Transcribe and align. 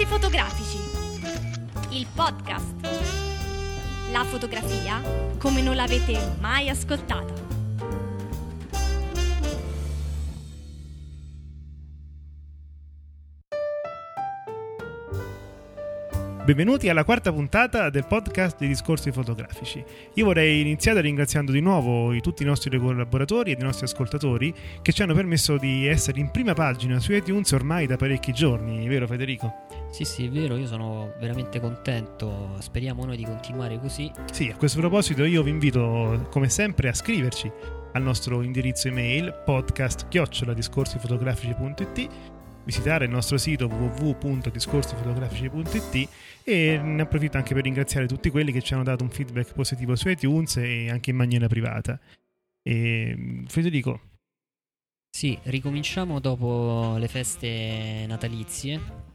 Discorsi 0.00 0.06
fotografici. 0.06 0.78
Il 1.90 2.06
podcast. 2.14 2.74
La 4.10 4.24
fotografia 4.24 5.02
come 5.36 5.60
non 5.60 5.74
l'avete 5.76 6.36
mai 6.40 6.70
ascoltata. 6.70 7.48
Benvenuti 16.44 16.88
alla 16.88 17.04
quarta 17.04 17.30
puntata 17.30 17.90
del 17.90 18.06
podcast 18.06 18.58
dei 18.58 18.68
discorsi 18.68 19.12
fotografici. 19.12 19.84
Io 20.14 20.24
vorrei 20.24 20.62
iniziare 20.62 21.02
ringraziando 21.02 21.52
di 21.52 21.60
nuovo 21.60 22.18
tutti 22.20 22.42
i 22.42 22.46
nostri 22.46 22.76
collaboratori 22.78 23.52
e 23.52 23.56
i 23.58 23.62
nostri 23.62 23.84
ascoltatori 23.84 24.54
che 24.80 24.92
ci 24.92 25.02
hanno 25.02 25.14
permesso 25.14 25.58
di 25.58 25.86
essere 25.86 26.20
in 26.20 26.30
prima 26.30 26.54
pagina 26.54 26.98
su 26.98 27.12
iTunes 27.12 27.52
ormai 27.52 27.86
da 27.86 27.96
parecchi 27.96 28.32
giorni, 28.32 28.88
vero 28.88 29.06
Federico? 29.06 29.79
Sì, 29.90 30.04
sì, 30.04 30.26
è 30.26 30.30
vero, 30.30 30.56
io 30.56 30.66
sono 30.66 31.12
veramente 31.18 31.60
contento, 31.60 32.56
speriamo 32.60 33.04
noi 33.04 33.16
di 33.16 33.24
continuare 33.24 33.80
così. 33.80 34.12
Sì, 34.32 34.48
a 34.48 34.56
questo 34.56 34.78
proposito 34.78 35.24
io 35.24 35.42
vi 35.42 35.50
invito 35.50 36.28
come 36.30 36.48
sempre 36.48 36.88
a 36.88 36.94
scriverci 36.94 37.50
al 37.92 38.02
nostro 38.02 38.42
indirizzo 38.42 38.86
email 38.88 39.42
podcast-discorsifotografici.it 39.44 42.08
visitare 42.64 43.04
il 43.06 43.10
nostro 43.10 43.36
sito 43.36 43.66
www.discorsifotografici.it 43.66 46.08
e 46.44 46.78
ne 46.78 47.02
approfitto 47.02 47.36
anche 47.36 47.52
per 47.54 47.64
ringraziare 47.64 48.06
tutti 48.06 48.30
quelli 48.30 48.52
che 48.52 48.62
ci 48.62 48.74
hanno 48.74 48.84
dato 48.84 49.02
un 49.02 49.10
feedback 49.10 49.54
positivo 49.54 49.96
su 49.96 50.08
iTunes 50.08 50.56
e 50.58 50.88
anche 50.88 51.10
in 51.10 51.16
maniera 51.16 51.48
privata. 51.48 51.98
E, 52.62 53.42
Federico. 53.46 54.02
Sì, 55.10 55.36
ricominciamo 55.44 56.20
dopo 56.20 56.94
le 56.96 57.08
feste 57.08 58.04
natalizie. 58.06 59.08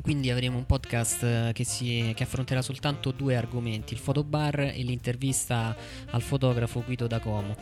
Quindi 0.00 0.30
avremo 0.30 0.56
un 0.56 0.64
podcast 0.66 1.52
che, 1.52 1.64
si, 1.64 2.12
che 2.14 2.22
affronterà 2.22 2.62
soltanto 2.62 3.10
due 3.10 3.36
argomenti, 3.36 3.92
il 3.92 3.98
fotobar 3.98 4.60
e 4.60 4.82
l'intervista 4.82 5.76
al 6.10 6.22
fotografo 6.22 6.82
Guido 6.82 7.06
da 7.06 7.20
Como 7.20 7.56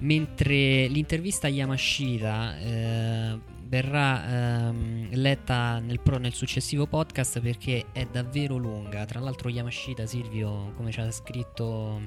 mentre 0.00 0.86
l'intervista 0.86 1.48
a 1.48 1.50
Yamashita 1.50 2.58
eh, 2.58 3.38
verrà 3.64 4.68
ehm, 4.68 5.08
letta 5.12 5.78
nel, 5.78 6.00
pro, 6.00 6.18
nel, 6.18 6.32
successivo 6.32 6.86
podcast 6.86 7.40
perché 7.40 7.86
è 7.92 8.06
davvero 8.10 8.56
lunga. 8.56 9.04
Tra 9.04 9.20
l'altro, 9.20 9.48
Yamashita 9.48 10.06
Silvio, 10.06 10.72
come 10.76 10.90
ci 10.90 11.00
ha 11.00 11.10
scritto 11.10 12.00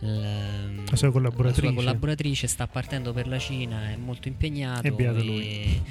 la 0.00 0.96
sua 0.96 1.10
collaboratrice. 1.10 1.66
la 1.66 1.72
sua 1.72 1.74
collaboratrice, 1.74 2.46
sta 2.46 2.66
partendo 2.66 3.12
per 3.12 3.26
la 3.26 3.38
Cina, 3.38 3.90
è 3.90 3.96
molto 3.96 4.28
impegnato. 4.28 4.86
E 4.86 4.92
beato 4.92 5.22
lui. 5.22 5.82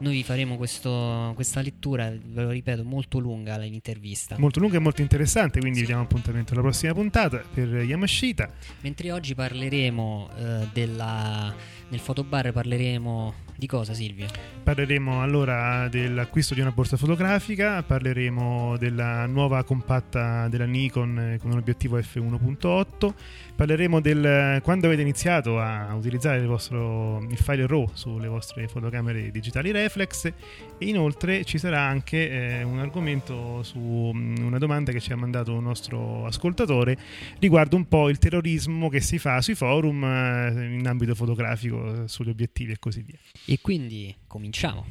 Noi 0.00 0.14
vi 0.14 0.22
faremo 0.24 0.56
questo, 0.56 1.32
questa 1.34 1.60
lettura, 1.60 2.08
ve 2.10 2.42
lo 2.42 2.50
ripeto, 2.50 2.84
molto 2.84 3.18
lunga 3.18 3.58
l'intervista. 3.58 4.38
Molto 4.38 4.58
lunga 4.58 4.76
e 4.76 4.80
molto 4.80 5.02
interessante, 5.02 5.60
quindi 5.60 5.78
sì. 5.78 5.84
vi 5.84 5.88
diamo 5.88 6.04
appuntamento 6.04 6.54
alla 6.54 6.62
prossima 6.62 6.94
puntata 6.94 7.42
per 7.52 7.68
Yamashita. 7.68 8.50
Mentre 8.80 9.12
oggi 9.12 9.34
parleremo 9.34 10.30
eh, 10.36 10.68
della... 10.72 11.54
Nel 11.90 12.00
fotobar 12.00 12.50
parleremo 12.52 13.34
di 13.60 13.66
cosa 13.66 13.92
Silvio? 13.94 14.26
Parleremo 14.64 15.22
allora 15.22 15.86
dell'acquisto 15.88 16.54
di 16.54 16.60
una 16.60 16.72
borsa 16.72 16.96
fotografica, 16.96 17.82
parleremo 17.82 18.76
della 18.78 19.26
nuova 19.26 19.62
compatta 19.62 20.48
della 20.48 20.64
Nikon 20.64 21.18
eh, 21.18 21.38
con 21.38 21.52
un 21.52 21.58
obiettivo 21.58 21.98
f1.8, 21.98 23.12
parleremo 23.54 24.00
del 24.00 24.60
quando 24.62 24.86
avete 24.86 25.02
iniziato 25.02 25.60
a 25.60 25.94
utilizzare 25.94 26.38
il, 26.38 26.46
vostro, 26.46 27.22
il 27.28 27.36
file 27.36 27.66
RAW 27.66 27.90
sulle 27.92 28.28
vostre 28.28 28.66
fotocamere 28.66 29.30
digitali 29.30 29.70
reflex 29.70 30.24
e 30.24 30.34
inoltre 30.78 31.44
ci 31.44 31.58
sarà 31.58 31.82
anche 31.82 32.30
eh, 32.30 32.62
un 32.62 32.78
argomento 32.78 33.62
su 33.62 34.10
mm, 34.14 34.36
una 34.38 34.58
domanda 34.58 34.90
che 34.90 35.00
ci 35.00 35.12
ha 35.12 35.16
mandato 35.16 35.52
un 35.52 35.64
nostro 35.64 36.24
ascoltatore 36.24 36.96
riguardo 37.38 37.76
un 37.76 37.86
po' 37.86 38.08
il 38.08 38.16
terrorismo 38.16 38.88
che 38.88 39.00
si 39.00 39.18
fa 39.18 39.42
sui 39.42 39.54
forum 39.54 40.02
eh, 40.02 40.76
in 40.78 40.86
ambito 40.86 41.14
fotografico, 41.14 42.06
sugli 42.06 42.30
obiettivi 42.30 42.72
e 42.72 42.78
così 42.78 43.02
via. 43.02 43.18
E 43.50 43.58
quindi 43.60 44.14
cominciamo. 44.28 44.86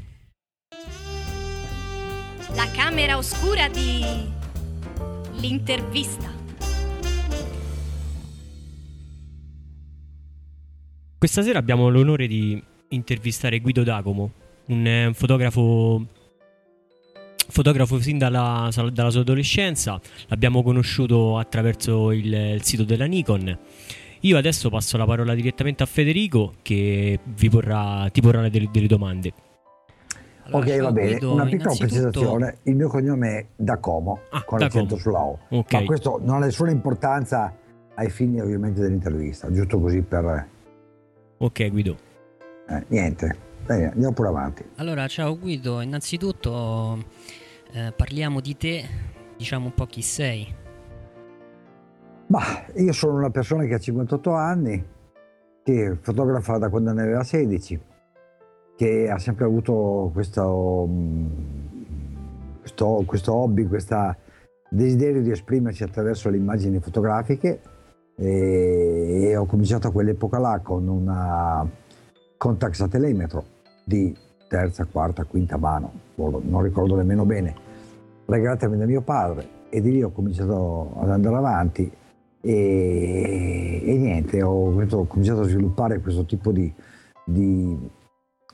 La 2.55 2.69
camera 2.73 3.15
oscura 3.15 3.69
di 3.69 4.03
l'intervista. 5.35 6.29
Questa 11.17 11.41
sera 11.41 11.57
abbiamo 11.57 11.87
l'onore 11.87 12.27
di 12.27 12.61
intervistare 12.89 13.59
Guido 13.59 13.83
Dacomo, 13.83 14.33
un 14.65 14.85
eh, 14.85 15.11
fotografo 15.13 16.05
fotografo 17.47 17.99
sin 18.01 18.17
dalla, 18.17 18.69
dalla, 18.91 19.09
sua 19.09 19.21
adolescenza, 19.21 20.01
l'abbiamo 20.27 20.63
conosciuto 20.63 21.37
attraverso 21.37 22.11
il, 22.11 22.33
il, 22.33 22.63
sito 22.63 22.83
della 22.83 23.05
Nikon 23.05 23.57
io 24.22 24.38
adesso 24.38 24.69
passo 24.69 24.97
la 24.97 25.06
parola 25.06 25.34
direttamente 25.34 25.84
a 25.84 25.85
Federico 25.85 26.53
che 26.62 27.19
porrà, 27.50 28.09
ti 28.12 28.22
porrà 28.22 28.47
delle, 28.50 28.69
delle 28.72 28.88
domande. 28.88 29.34
Allora, 30.44 30.66
ok, 30.66 30.81
va 30.81 30.91
bene. 30.91 31.09
Guido, 31.12 31.34
Una 31.34 31.46
piccola 31.46 31.75
precisazione: 31.78 32.57
il 32.63 32.75
mio 32.75 32.88
cognome 32.88 33.38
è 33.38 33.46
Dacomo 33.56 34.22
ah, 34.31 34.44
con 34.44 34.59
l'accento 34.59 34.97
sulla 34.97 35.19
O. 35.19 35.40
Okay. 35.50 35.81
Ma 35.81 35.85
questo 35.85 36.19
non 36.22 36.41
ha 36.41 36.46
nessuna 36.46 36.72
importanza 36.72 37.56
ai 37.96 38.09
fini 38.09 38.40
ovviamente 38.41 38.81
dell'intervista, 38.81 39.52
giusto 39.52 39.80
così 39.80 40.02
per. 40.02 40.47
Ok, 41.38 41.69
Guido. 41.69 41.97
Eh, 42.68 42.84
niente, 42.90 43.47
Bene, 43.69 43.91
andiamo 43.91 44.13
pure 44.13 44.30
avanti. 44.30 44.66
Allora, 44.78 45.07
ciao 45.07 45.38
Guido, 45.38 45.81
innanzitutto 45.81 47.06
eh, 47.72 47.94
parliamo 47.96 48.41
di 48.41 48.57
te, 48.57 48.84
diciamo 49.38 49.66
un 49.66 49.74
po' 49.75 49.86
chi 49.86 50.01
sei. 50.01 50.56
Ma 52.29 52.41
io 52.75 52.91
sono 52.94 53.16
una 53.16 53.31
persona 53.31 53.63
che 53.66 53.73
ha 53.73 53.79
58 53.79 54.34
anni, 54.34 54.85
che 55.63 55.97
fotografa 56.00 56.59
da 56.59 56.69
quando 56.69 56.94
ne 56.94 57.01
aveva 57.01 57.23
16, 57.23 57.81
che 58.75 59.09
ha 59.09 59.17
sempre 59.17 59.45
avuto 59.45 60.12
questo, 60.13 60.85
mm, 60.88 61.28
questo, 62.59 63.03
questo 63.07 63.34
hobby, 63.34 63.66
questo 63.66 64.16
desiderio 64.69 65.23
di 65.23 65.31
esprimersi 65.31 65.81
attraverso 65.81 66.29
le 66.29 66.38
immagini 66.38 66.79
fotografiche 66.79 67.62
e, 68.16 69.23
e 69.23 69.35
ho 69.35 69.45
cominciato 69.45 69.88
a 69.88 69.91
quell'epoca 69.91 70.38
là 70.38 70.59
con 70.62 70.88
una 70.88 71.68
Contax 72.38 72.81
a 72.81 72.88
telemetro 72.88 73.44
di 73.84 74.16
terza, 74.47 74.85
quarta, 74.85 75.23
quinta 75.23 75.57
mano, 75.57 75.91
non 76.16 76.62
ricordo 76.62 76.95
nemmeno 76.95 77.25
bene, 77.25 77.56
regalatemi 78.28 78.78
da 78.78 78.85
mio 78.85 79.01
padre 79.01 79.57
e 79.69 79.81
di 79.81 79.91
lì 79.91 80.03
ho 80.03 80.12
cominciato 80.12 80.94
ad 81.00 81.09
andare 81.09 81.35
avanti 81.35 81.91
e, 82.41 83.81
e 83.83 83.97
niente, 83.97 84.41
ho, 84.41 84.72
ho, 84.72 85.05
cominciato 85.05 85.41
a 85.41 85.47
sviluppare 85.47 86.00
questo 86.00 86.25
tipo 86.25 86.51
di, 86.51 86.72
di 87.25 87.77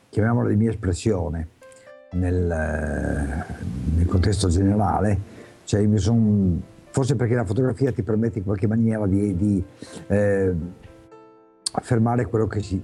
chiamiamolo 0.09 0.49
di 0.49 0.55
mia 0.55 0.71
espressione 0.71 1.49
nel, 2.13 3.45
nel 3.95 4.05
contesto 4.07 4.47
generale. 4.49 5.33
Cioè, 5.63 5.97
son, 5.97 6.61
forse 6.89 7.15
perché 7.15 7.35
la 7.35 7.45
fotografia 7.45 7.91
ti 7.91 8.03
permette 8.03 8.39
in 8.39 8.45
qualche 8.45 8.67
maniera 8.67 9.05
di, 9.05 9.35
di 9.35 9.63
eh, 10.07 10.55
affermare 11.73 12.25
quello 12.25 12.47
che, 12.47 12.61
si, 12.61 12.83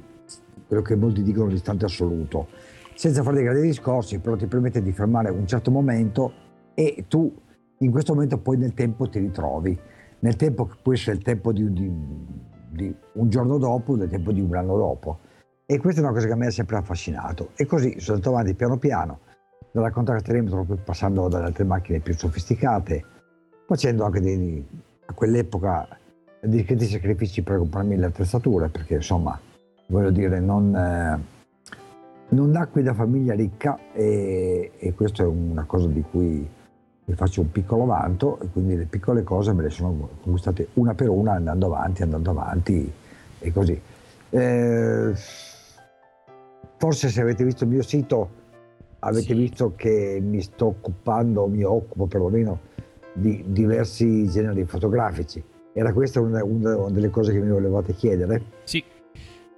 quello 0.68 0.84
che 0.84 0.96
molti 0.96 1.24
dicono 1.24 1.48
di 1.48 1.56
istante 1.56 1.86
assoluto, 1.86 2.48
senza 2.94 3.24
fare 3.24 3.38
dei 3.38 3.46
grandi 3.46 3.62
discorsi, 3.62 4.20
però 4.20 4.36
ti 4.36 4.46
permette 4.46 4.82
di 4.82 4.92
fermare 4.92 5.30
un 5.32 5.48
certo 5.48 5.72
momento 5.72 6.34
e 6.76 7.06
tu 7.08 7.34
in 7.80 7.90
questo 7.90 8.14
momento 8.14 8.38
poi 8.38 8.58
nel 8.58 8.74
tempo 8.74 9.10
ti 9.10 9.20
ritrovi 9.20 9.78
nel 10.22 10.36
tempo 10.36 10.66
che 10.66 10.76
può 10.82 10.94
essere 10.94 11.18
il 11.18 11.24
tempo 11.24 11.52
di, 11.52 11.72
di, 11.72 11.92
di, 12.70 12.96
un 13.14 13.30
giorno 13.30 13.58
dopo, 13.58 13.96
nel 13.96 14.10
tempo 14.10 14.32
di 14.32 14.42
un 14.42 14.56
anno 14.56 14.78
dopo. 14.78 15.20
E 15.66 15.78
questa 15.78 16.02
è 16.02 16.04
una 16.04 16.14
cosa 16.14 16.28
che 16.28 16.34
a 16.34 16.36
me 16.36 16.48
ha 16.48 16.52
sempre 16.52 16.78
affascinato. 16.78 17.52
E 17.56 17.66
così 17.66 18.00
sono 18.00 18.18
andato 18.18 18.36
avanti 18.36 18.54
piano 18.56 18.78
piano, 18.78 19.20
dalla 19.72 19.92
contracterimetro 19.92 20.66
passando 20.84 21.28
dalle 21.28 21.46
altre 21.46 21.64
macchine 21.64 22.00
più 22.00 22.14
sofisticate, 22.14 23.06
facendo 23.66 24.04
anche 24.04 24.20
dei, 24.20 24.66
a 25.06 25.14
quell'epoca 25.14 25.88
discreti 26.42 26.86
sacrifici 26.86 27.42
per 27.42 27.58
comprarmi 27.58 27.96
le 27.96 28.08
attrezzature, 28.08 28.70
perché 28.70 28.96
insomma, 28.96 29.40
voglio 29.88 30.12
dire, 30.12 30.40
non, 30.40 30.76
eh, 30.76 31.20
non 32.30 32.50
nacqui 32.50 32.84
da 32.84 32.94
famiglia 32.94 33.34
ricca 33.34 33.80
e, 33.94 34.72
e 34.78 34.94
questa 34.94 35.24
è 35.24 35.26
una 35.26 35.66
cosa 35.66 35.88
di 35.88 36.04
cui 36.10 36.48
mi 37.12 37.18
faccio 37.18 37.42
un 37.42 37.52
piccolo 37.52 37.86
vanto 37.86 38.40
e 38.40 38.48
quindi 38.52 38.78
le 38.78 38.86
piccole 38.86 39.22
cose 39.22 39.52
me 39.52 39.64
le 39.64 39.70
sono 39.70 40.10
conquistate 40.22 40.70
una 40.76 40.94
per 40.94 41.10
una 41.10 41.34
andando 41.34 41.66
avanti, 41.66 42.04
andando 42.04 42.30
avanti 42.30 42.92
e 43.40 43.52
così. 43.52 43.80
Eh, 44.30 45.14
forse 46.78 47.10
se 47.10 47.22
avete 47.22 47.44
visto 47.44 47.66
il 47.66 47.70
mio 47.70 47.82
sito 47.84 48.40
avete 49.00 49.26
sì. 49.26 49.34
visto 49.34 49.74
che 49.76 50.20
mi 50.22 50.42
sto 50.42 50.68
occupando, 50.68 51.48
mi 51.48 51.64
occupo 51.64 52.06
perlomeno 52.06 52.60
di 53.14 53.44
diversi 53.48 54.30
generi 54.30 54.64
fotografici. 54.64 55.44
Era 55.74 55.92
questa 55.92 56.22
una, 56.22 56.44
una 56.46 56.90
delle 56.90 57.10
cose 57.10 57.34
che 57.34 57.40
mi 57.40 57.50
volevate 57.50 57.94
chiedere? 57.94 58.42
Sì. 58.64 58.82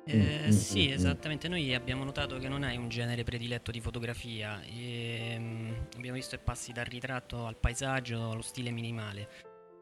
Eh, 0.06 0.16
mm, 0.16 0.48
mm 0.48 0.50
sì, 0.50 0.88
mm, 0.88 0.90
mm, 0.90 0.94
esattamente. 0.94 1.48
Noi 1.48 1.74
abbiamo 1.74 2.04
notato 2.04 2.38
che 2.38 2.50
non 2.50 2.64
hai 2.64 2.78
un 2.78 2.90
genere 2.90 3.24
prediletto 3.24 3.72
di 3.72 3.80
fotografia. 3.80 4.62
E, 4.64 5.40
abbiamo 5.96 6.16
visto 6.16 6.36
che 6.36 6.42
passi 6.44 6.72
dal 6.72 6.86
ritratto 6.86 7.46
al 7.46 7.56
paesaggio, 7.58 8.32
allo 8.32 8.42
stile 8.42 8.72
minimale. 8.72 9.28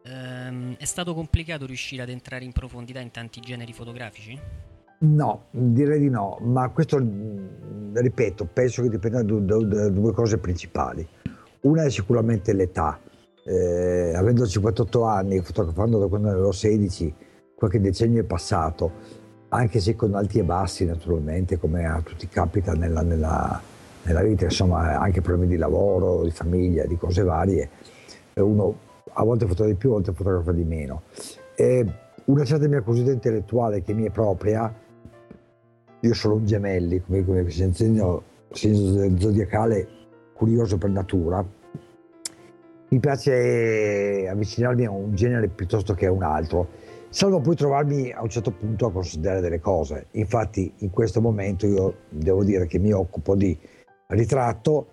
Ehm, 0.04 0.76
è 0.78 0.86
stato 0.86 1.14
complicato 1.14 1.66
riuscire 1.66 2.02
ad 2.02 2.10
entrare 2.10 2.44
in 2.44 2.52
profondità 2.52 3.00
in 3.00 3.12
tanti 3.12 3.40
generi 3.40 3.74
fotografici? 3.74 4.40
No, 5.00 5.46
direi 5.50 6.00
di 6.00 6.10
no, 6.10 6.38
ma 6.42 6.70
questo, 6.70 7.04
ripeto, 7.94 8.46
penso 8.54 8.84
che 8.84 8.90
dipenda 8.90 9.24
da, 9.24 9.34
da, 9.40 9.58
da 9.64 9.90
due 9.90 10.14
cose 10.14 10.38
principali. 10.38 11.08
Una 11.62 11.84
è 11.84 11.90
sicuramente 11.90 12.54
l'età. 12.54 13.00
Eh, 13.44 14.14
avendo 14.16 14.46
58 14.46 15.04
anni, 15.04 15.42
fotografando 15.42 15.98
da 15.98 16.08
quando 16.08 16.30
avevo 16.30 16.52
16, 16.52 17.14
qualche 17.56 17.82
decennio 17.82 18.22
è 18.22 18.26
passato, 18.26 18.92
anche 19.54 19.80
se 19.80 19.96
con 19.96 20.14
alti 20.16 20.40
e 20.40 20.44
bassi 20.44 20.86
naturalmente, 20.86 21.58
come 21.58 21.86
a 21.86 22.02
tutti 22.02 22.28
capita 22.28 22.74
nella, 22.74 23.02
nella, 23.02 23.62
nella 24.04 24.22
vita, 24.22 24.46
insomma 24.46 24.98
anche 25.00 25.22
problemi 25.22 25.48
di 25.48 25.58
lavoro, 25.58 26.24
di 26.24 26.32
famiglia, 26.32 26.86
di 26.86 26.98
cose 26.98 27.24
varie, 27.24 27.70
uno 28.36 28.90
a 29.14 29.24
volte 29.24 29.46
fotografa 29.46 29.74
di 29.74 29.78
più, 29.78 29.90
a 29.90 29.94
volte 29.94 30.14
fotografa 30.14 30.52
di 30.54 30.64
meno. 30.64 31.02
E 31.56 31.86
una 32.26 32.46
certa 32.46 32.68
mia 32.68 32.82
curiosità 32.82 33.12
intellettuale 33.12 33.82
che 33.82 33.94
mi 33.94 34.06
è 34.06 34.10
propria, 34.10 34.74
io 36.00 36.14
sono 36.14 36.36
un 36.36 36.46
gemelli, 36.46 37.02
come, 37.02 37.26
come 37.26 37.50
segno, 37.50 38.24
segno 38.52 39.20
zodiacale 39.20 39.88
curioso 40.34 40.78
per 40.78 40.90
natura, 40.92 41.46
mi 42.88 43.00
piace 43.00 44.28
avvicinarmi 44.30 44.86
a 44.86 44.92
un 44.92 45.14
genere 45.14 45.50
piuttosto 45.50 45.94
che 45.94 46.06
a 46.06 46.12
un 46.12 46.24
altro, 46.24 46.68
salvo 47.12 47.42
poi 47.42 47.56
trovarmi 47.56 48.10
a 48.12 48.22
un 48.22 48.30
certo 48.30 48.52
punto 48.52 48.88
a 48.88 48.92
considerare 48.92 49.42
delle 49.42 49.60
cose. 49.60 50.08
Infatti 50.12 50.74
in 50.78 50.90
questo 50.90 51.22
momento 51.22 51.68
io 51.68 51.96
devo 52.10 52.44
dire 52.44 52.66
che 52.66 52.80
mi 52.80 52.94
occupo 52.94 53.36
di 53.36 53.56
ritratto, 54.08 54.88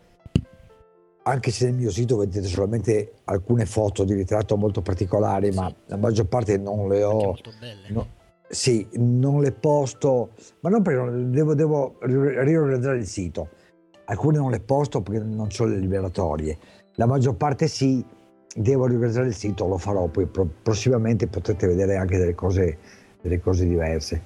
anche 1.22 1.50
se 1.50 1.66
nel 1.66 1.74
mio 1.74 1.90
sito 1.90 2.16
vedete 2.16 2.46
solamente 2.46 3.12
alcune 3.24 3.66
foto 3.66 4.04
di 4.04 4.14
ritratto 4.14 4.56
molto 4.56 4.82
particolari, 4.82 5.52
sì. 5.52 5.58
ma 5.58 5.72
la 5.86 5.96
maggior 5.96 6.26
parte 6.26 6.58
non 6.58 6.88
le 6.88 7.04
ho... 7.04 7.36
Belle. 7.60 7.88
No, 7.90 8.06
sì, 8.48 8.86
non 8.94 9.40
le 9.40 9.52
posto, 9.52 10.30
ma 10.60 10.70
non 10.70 10.82
perché 10.82 11.28
devo, 11.30 11.54
devo 11.54 11.96
riorganizzare 12.00 12.98
il 12.98 13.06
sito. 13.06 13.50
Alcune 14.06 14.38
non 14.38 14.50
le 14.50 14.60
posto 14.60 15.02
perché 15.02 15.22
non 15.22 15.50
sono 15.50 15.70
le 15.70 15.78
liberatorie. 15.78 16.58
La 16.94 17.06
maggior 17.06 17.36
parte 17.36 17.68
sì, 17.68 18.04
devo 18.54 18.86
riorganizzare 18.86 19.28
il 19.28 19.34
sito, 19.34 19.66
lo 19.66 19.78
farò, 19.78 20.06
poi 20.06 20.26
prossimamente 20.26 21.26
potrete 21.26 21.66
vedere 21.66 21.96
anche 21.96 22.18
delle 22.18 22.34
cose, 22.34 22.78
delle 23.20 23.40
cose 23.40 23.66
diverse. 23.66 24.22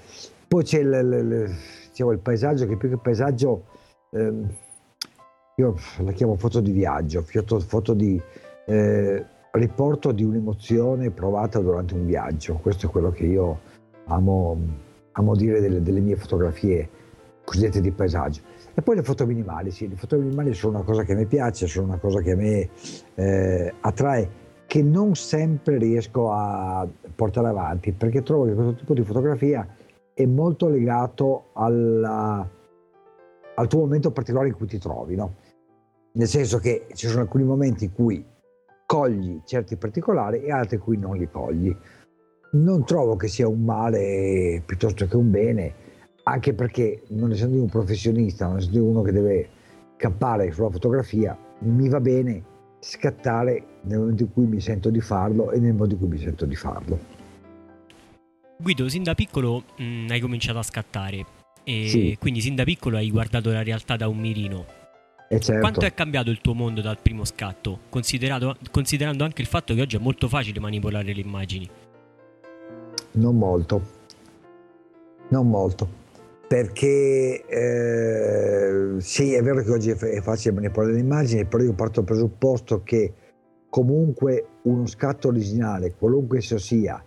Poi 0.48 0.64
c'è 0.64 0.80
il, 0.80 0.92
il, 0.92 1.56
diciamo, 1.90 2.12
il, 2.12 2.18
paesaggio, 2.18 2.66
che 2.66 2.76
più 2.76 2.88
che 2.88 2.98
paesaggio... 2.98 3.64
Ehm, 4.10 4.48
io 5.56 5.76
la 5.98 6.12
chiamo 6.12 6.36
foto 6.36 6.60
di 6.60 6.72
viaggio, 6.72 7.22
foto, 7.22 7.60
foto 7.60 7.92
di 7.92 8.20
eh, 8.66 9.24
riporto 9.52 10.12
di 10.12 10.24
un'emozione 10.24 11.10
provata 11.10 11.58
durante 11.60 11.94
un 11.94 12.06
viaggio. 12.06 12.54
Questo 12.54 12.86
è 12.86 12.88
quello 12.88 13.10
che 13.10 13.26
io 13.26 13.60
amo, 14.06 14.58
amo 15.12 15.36
dire 15.36 15.60
delle, 15.60 15.82
delle, 15.82 16.00
mie 16.00 16.16
fotografie 16.16 16.88
cosiddette 17.44 17.80
di 17.82 17.90
paesaggio. 17.90 18.40
E 18.74 18.82
poi 18.82 18.96
le 18.96 19.02
foto 19.02 19.26
minimali, 19.26 19.70
sì, 19.70 19.88
le 19.88 19.96
foto 19.96 20.16
minimali 20.16 20.54
sono 20.54 20.76
una 20.76 20.84
cosa 20.84 21.02
che 21.02 21.14
me 21.14 21.26
piace, 21.26 21.66
sono 21.66 21.86
una 21.86 21.98
cosa 21.98 22.20
che 22.20 22.32
a 22.32 22.36
me 22.36 22.68
eh, 23.14 23.74
attrae, 23.80 24.40
che 24.66 24.82
non 24.82 25.14
sempre 25.14 25.76
riesco 25.76 26.32
a 26.32 26.88
portare 27.14 27.48
avanti, 27.48 27.92
perché 27.92 28.22
trovo 28.22 28.44
che 28.46 28.54
questo 28.54 28.74
tipo 28.74 28.94
di 28.94 29.02
fotografia 29.02 29.66
è 30.14 30.24
molto 30.24 30.68
legato 30.68 31.50
alla, 31.52 32.48
al 33.54 33.68
tuo 33.68 33.80
momento 33.80 34.10
particolare 34.10 34.48
in 34.48 34.54
cui 34.54 34.66
ti 34.66 34.78
trovi, 34.78 35.16
no? 35.16 35.34
nel 36.12 36.26
senso 36.26 36.58
che 36.58 36.86
ci 36.94 37.06
sono 37.06 37.22
alcuni 37.22 37.44
momenti 37.44 37.84
in 37.84 37.92
cui 37.92 38.24
cogli 38.86 39.40
certi 39.44 39.76
particolari 39.76 40.42
e 40.42 40.52
altri 40.52 40.76
in 40.76 40.82
cui 40.82 40.98
non 40.98 41.16
li 41.16 41.28
cogli. 41.30 41.74
Non 42.52 42.84
trovo 42.84 43.16
che 43.16 43.28
sia 43.28 43.48
un 43.48 43.64
male 43.64 44.62
piuttosto 44.66 45.06
che 45.06 45.16
un 45.16 45.30
bene, 45.30 45.74
anche 46.24 46.54
perché 46.54 47.02
non 47.08 47.32
essendo 47.32 47.56
io 47.56 47.62
un 47.62 47.68
professionista, 47.68 48.46
non 48.46 48.58
essendo 48.58 48.78
io 48.78 48.84
uno 48.84 49.02
che 49.02 49.12
deve 49.12 49.48
campare 49.96 50.52
sulla 50.52 50.70
fotografia, 50.70 51.36
mi 51.60 51.88
va 51.88 52.00
bene 52.00 52.50
scattare 52.80 53.64
nel 53.82 53.98
momento 53.98 54.24
in 54.24 54.32
cui 54.32 54.46
mi 54.46 54.60
sento 54.60 54.90
di 54.90 55.00
farlo 55.00 55.52
e 55.52 55.58
nel 55.60 55.74
modo 55.74 55.92
in 55.92 55.98
cui 55.98 56.08
mi 56.08 56.18
sento 56.18 56.44
di 56.44 56.56
farlo. 56.56 56.98
Guido, 58.58 58.88
sin 58.88 59.02
da 59.02 59.14
piccolo 59.14 59.64
mh, 59.76 59.84
mm, 59.84 60.10
hai 60.10 60.20
cominciato 60.20 60.58
a 60.58 60.62
scattare 60.62 61.24
e 61.64 61.88
sì. 61.88 62.16
quindi 62.18 62.40
sin 62.40 62.54
da 62.54 62.64
piccolo 62.64 62.96
hai 62.96 63.10
guardato 63.10 63.50
la 63.50 63.62
realtà 63.62 63.96
da 63.96 64.08
un 64.08 64.18
mirino. 64.18 64.80
Certo. 65.28 65.58
Quanto 65.60 65.80
è 65.86 65.94
cambiato 65.94 66.30
il 66.30 66.40
tuo 66.42 66.52
mondo 66.52 66.82
dal 66.82 66.98
primo 67.00 67.24
scatto, 67.24 67.80
considerando 67.88 69.24
anche 69.24 69.40
il 69.40 69.48
fatto 69.48 69.72
che 69.74 69.80
oggi 69.80 69.96
è 69.96 69.98
molto 69.98 70.28
facile 70.28 70.60
manipolare 70.60 71.14
le 71.14 71.20
immagini? 71.22 71.68
Non 73.12 73.38
molto, 73.38 73.82
non 75.28 75.48
molto, 75.48 75.88
perché 76.52 77.46
eh, 77.46 79.00
sì, 79.00 79.32
è 79.32 79.40
vero 79.40 79.62
che 79.62 79.70
oggi 79.70 79.88
è 79.88 80.20
facile 80.20 80.52
manipolare 80.52 80.92
le 80.92 80.98
immagini, 80.98 81.46
però 81.46 81.62
io 81.62 81.72
parto 81.72 82.02
dal 82.02 82.04
presupposto 82.04 82.82
che 82.82 83.14
comunque 83.70 84.48
uno 84.64 84.84
scatto 84.84 85.28
originale, 85.28 85.94
qualunque 85.94 86.36
esso 86.36 86.58
sia, 86.58 87.02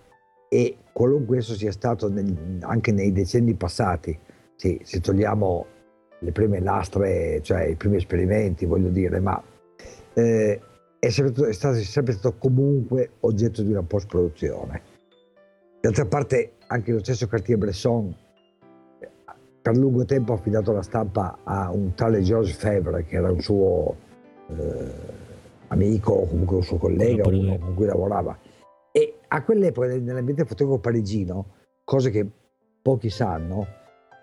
e 0.49 0.77
qualunque 0.91 1.37
esso 1.37 1.53
sia 1.53 1.71
stato 1.71 2.09
nel, 2.09 2.57
anche 2.61 2.91
nei 2.91 3.11
decenni 3.11 3.53
passati, 3.53 4.17
sì, 4.55 4.79
se 4.81 4.99
togliamo 4.99 5.65
le 6.21 6.31
prime 6.31 6.59
lastre, 6.59 7.39
cioè 7.43 7.65
i 7.65 7.75
primi 7.75 7.97
esperimenti, 7.97 8.65
voglio 8.65 8.89
dire, 8.89 9.19
ma 9.19 9.39
eh, 10.15 10.59
è, 10.97 11.09
sempre, 11.09 11.49
è, 11.49 11.53
stato, 11.53 11.77
è 11.77 11.83
sempre 11.83 12.13
stato 12.13 12.35
comunque 12.39 13.11
oggetto 13.19 13.61
di 13.61 13.69
una 13.69 13.83
post-produzione. 13.83 14.81
D'altra 15.81 16.07
parte 16.07 16.53
anche 16.65 16.91
lo 16.91 17.03
stesso 17.03 17.27
Cartier-Bresson 17.27 18.23
per 19.65 19.77
lungo 19.77 20.05
tempo 20.05 20.31
ha 20.31 20.35
affidato 20.35 20.71
la 20.73 20.83
stampa 20.83 21.39
a 21.43 21.71
un 21.71 21.95
tale 21.95 22.21
George 22.21 22.53
Fevre 22.53 23.03
che 23.03 23.15
era 23.15 23.31
un 23.31 23.39
suo 23.39 23.95
eh, 24.49 24.91
amico 25.69 26.13
o 26.13 26.27
comunque 26.27 26.57
un 26.57 26.61
suo 26.61 26.77
collega 26.77 27.27
uno 27.27 27.57
con 27.57 27.73
cui 27.73 27.87
lavorava 27.87 28.37
e 28.91 29.21
a 29.27 29.43
quell'epoca 29.43 29.87
nell'ambiente 29.87 30.45
fotografico 30.45 30.77
parigino 30.77 31.45
cose 31.83 32.11
che 32.11 32.29
pochi 32.79 33.09
sanno 33.09 33.65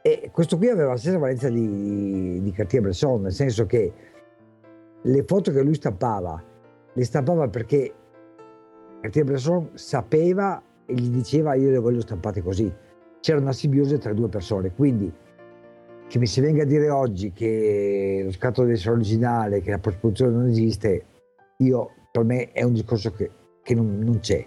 e 0.00 0.30
questo 0.32 0.56
qui 0.58 0.68
aveva 0.68 0.90
la 0.90 0.96
stessa 0.96 1.18
valenza 1.18 1.48
di, 1.48 2.40
di 2.40 2.52
Cartier-Bresson, 2.52 3.22
nel 3.22 3.32
senso 3.32 3.66
che 3.66 3.92
le 5.00 5.24
foto 5.24 5.50
che 5.50 5.62
lui 5.62 5.74
stampava, 5.74 6.40
le 6.92 7.04
stampava 7.04 7.48
perché 7.48 7.92
Cartier-Bresson 9.00 9.70
sapeva 9.74 10.62
e 10.86 10.94
gli 10.94 11.08
diceva 11.08 11.54
io 11.54 11.70
le 11.70 11.78
voglio 11.78 12.00
stampate 12.00 12.42
così. 12.42 12.72
C'era 13.18 13.40
una 13.40 13.52
simbiosi 13.52 13.98
tra 13.98 14.12
due 14.12 14.28
persone, 14.28 14.72
quindi 14.72 15.12
che 16.12 16.18
mi 16.18 16.26
si 16.26 16.42
venga 16.42 16.64
a 16.64 16.66
dire 16.66 16.90
oggi 16.90 17.32
che 17.32 18.20
lo 18.22 18.32
scatto 18.32 18.60
deve 18.60 18.74
essere 18.74 18.90
originale, 18.90 19.62
che 19.62 19.70
la 19.70 19.78
post-produzione 19.78 20.30
non 20.30 20.46
esiste, 20.46 21.06
io, 21.56 21.90
per 22.12 22.22
me 22.22 22.52
è 22.52 22.62
un 22.64 22.74
discorso 22.74 23.12
che, 23.12 23.30
che 23.62 23.74
non, 23.74 23.98
non, 23.98 24.20
c'è, 24.20 24.46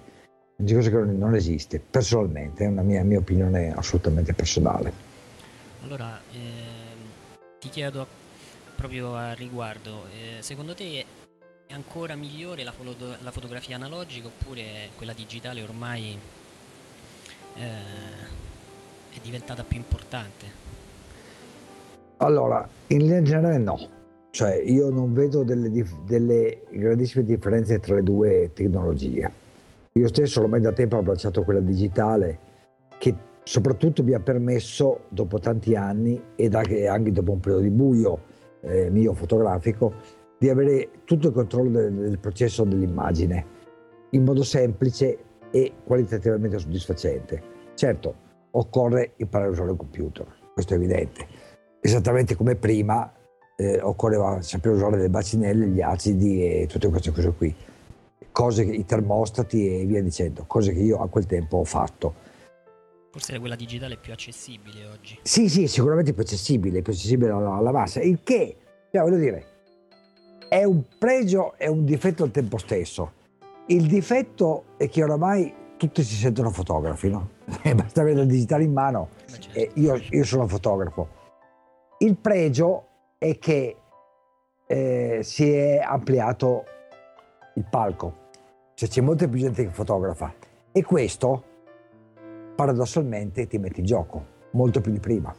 un 0.57 0.63
discorso 0.63 0.91
che 0.91 0.97
non, 0.97 1.17
non 1.17 1.33
esiste, 1.33 1.79
personalmente, 1.79 2.65
è 2.65 2.67
una 2.67 2.83
mia, 2.83 3.03
mia 3.03 3.17
opinione 3.17 3.73
assolutamente 3.73 4.35
personale. 4.35 4.93
Allora, 5.81 6.21
ehm, 6.33 7.39
ti 7.59 7.69
chiedo 7.69 8.05
proprio 8.75 9.15
a 9.15 9.33
riguardo, 9.33 10.05
eh, 10.13 10.43
secondo 10.43 10.75
te 10.75 11.03
è 11.65 11.73
ancora 11.73 12.13
migliore 12.13 12.63
la, 12.63 12.73
foto- 12.73 13.17
la, 13.23 13.31
fotografia 13.31 13.75
analogica 13.75 14.27
oppure 14.27 14.89
quella 14.95 15.13
digitale 15.13 15.63
ormai 15.63 16.15
eh, 17.55 17.67
è 19.09 19.19
diventata 19.19 19.63
più 19.63 19.77
importante? 19.77 20.74
Allora, 22.17 22.67
in 22.87 22.99
linea 22.99 23.21
generale 23.21 23.57
no, 23.57 23.77
cioè 24.29 24.55
io 24.55 24.89
non 24.89 25.13
vedo 25.13 25.43
delle, 25.43 25.69
dif- 25.69 26.03
delle 26.05 26.63
grandissime 26.71 27.23
differenze 27.23 27.79
tra 27.79 27.95
le 27.95 28.03
due 28.03 28.51
tecnologie. 28.53 29.31
Io 29.93 30.07
stesso 30.07 30.41
ormai 30.41 30.61
da 30.61 30.71
tempo 30.71 30.95
ho 30.95 30.99
abbracciato 30.99 31.43
quella 31.43 31.59
digitale 31.59 32.39
che 32.97 33.15
soprattutto 33.43 34.03
mi 34.03 34.13
ha 34.13 34.19
permesso, 34.19 35.01
dopo 35.09 35.39
tanti 35.39 35.75
anni 35.75 36.21
e 36.35 36.49
anche 36.87 37.11
dopo 37.11 37.31
un 37.31 37.39
periodo 37.39 37.63
di 37.63 37.69
buio 37.69 38.19
eh, 38.61 38.89
mio 38.89 39.13
fotografico, 39.13 39.93
di 40.37 40.49
avere 40.49 40.89
tutto 41.05 41.27
il 41.27 41.33
controllo 41.33 41.69
del, 41.69 41.93
del, 41.93 42.19
processo 42.19 42.63
dell'immagine 42.63 43.53
in 44.11 44.23
modo 44.23 44.43
semplice 44.43 45.17
e 45.51 45.73
qualitativamente 45.83 46.59
soddisfacente. 46.59 47.41
Certo, 47.75 48.15
occorre 48.51 49.13
imparare 49.17 49.49
a 49.49 49.53
usare 49.53 49.71
il 49.71 49.77
computer, 49.77 50.25
questo 50.53 50.73
è 50.73 50.77
evidente. 50.77 51.27
Esattamente 51.85 52.35
come 52.35 52.55
prima 52.55 53.13
eh, 53.55 53.79
occorreva 53.81 54.41
sapere 54.41 54.75
usare 54.75 54.97
le 54.97 55.09
bacinelle, 55.09 55.67
gli 55.67 55.81
acidi 55.81 56.43
e 56.43 56.67
tutte 56.67 56.89
queste 56.89 57.11
cose 57.11 57.31
qui, 57.31 57.55
cose 58.31 58.65
che, 58.65 58.71
i 58.71 58.85
termostati 58.85 59.81
e 59.81 59.85
via 59.85 60.01
dicendo, 60.01 60.45
cose 60.47 60.73
che 60.73 60.79
io 60.79 60.99
a 60.99 61.07
quel 61.07 61.25
tempo 61.25 61.57
ho 61.57 61.63
fatto 61.63 62.33
Forse 63.15 63.35
è 63.35 63.39
quella 63.39 63.55
digitale 63.55 63.95
più 63.95 64.11
accessibile 64.11 64.87
oggi. 64.87 65.17
Sì, 65.21 65.47
sì, 65.47 65.67
sicuramente 65.67 66.11
più 66.11 66.23
accessibile, 66.23 66.81
più 66.81 66.91
accessibile 66.91 67.31
alla, 67.31 67.53
alla 67.53 67.71
massa. 67.71 68.01
Il 68.01 68.19
che, 68.23 68.57
cioè, 68.91 69.01
voglio 69.03 69.15
dire, 69.15 69.45
è 70.49 70.65
un 70.65 70.83
pregio 70.97 71.53
e 71.57 71.69
un 71.69 71.85
difetto 71.85 72.23
al 72.23 72.31
tempo 72.31 72.57
stesso. 72.57 73.13
Il 73.67 73.87
difetto 73.87 74.65
è 74.75 74.89
che 74.89 75.01
oramai 75.01 75.53
tutti 75.77 76.03
si 76.03 76.15
sentono 76.15 76.49
fotografi, 76.49 77.09
no? 77.09 77.29
Basta 77.73 78.01
avere 78.01 78.19
il 78.19 78.27
digitale 78.27 78.65
in 78.65 78.73
mano. 78.73 79.07
certo. 79.27 79.59
e 79.59 79.71
io, 79.75 80.01
io 80.09 80.23
sono 80.25 80.45
fotografo. 80.45 81.23
Il 81.97 82.17
pregio 82.17 82.87
è 83.17 83.37
che 83.37 83.77
eh, 84.67 85.19
si 85.21 85.49
è 85.49 85.79
ampliato 85.79 86.65
il 87.55 87.65
palco, 87.69 88.29
cioè 88.73 88.89
c'è 88.89 88.99
molta 88.99 89.29
più 89.29 89.39
gente 89.39 89.63
che 89.63 89.71
fotografa 89.71 90.33
e 90.73 90.83
questo 90.83 91.43
paradossalmente 92.53 93.47
ti 93.47 93.57
mette 93.57 93.79
in 93.79 93.85
gioco 93.85 94.25
molto 94.51 94.81
più 94.81 94.91
di 94.91 94.99
prima. 94.99 95.33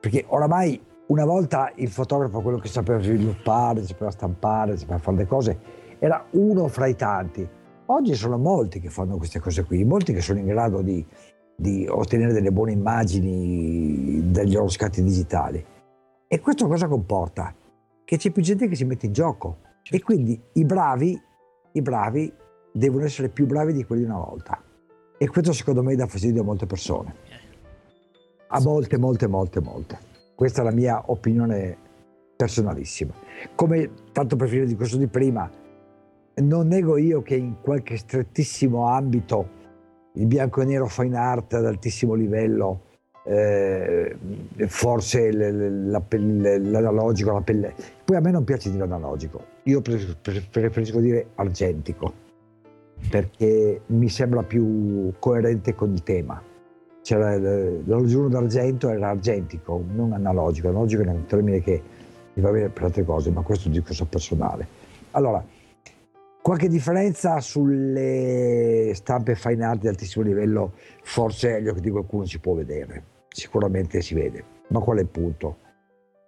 Perché 0.00 0.24
oramai 0.28 0.82
una 1.08 1.26
volta 1.26 1.70
il 1.74 1.90
fotografo, 1.90 2.40
quello 2.40 2.58
che 2.58 2.68
sapeva 2.68 3.00
sviluppare, 3.00 3.82
sapeva 3.82 4.10
stampare, 4.10 4.78
sapeva 4.78 4.98
fare 4.98 5.18
le 5.18 5.26
cose, 5.26 5.60
era 5.98 6.24
uno 6.30 6.68
fra 6.68 6.86
i 6.86 6.96
tanti. 6.96 7.46
Oggi 7.86 8.14
sono 8.14 8.38
molti 8.38 8.80
che 8.80 8.88
fanno 8.88 9.18
queste 9.18 9.38
cose 9.38 9.64
qui, 9.64 9.84
molti 9.84 10.14
che 10.14 10.22
sono 10.22 10.38
in 10.38 10.46
grado 10.46 10.80
di, 10.80 11.06
di 11.60 11.88
ottenere 11.88 12.32
delle 12.32 12.52
buone 12.52 12.70
immagini 12.70 14.30
dagli 14.30 14.54
loro 14.54 14.68
scatti 14.68 15.02
digitali. 15.02 15.64
E 16.28 16.38
questo 16.38 16.68
cosa 16.68 16.86
comporta? 16.86 17.52
Che 18.04 18.16
c'è 18.16 18.30
più 18.30 18.42
gente 18.42 18.68
che 18.68 18.76
si 18.76 18.84
mette 18.84 19.06
in 19.06 19.12
gioco. 19.12 19.58
E 19.90 20.00
quindi 20.00 20.40
i 20.52 20.64
bravi, 20.64 21.20
i 21.72 21.82
bravi 21.82 22.32
devono 22.72 23.04
essere 23.04 23.28
più 23.28 23.46
bravi 23.46 23.72
di 23.72 23.84
quelli 23.84 24.02
di 24.02 24.08
una 24.08 24.20
volta. 24.20 24.62
E 25.18 25.28
questo 25.28 25.52
secondo 25.52 25.82
me 25.82 25.96
dà 25.96 26.06
fastidio 26.06 26.42
a 26.42 26.44
molte 26.44 26.66
persone. 26.66 27.14
A 28.46 28.60
molte, 28.60 28.96
molte, 28.96 29.26
molte, 29.26 29.60
molte. 29.60 29.98
Questa 30.36 30.60
è 30.60 30.64
la 30.64 30.70
mia 30.70 31.10
opinione 31.10 31.76
personalissima. 32.36 33.12
Come, 33.56 33.90
tanto 34.12 34.36
per 34.36 34.46
finire 34.46 34.66
il 34.66 34.70
discorso 34.70 34.96
di 34.96 35.08
prima, 35.08 35.50
non 36.36 36.68
nego 36.68 36.96
io 36.96 37.20
che 37.20 37.34
in 37.34 37.56
qualche 37.60 37.96
strettissimo 37.96 38.86
ambito 38.86 39.56
il 40.12 40.26
bianco 40.26 40.62
e 40.62 40.64
nero 40.64 40.86
fine 40.86 41.16
art 41.16 41.54
ad 41.54 41.66
altissimo 41.66 42.14
livello, 42.14 42.82
eh, 43.24 44.16
forse 44.66 45.30
l'analogico, 45.32 47.32
la 47.32 47.42
pelle. 47.42 47.74
Poi 48.04 48.16
a 48.16 48.20
me 48.20 48.30
non 48.30 48.44
piace 48.44 48.70
dire 48.70 48.84
analogico, 48.84 49.44
io 49.64 49.80
pre- 49.80 50.16
pre- 50.20 50.46
preferisco 50.50 50.98
dire 50.98 51.28
argentico, 51.34 52.12
perché 53.10 53.82
mi 53.86 54.08
sembra 54.08 54.42
più 54.42 55.12
coerente 55.18 55.74
con 55.74 55.92
il 55.92 56.02
tema. 56.02 56.42
C'era 57.02 57.34
il- 57.34 57.82
l'allusione 57.84 58.28
d'argento 58.28 58.88
era 58.88 59.10
argentico, 59.10 59.82
non 59.94 60.12
analogico. 60.12 60.68
Analogico 60.68 61.02
è 61.02 61.08
un 61.08 61.26
termine 61.26 61.60
che 61.60 61.80
mi 62.34 62.42
va 62.42 62.50
bene 62.50 62.68
per 62.70 62.84
altre 62.84 63.04
cose, 63.04 63.30
ma 63.30 63.42
questo 63.42 63.64
è 63.64 63.66
un 63.68 63.74
discorso 63.74 64.06
personale. 64.06 64.66
Allora, 65.12 65.44
qualche 66.42 66.68
differenza 66.68 67.40
sulle 67.40 68.92
stampe 68.94 69.34
fine 69.34 69.64
art 69.64 69.80
di 69.80 69.88
altissimo 69.88 70.24
livello, 70.24 70.72
forse 71.02 71.54
agli 71.54 71.68
occhi 71.68 71.80
di 71.80 71.90
qualcuno 71.90 72.24
si 72.24 72.38
può 72.38 72.54
vedere, 72.54 73.04
sicuramente 73.28 74.00
si 74.00 74.14
vede. 74.14 74.44
Ma 74.68 74.80
qual 74.80 74.98
è 74.98 75.00
il 75.00 75.08
punto? 75.08 75.58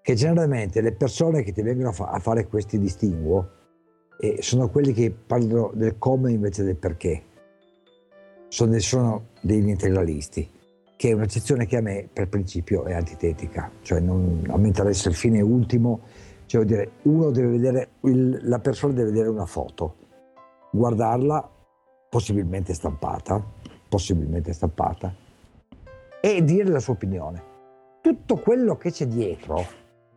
Che 0.02 0.14
generalmente 0.14 0.80
le 0.80 0.92
persone 0.92 1.42
che 1.42 1.52
ti 1.52 1.62
vengono 1.62 1.90
a, 1.90 1.92
fa- 1.92 2.08
a 2.08 2.18
fare 2.18 2.46
questi 2.46 2.78
distinguo 2.78 3.58
eh, 4.18 4.36
sono 4.40 4.68
quelli 4.68 4.92
che 4.92 5.10
parlano 5.10 5.72
del 5.74 5.96
come 5.98 6.32
invece 6.32 6.62
del 6.62 6.76
perché. 6.76 7.22
Sono, 8.48 8.78
sono 8.78 9.28
degli 9.40 9.68
integralisti, 9.68 10.50
che 10.96 11.10
è 11.10 11.12
un'accezione 11.12 11.66
che 11.66 11.76
a 11.76 11.80
me 11.80 12.08
per 12.12 12.28
principio 12.28 12.84
è 12.84 12.92
antitetica, 12.92 13.70
cioè 13.80 14.00
non, 14.00 14.44
a 14.48 14.58
me 14.58 14.66
interessa 14.66 15.08
il 15.08 15.14
fine 15.14 15.40
ultimo, 15.40 16.00
cioè 16.50 16.64
vuol 16.64 16.66
dire 16.66 16.90
uno 17.02 17.30
deve 17.30 17.48
vedere, 17.48 17.88
il- 18.00 18.40
la 18.42 18.58
persona 18.58 18.92
deve 18.92 19.10
vedere 19.10 19.28
una 19.28 19.46
foto, 19.46 19.94
guardarla, 20.72 21.48
possibilmente 22.08 22.74
stampata, 22.74 23.40
possibilmente 23.88 24.52
stampata, 24.52 25.14
e 26.20 26.42
dire 26.42 26.68
la 26.68 26.80
sua 26.80 26.94
opinione. 26.94 27.42
Tutto 28.00 28.34
quello 28.38 28.76
che 28.76 28.90
c'è 28.90 29.06
dietro, 29.06 29.64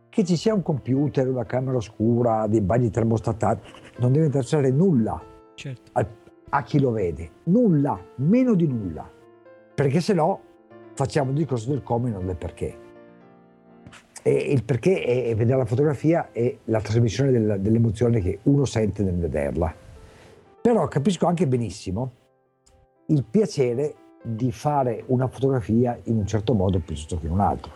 che 0.08 0.24
ci 0.24 0.36
sia 0.36 0.54
un 0.54 0.62
computer, 0.62 1.28
una 1.28 1.44
camera 1.44 1.76
oscura, 1.76 2.48
dei 2.48 2.60
bagni 2.60 2.90
termostatati, 2.90 3.70
non 3.98 4.10
deve 4.10 4.26
interessare 4.26 4.70
nulla 4.72 5.22
Certo. 5.54 5.90
al- 5.92 6.08
a 6.48 6.62
chi 6.64 6.80
lo 6.80 6.90
vede, 6.90 7.30
nulla, 7.44 7.96
meno 8.16 8.54
di 8.54 8.66
nulla, 8.66 9.08
perché 9.72 10.00
se 10.00 10.14
no 10.14 10.40
facciamo 10.94 11.30
il 11.30 11.36
discorso 11.36 11.68
del 11.70 11.84
come 11.84 12.08
e 12.08 12.12
non 12.12 12.26
del 12.26 12.36
perché. 12.36 12.82
E 14.26 14.32
il 14.32 14.64
perché 14.64 15.02
è, 15.02 15.34
vedere 15.34 15.58
la 15.58 15.66
fotografia 15.66 16.30
e 16.32 16.60
la 16.64 16.80
trasmissione 16.80 17.30
del- 17.30 17.60
dell'emozione 17.60 18.20
che 18.20 18.38
uno 18.44 18.64
sente 18.64 19.02
nel 19.02 19.18
vederla. 19.18 19.72
Però 20.62 20.88
capisco 20.88 21.26
anche 21.26 21.46
benissimo 21.46 22.10
il 23.08 23.22
piacere 23.22 23.94
di 24.22 24.50
fare 24.50 25.04
una 25.08 25.28
fotografia 25.28 25.98
in 26.04 26.16
un 26.16 26.26
certo 26.26 26.54
modo 26.54 26.78
piuttosto 26.78 27.18
che 27.18 27.26
in 27.26 27.32
un 27.32 27.40
altro. 27.40 27.70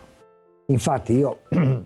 Infatti 0.65 1.13
io, 1.13 1.41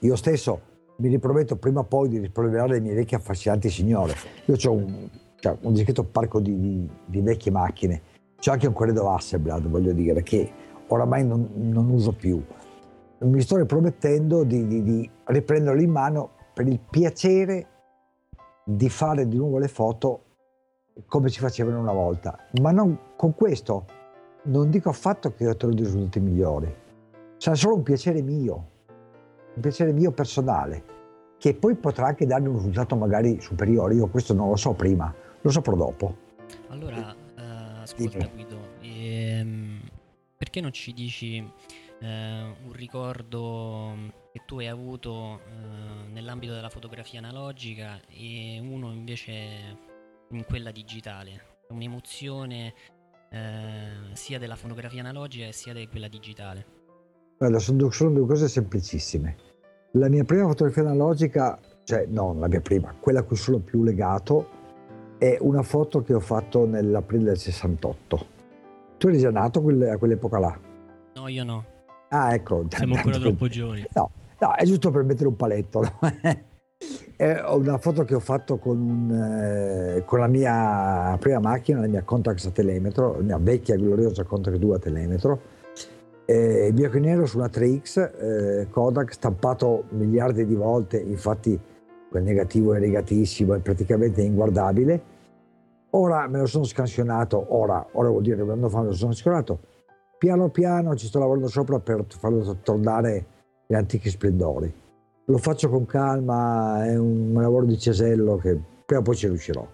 io 0.00 0.16
stesso 0.16 0.60
mi 0.96 1.08
riprometto 1.08 1.56
prima 1.56 1.80
o 1.80 1.84
poi 1.84 2.08
di 2.08 2.18
rispolverare 2.18 2.74
le 2.74 2.80
mie 2.80 2.94
vecchie 2.94 3.18
affascinanti 3.18 3.68
signore. 3.68 4.14
Io 4.46 4.56
ho 4.56 4.72
un, 4.72 5.10
cioè, 5.38 5.54
un 5.60 5.72
discreto 5.74 6.04
parco 6.04 6.40
di, 6.40 6.58
di- 6.58 6.88
di 7.04 7.20
vecchie 7.20 7.50
macchine, 7.50 8.00
c'è 8.38 8.52
anche 8.52 8.66
un 8.66 8.72
corredo 8.72 9.10
Hasselblad, 9.10 9.68
voglio 9.68 9.92
dire, 9.92 10.22
che 10.22 10.50
oramai 10.88 11.26
non, 11.26 11.48
non 11.54 11.90
uso 11.90 12.12
più. 12.12 12.42
Mi 13.22 13.40
sto 13.40 13.56
ripromettendo 13.56 14.42
di, 14.44 14.66
di, 14.66 14.82
di 14.82 15.10
riprenderlo 15.24 15.80
in 15.80 15.90
mano 15.90 16.30
per 16.52 16.66
il 16.66 16.80
piacere 16.80 17.66
di 18.64 18.88
fare 18.88 19.26
di 19.26 19.36
nuovo 19.36 19.58
le 19.58 19.68
foto 19.68 20.24
come 21.06 21.28
si 21.28 21.38
facevano 21.38 21.80
una 21.80 21.92
volta. 21.92 22.38
Ma 22.60 22.70
non, 22.70 22.98
con 23.16 23.34
questo 23.34 23.86
non 24.44 24.70
dico 24.70 24.88
affatto 24.88 25.34
che 25.34 25.46
otterrò 25.46 25.72
dei 25.72 25.84
risultati 25.84 26.20
migliori. 26.20 26.74
Sarà 27.36 27.56
solo 27.56 27.76
un 27.76 27.82
piacere 27.82 28.22
mio, 28.22 28.70
un 29.54 29.60
piacere 29.60 29.92
mio 29.92 30.10
personale, 30.12 30.84
che 31.38 31.54
poi 31.54 31.74
potrà 31.76 32.06
anche 32.06 32.26
darmi 32.26 32.48
un 32.48 32.56
risultato 32.56 32.96
magari 32.96 33.40
superiore. 33.40 33.94
Io 33.94 34.08
questo 34.08 34.34
non 34.34 34.48
lo 34.48 34.56
so 34.56 34.72
prima, 34.72 35.12
lo 35.40 35.50
saprò 35.50 35.74
dopo. 35.74 36.16
Allora, 36.68 37.14
eh, 37.36 37.82
ascolta. 37.82 38.28
Guido, 38.32 38.58
ehm, 38.80 39.80
perché 40.36 40.60
non 40.60 40.72
ci 40.72 40.92
dici 40.92 41.44
un 42.06 42.72
ricordo 42.72 43.94
che 44.32 44.42
tu 44.46 44.58
hai 44.58 44.68
avuto 44.68 45.40
eh, 45.40 46.08
nell'ambito 46.10 46.54
della 46.54 46.68
fotografia 46.68 47.18
analogica 47.18 48.00
e 48.08 48.58
uno 48.62 48.92
invece 48.92 49.32
in 50.30 50.44
quella 50.44 50.70
digitale? 50.70 51.60
Un'emozione 51.68 52.74
eh, 53.30 54.14
sia 54.14 54.38
della 54.38 54.56
fotografia 54.56 55.00
analogica 55.00 55.50
sia 55.52 55.72
di 55.72 55.86
quella 55.88 56.08
digitale. 56.08 56.66
Guarda, 57.38 57.58
sono 57.58 57.78
due, 57.78 57.92
sono 57.92 58.10
due 58.10 58.26
cose 58.26 58.48
semplicissime. 58.48 59.36
La 59.92 60.08
mia 60.08 60.24
prima 60.24 60.46
fotografia 60.46 60.82
analogica, 60.82 61.58
cioè 61.84 62.06
no, 62.06 62.34
la 62.38 62.48
mia 62.48 62.60
prima, 62.60 62.94
quella 62.98 63.20
a 63.20 63.22
cui 63.22 63.36
sono 63.36 63.58
più 63.58 63.82
legato, 63.82 64.60
è 65.18 65.36
una 65.40 65.62
foto 65.62 66.02
che 66.02 66.14
ho 66.14 66.20
fatto 66.20 66.66
nell'aprile 66.66 67.24
del 67.24 67.38
68. 67.38 68.26
Tu 68.98 69.08
eri 69.08 69.18
già 69.18 69.30
nato 69.30 69.58
a 69.58 69.96
quell'epoca 69.98 70.38
là? 70.38 70.60
No, 71.14 71.28
io 71.28 71.44
no. 71.44 71.71
Ah, 72.12 72.34
ecco. 72.34 72.66
Siamo 72.68 72.94
ancora 72.94 73.18
troppo 73.18 73.48
giovani. 73.48 73.86
No, 73.94 74.10
no, 74.38 74.54
è 74.54 74.64
giusto 74.64 74.90
per 74.90 75.02
mettere 75.02 75.28
un 75.28 75.36
paletto. 75.36 75.80
no? 75.80 75.98
È 77.16 77.40
una 77.46 77.78
foto 77.78 78.04
che 78.04 78.16
ho 78.16 78.20
fatto 78.20 78.58
con, 78.58 78.80
un, 78.80 79.12
eh, 79.12 80.02
con 80.04 80.18
la 80.18 80.26
mia 80.26 81.16
prima 81.20 81.38
macchina, 81.38 81.78
la 81.78 81.86
mia 81.86 82.02
Contax 82.02 82.46
a 82.46 82.50
telemetro, 82.50 83.12
la 83.18 83.22
mia 83.22 83.38
vecchia 83.38 83.76
gloriosa 83.76 84.24
Contax 84.24 84.56
2 84.56 84.74
a 84.74 84.78
telemetro, 84.80 85.40
eh, 86.24 86.70
bianco 86.74 86.96
e 86.96 87.00
nero 87.00 87.24
su 87.26 87.38
una 87.38 87.46
3X 87.46 88.62
eh, 88.62 88.66
Kodak 88.70 89.12
stampato 89.12 89.84
miliardi 89.90 90.44
di 90.44 90.56
volte, 90.56 90.98
infatti 90.98 91.56
quel 92.10 92.24
negativo 92.24 92.74
è 92.74 92.80
rigatissimo, 92.80 93.54
è 93.54 93.60
praticamente 93.60 94.20
inguardabile. 94.22 95.02
Ora 95.90 96.26
me 96.26 96.40
lo 96.40 96.46
sono 96.46 96.64
scansionato, 96.64 97.54
ora, 97.54 97.86
ora 97.92 98.08
vuol 98.08 98.22
dire 98.22 98.34
che 98.36 98.42
un 98.42 98.50
anno 98.50 98.68
fa 98.68 98.80
me 98.80 98.86
lo 98.86 98.94
sono 98.94 99.12
scansionato, 99.12 99.60
piano 100.22 100.50
piano 100.50 100.94
ci 100.94 101.08
sto 101.08 101.18
lavorando 101.18 101.48
sopra 101.48 101.80
per 101.80 102.04
farlo 102.06 102.56
tornare 102.62 103.26
gli 103.66 103.74
antichi 103.74 104.08
splendori. 104.08 104.72
Lo 105.24 105.36
faccio 105.36 105.68
con 105.68 105.84
calma, 105.84 106.86
è 106.86 106.96
un 106.96 107.32
lavoro 107.34 107.66
di 107.66 107.76
cesello 107.76 108.36
che 108.36 108.56
prima 108.86 109.00
o 109.00 109.04
poi 109.04 109.16
ci 109.16 109.26
riuscirò. 109.26 109.66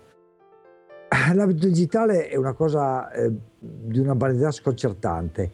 L'abito 1.34 1.66
digitale 1.66 2.28
è 2.28 2.36
una 2.36 2.54
cosa 2.54 3.10
eh, 3.10 3.30
di 3.58 3.98
una 3.98 4.14
banalità 4.14 4.50
sconcertante. 4.50 5.50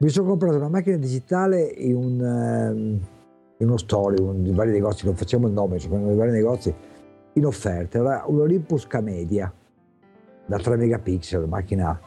Mi 0.00 0.10
sono 0.10 0.28
comprato 0.28 0.56
una 0.56 0.68
macchina 0.68 0.98
digitale 0.98 1.62
in, 1.62 1.96
un, 1.96 2.22
ehm, 2.22 3.00
in 3.56 3.66
uno 3.66 3.78
store, 3.78 4.16
in 4.20 4.44
in 4.44 4.54
vari 4.54 4.70
negozi, 4.70 5.06
non 5.06 5.16
facciamo 5.16 5.46
il 5.46 5.54
nome, 5.54 5.78
sono 5.78 6.10
in 6.10 6.14
vari 6.14 6.32
negozi, 6.32 6.74
in 7.32 7.46
offerta. 7.46 8.00
Era 8.00 8.24
un 8.26 8.40
Olympus 8.40 8.86
K-Media 8.86 9.50
da 10.44 10.58
3 10.58 10.76
megapixel, 10.76 11.48
macchina, 11.48 11.98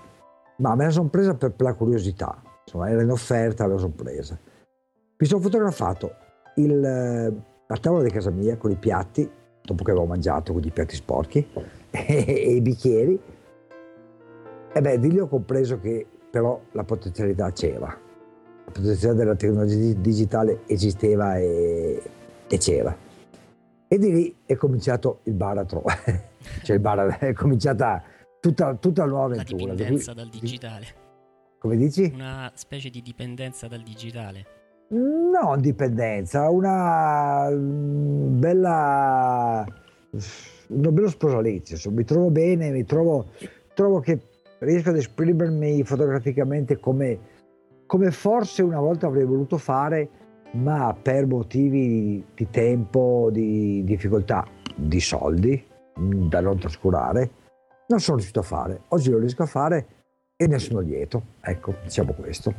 ma 0.59 0.75
me 0.75 0.85
la 0.85 0.89
sono 0.91 1.09
presa 1.09 1.35
per, 1.35 1.51
per 1.51 1.65
la 1.65 1.73
curiosità. 1.73 2.41
Insomma, 2.63 2.89
era 2.89 3.01
in 3.01 3.09
offerta, 3.09 3.65
me 3.65 3.73
la 3.73 3.79
sono 3.79 3.93
presa. 3.93 4.39
Mi 5.17 5.27
sono 5.27 5.41
fotografato 5.41 6.11
il, 6.55 6.83
eh, 6.83 7.33
la 7.67 7.77
tavola 7.77 8.03
di 8.03 8.11
casa 8.11 8.29
mia 8.29 8.57
con 8.57 8.71
i 8.71 8.75
piatti 8.75 9.29
dopo 9.61 9.83
che 9.83 9.91
avevo 9.91 10.05
mangiato 10.05 10.53
con 10.53 10.63
i 10.63 10.71
piatti 10.71 10.95
sporchi 10.95 11.45
e, 11.91 12.25
e 12.25 12.51
i 12.51 12.61
bicchieri. 12.61 13.21
E 14.71 14.81
beh, 14.81 14.99
di 14.99 15.11
lì 15.11 15.19
ho 15.19 15.27
compreso 15.27 15.79
che 15.79 16.05
però 16.29 16.59
la 16.71 16.83
potenzialità 16.83 17.51
c'era. 17.51 17.87
La 17.87 18.71
potenzialità 18.71 19.13
della 19.13 19.35
tecnologia 19.35 19.97
digitale 19.97 20.61
esisteva 20.67 21.37
e, 21.37 22.01
e 22.47 22.57
c'era. 22.57 22.95
E 23.87 23.97
di 23.97 24.11
lì 24.11 24.35
è 24.45 24.55
cominciato 24.55 25.21
il 25.23 25.33
baratro, 25.33 25.83
cioè 26.61 26.75
il 26.75 26.81
baratro, 26.81 27.27
è 27.27 27.33
cominciata 27.33 28.03
tutta, 28.39 28.75
tutta 28.75 29.05
nuova 29.05 29.25
avventura. 29.25 29.67
La 29.67 29.73
dipendenza 29.73 30.13
dal 30.13 30.29
digitale. 30.29 30.85
Come 31.59 31.75
dici? 31.75 32.11
Una 32.13 32.51
specie 32.55 32.89
di 32.89 33.01
dipendenza 33.01 33.67
dal 33.67 33.81
digitale. 33.81 34.57
No, 34.89 35.55
dipendenza, 35.57 36.49
una 36.49 37.49
mm, 37.51 38.39
bella, 38.39 39.65
un 40.67 40.93
bello 40.93 41.09
sposalizio. 41.09 41.91
Mi 41.91 42.03
trovo 42.05 42.31
bene, 42.31 42.71
mi 42.71 42.85
trovo, 42.85 43.27
trovo 43.75 43.99
che 43.99 44.19
riesco 44.59 44.89
ad 44.89 44.97
esprimermi 44.97 45.83
fotograficamente 45.83 46.79
come, 46.79 47.19
come 47.85 48.09
forse 48.11 48.63
una 48.63 48.79
volta 48.79 49.07
avrei 49.07 49.25
voluto 49.25 49.57
fare, 49.57 50.09
ma 50.53 50.97
per 50.99 51.27
motivi 51.27 52.23
di 52.33 52.49
tempo, 52.49 53.29
di 53.31 53.83
difficoltà, 53.83 54.47
di 54.75 54.99
soldi, 54.99 55.63
mm, 55.99 56.29
da 56.29 56.39
non 56.39 56.57
trascurare, 56.57 57.29
non 57.89 57.99
sono 57.99 58.17
riuscito 58.17 58.39
a 58.39 58.43
fare. 58.43 58.81
Oggi 58.89 59.09
lo 59.09 59.19
riesco 59.19 59.43
a 59.43 59.47
fare 59.47 59.87
e 60.35 60.47
ne 60.47 60.59
sono 60.59 60.79
lieto. 60.79 61.23
Ecco, 61.41 61.75
diciamo 61.83 62.13
questo. 62.13 62.53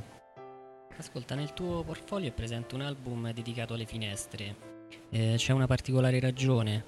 Ascolta, 0.97 1.35
nel 1.35 1.55
tuo 1.55 1.83
portfolio 1.83 2.29
è 2.29 2.33
presente 2.33 2.75
un 2.75 2.83
album 2.83 3.33
dedicato 3.33 3.75
alle 3.75 3.87
finestre. 3.87 4.55
Eh, 5.09 5.35
c'è 5.37 5.53
una 5.53 5.67
particolare 5.67 6.21
ragione? 6.21 6.85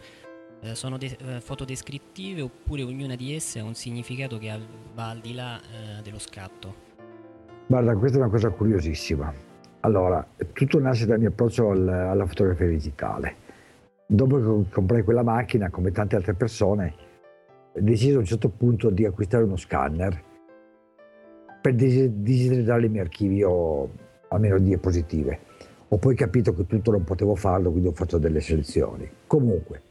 Eh, 0.61 0.75
sono 0.75 0.99
de- 0.99 1.17
eh, 1.19 1.41
foto 1.41 1.65
descrittive 1.65 2.43
oppure 2.43 2.83
ognuna 2.83 3.17
di 3.17 3.35
esse 3.35 3.59
ha 3.59 3.65
un 3.65 3.75
significato 3.75 4.39
che 4.39 4.61
va 4.95 5.09
al 5.09 5.21
di 5.21 5.35
là 5.35 5.59
eh, 5.59 6.03
dello 6.03 6.19
scatto? 6.19 6.91
Guarda, 7.67 7.97
questa 7.97 8.19
è 8.19 8.21
una 8.21 8.31
cosa 8.31 8.51
curiosissima. 8.51 9.33
Allora, 9.81 10.25
tutto 10.53 10.79
nasce 10.79 11.07
dal 11.07 11.19
mio 11.19 11.29
approccio 11.29 11.71
al, 11.71 11.89
alla 11.89 12.27
fotografia 12.27 12.67
digitale. 12.67 13.37
Dopo 14.07 14.37
che 14.37 14.71
comprai 14.71 15.03
quella 15.03 15.23
macchina, 15.23 15.71
come 15.71 15.91
tante 15.91 16.17
altre 16.17 16.35
persone, 16.35 16.95
deciso 17.73 18.17
a 18.17 18.21
un 18.21 18.25
certo 18.25 18.49
punto 18.49 18.91
di 18.91 19.05
acquistare 19.05 19.45
uno 19.45 19.57
scanner 19.57 20.31
per 21.61 21.75
digitalizzare 21.75 22.85
il 22.85 22.91
mio 22.91 23.03
archivio, 23.03 23.91
almeno 24.29 24.59
di 24.59 24.65
diapositive. 24.65 25.39
Ho 25.89 25.99
poi 25.99 26.17
capito 26.17 26.55
che 26.55 26.67
tutto 26.67 26.91
non 26.91 27.05
potevo 27.05 27.35
farlo, 27.35 27.71
quindi 27.71 27.89
ho 27.89 27.93
fatto 27.93 28.19
delle 28.19 28.41
selezioni. 28.41 29.09
Comunque, 29.27 29.83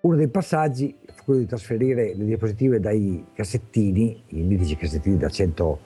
uno 0.00 0.16
dei 0.16 0.28
passaggi 0.28 0.96
fu 1.14 1.24
quello 1.24 1.40
di 1.40 1.46
trasferire 1.46 2.14
le 2.14 2.24
diapositive 2.24 2.80
dai 2.80 3.24
cassettini, 3.32 4.24
i 4.28 4.42
mitici 4.42 4.76
cassettini 4.76 5.16
da 5.16 5.28
100, 5.28 5.78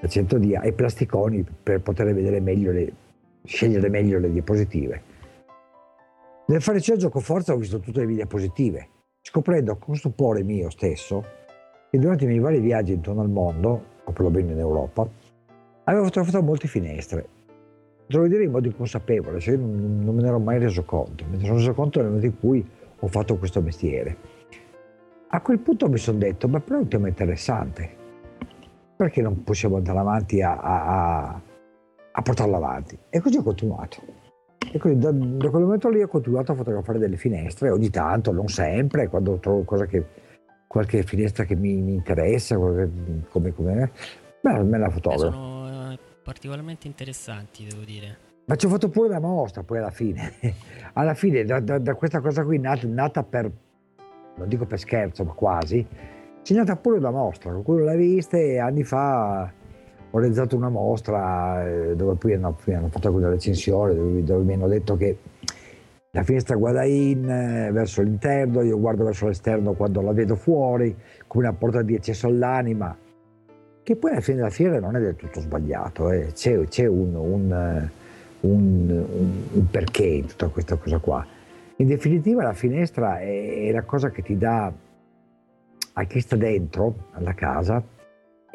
da 0.00 0.06
100 0.06 0.38
dia, 0.38 0.60
ai 0.60 0.72
plasticoni 0.72 1.44
per 1.62 1.80
poter 1.80 2.14
vedere 2.14 2.38
meglio 2.38 2.70
le, 2.70 2.92
scegliere 3.44 3.88
meglio 3.88 4.18
le 4.18 4.30
diapositive. 4.30 5.02
Nel 6.46 6.60
fare 6.60 6.80
ciò 6.80 6.94
gioco 6.94 7.18
forza 7.18 7.52
ho 7.52 7.56
visto 7.56 7.80
tutte 7.80 8.00
le 8.00 8.06
mie 8.06 8.16
diapositive, 8.16 8.88
scoprendo 9.22 9.76
con 9.76 9.94
stupore 9.94 10.42
mio 10.42 10.68
stesso 10.68 11.24
che 11.88 11.98
durante 11.98 12.24
i 12.24 12.26
miei 12.26 12.40
vari 12.40 12.60
viaggi 12.60 12.92
intorno 12.92 13.22
al 13.22 13.30
mondo 13.30 13.84
o 14.04 14.12
perlomeno 14.12 14.50
in 14.50 14.58
Europa, 14.58 15.08
avevo 15.84 16.04
fotografato 16.04 16.42
molte 16.42 16.66
finestre. 16.66 17.28
Devo 18.06 18.26
dire 18.26 18.44
in 18.44 18.50
modo 18.50 18.66
inconsapevole, 18.66 19.38
cioè 19.40 19.56
non, 19.56 20.00
non, 20.02 20.14
me 20.14 20.22
ne 20.22 20.28
ero 20.28 20.38
mai 20.38 20.58
reso 20.58 20.84
conto. 20.84 21.24
Mi 21.30 21.38
sono 21.38 21.56
reso 21.56 21.72
conto 21.72 22.00
nel 22.00 22.08
momento 22.08 22.26
in 22.26 22.38
cui 22.38 22.66
ho 22.98 23.06
fatto 23.06 23.36
questo 23.38 23.60
mestiere. 23.60 24.16
A 25.28 25.40
quel 25.40 25.60
punto 25.60 25.88
mi 25.88 25.98
sono 25.98 26.18
detto, 26.18 26.48
ma 26.48 26.60
però 26.60 26.78
è 26.78 26.82
un 26.82 26.88
tema 26.88 27.08
interessante. 27.08 28.00
Perché 28.96 29.22
non 29.22 29.42
possiamo 29.44 29.76
andare 29.76 29.98
avanti 29.98 30.42
a, 30.42 30.58
a, 30.58 31.40
a 32.12 32.22
portarlo 32.22 32.56
avanti? 32.56 32.98
E 33.08 33.20
così 33.20 33.38
ho 33.38 33.42
continuato. 33.42 34.02
E 34.74 34.78
quindi 34.78 35.00
da, 35.00 35.10
da, 35.12 35.50
quel 35.50 35.64
momento 35.64 35.90
lì 35.90 36.02
ho 36.02 36.08
continuato 36.08 36.52
a 36.52 36.54
fotografare 36.54 36.98
delle 36.98 37.18
finestre, 37.18 37.68
ogni 37.68 37.90
tanto, 37.90 38.32
non 38.32 38.48
sempre, 38.48 39.08
quando 39.08 39.36
trovo 39.38 39.64
che 39.84 40.06
qualche 40.66 41.02
finestra 41.02 41.44
che 41.44 41.54
mi, 41.54 41.82
mi 41.82 41.92
interessa, 41.92 42.56
qualche, 42.56 42.90
come, 43.28 43.52
come 43.52 43.90
beh, 44.40 44.62
me 44.62 44.78
la 44.78 44.88
fotografo. 44.88 45.30
sono 45.30 45.92
eh, 45.92 45.98
particolarmente 46.22 46.86
interessanti, 46.86 47.66
devo 47.68 47.82
dire. 47.84 48.16
Ma 48.46 48.56
ci 48.56 48.64
ho 48.64 48.70
fatto 48.70 48.88
pure 48.88 49.10
la 49.10 49.20
mostra 49.20 49.62
poi 49.62 49.76
alla 49.76 49.90
fine. 49.90 50.32
alla 50.94 51.12
fine, 51.12 51.44
da, 51.44 51.60
da, 51.60 51.78
da, 51.78 51.94
questa 51.94 52.20
cosa 52.20 52.42
qui 52.42 52.58
nata, 52.58 52.86
nata 52.86 53.22
per, 53.22 53.50
non 54.36 54.48
dico 54.48 54.64
per 54.64 54.78
scherzo, 54.78 55.22
ma 55.22 55.32
quasi, 55.34 55.86
c'è 56.42 56.54
nata 56.54 56.76
pure 56.76 56.98
la 56.98 57.10
mostra. 57.10 57.50
Qualcuno 57.50 57.84
l'ha 57.84 57.94
vista 57.94 58.38
e 58.38 58.58
anni 58.58 58.84
fa 58.84 59.52
ho 60.14 60.18
realizzato 60.18 60.56
una 60.56 60.68
mostra 60.68 61.66
eh, 61.66 61.96
dove 61.96 62.14
poi 62.16 62.34
hanno, 62.34 62.56
hanno 62.66 62.88
fatto 62.88 63.10
quella 63.10 63.30
recensione 63.30 63.94
dove, 63.94 64.22
dove 64.22 64.44
mi 64.44 64.52
hanno 64.52 64.68
detto 64.68 64.96
che 64.96 65.16
la 66.10 66.22
finestra 66.22 66.54
guarda 66.56 66.84
in 66.84 67.26
eh, 67.26 67.72
verso 67.72 68.02
l'interno, 68.02 68.60
io 68.60 68.78
guardo 68.78 69.04
verso 69.04 69.26
l'esterno 69.26 69.72
quando 69.72 70.02
la 70.02 70.12
vedo 70.12 70.36
fuori, 70.36 70.94
come 71.26 71.46
una 71.46 71.56
porta 71.56 71.80
di 71.80 71.94
accesso 71.94 72.26
all'anima, 72.26 72.94
che 73.82 73.96
poi 73.96 74.10
alla 74.10 74.20
fine 74.20 74.36
della 74.36 74.50
fiera 74.50 74.78
non 74.78 74.96
è 74.96 75.00
del 75.00 75.16
tutto 75.16 75.40
sbagliato, 75.40 76.10
eh. 76.10 76.32
c'è, 76.34 76.62
c'è 76.68 76.84
un, 76.84 77.14
un, 77.14 77.88
un, 78.40 79.04
un, 79.52 79.70
perché 79.70 80.04
in 80.04 80.26
tutta 80.26 80.48
questa 80.48 80.76
cosa 80.76 80.98
qua. 80.98 81.26
In 81.76 81.86
definitiva 81.86 82.42
la 82.42 82.52
finestra 82.52 83.18
è, 83.18 83.68
è 83.68 83.72
la 83.72 83.82
cosa 83.82 84.10
che 84.10 84.20
ti 84.20 84.36
dà 84.36 84.70
a 85.94 86.04
chi 86.04 86.20
sta 86.20 86.36
dentro 86.36 87.06
alla 87.12 87.32
casa 87.32 87.82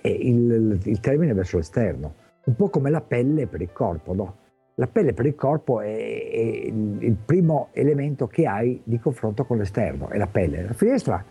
il, 0.04 0.80
il 0.84 1.00
termine 1.00 1.34
verso 1.34 1.58
l'esterno, 1.58 2.14
un 2.46 2.56
po' 2.56 2.70
come 2.70 2.90
la 2.90 3.02
pelle 3.02 3.48
per 3.48 3.62
il 3.62 3.72
corpo, 3.72 4.14
no? 4.14 4.38
La 4.76 4.88
pelle 4.88 5.14
per 5.14 5.26
il 5.26 5.36
corpo 5.36 5.82
è, 5.82 5.88
è, 5.88 6.40
il 6.68 7.18
primo 7.26 7.70
elemento 7.72 8.28
che 8.28 8.46
hai 8.46 8.80
di 8.84 9.00
confronto 9.00 9.44
con 9.44 9.58
l'esterno, 9.58 10.10
è 10.10 10.18
la 10.18 10.28
pelle. 10.28 10.64
La 10.64 10.74
finestra, 10.74 11.24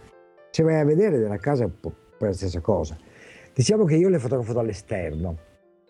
se 0.50 0.62
vai 0.62 0.81
a 0.81 0.85
vedere 0.85 1.18
nella 1.18 1.38
casa 1.38 1.62
è 1.62 1.66
un 1.66 1.79
po' 1.81 1.92
la 2.18 2.33
stessa 2.33 2.61
cosa. 2.61 2.96
Diciamo 3.55 3.85
che 3.85 3.94
io 3.94 4.09
le 4.09 4.18
fotografo 4.18 4.52
dall'esterno, 4.52 5.37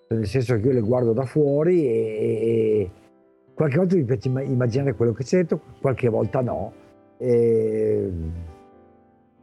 nel 0.08 0.26
senso 0.26 0.54
che 0.56 0.66
io 0.66 0.72
le 0.72 0.80
guardo 0.80 1.12
da 1.12 1.24
fuori 1.24 1.86
e, 1.86 2.90
qualche 3.54 3.78
volta 3.78 3.96
mi 3.96 4.04
piace 4.04 4.28
immaginare 4.28 4.94
quello 4.94 5.12
che 5.12 5.24
sento, 5.24 5.60
qualche 5.80 6.08
volta 6.08 6.42
no. 6.42 6.72
E, 7.18 8.12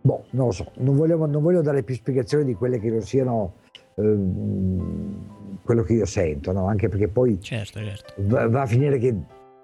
boh, 0.03 0.25
non 0.31 0.45
lo 0.47 0.51
so, 0.51 0.71
non 0.75 0.95
voglio, 0.95 1.25
non 1.25 1.41
voglio 1.41 1.61
dare 1.61 1.81
più 1.81 1.95
spiegazioni 1.95 2.45
di 2.45 2.53
quelle 2.53 2.79
che 2.79 2.89
non 2.89 3.01
siano 3.01 3.61
Ehm, 3.95 5.61
quello 5.63 5.83
che 5.83 5.93
io 5.93 6.05
sento, 6.05 6.51
no? 6.51 6.67
anche 6.67 6.89
perché 6.89 7.07
poi 7.07 7.39
certo, 7.41 7.79
certo. 7.79 8.13
Va, 8.17 8.47
va, 8.49 8.61
a 8.61 8.65
finire 8.65 8.97
che 8.97 9.15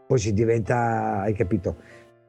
poi 0.07 0.17
si 0.17 0.33
diventa, 0.33 1.21
hai 1.21 1.33
capito, 1.33 1.75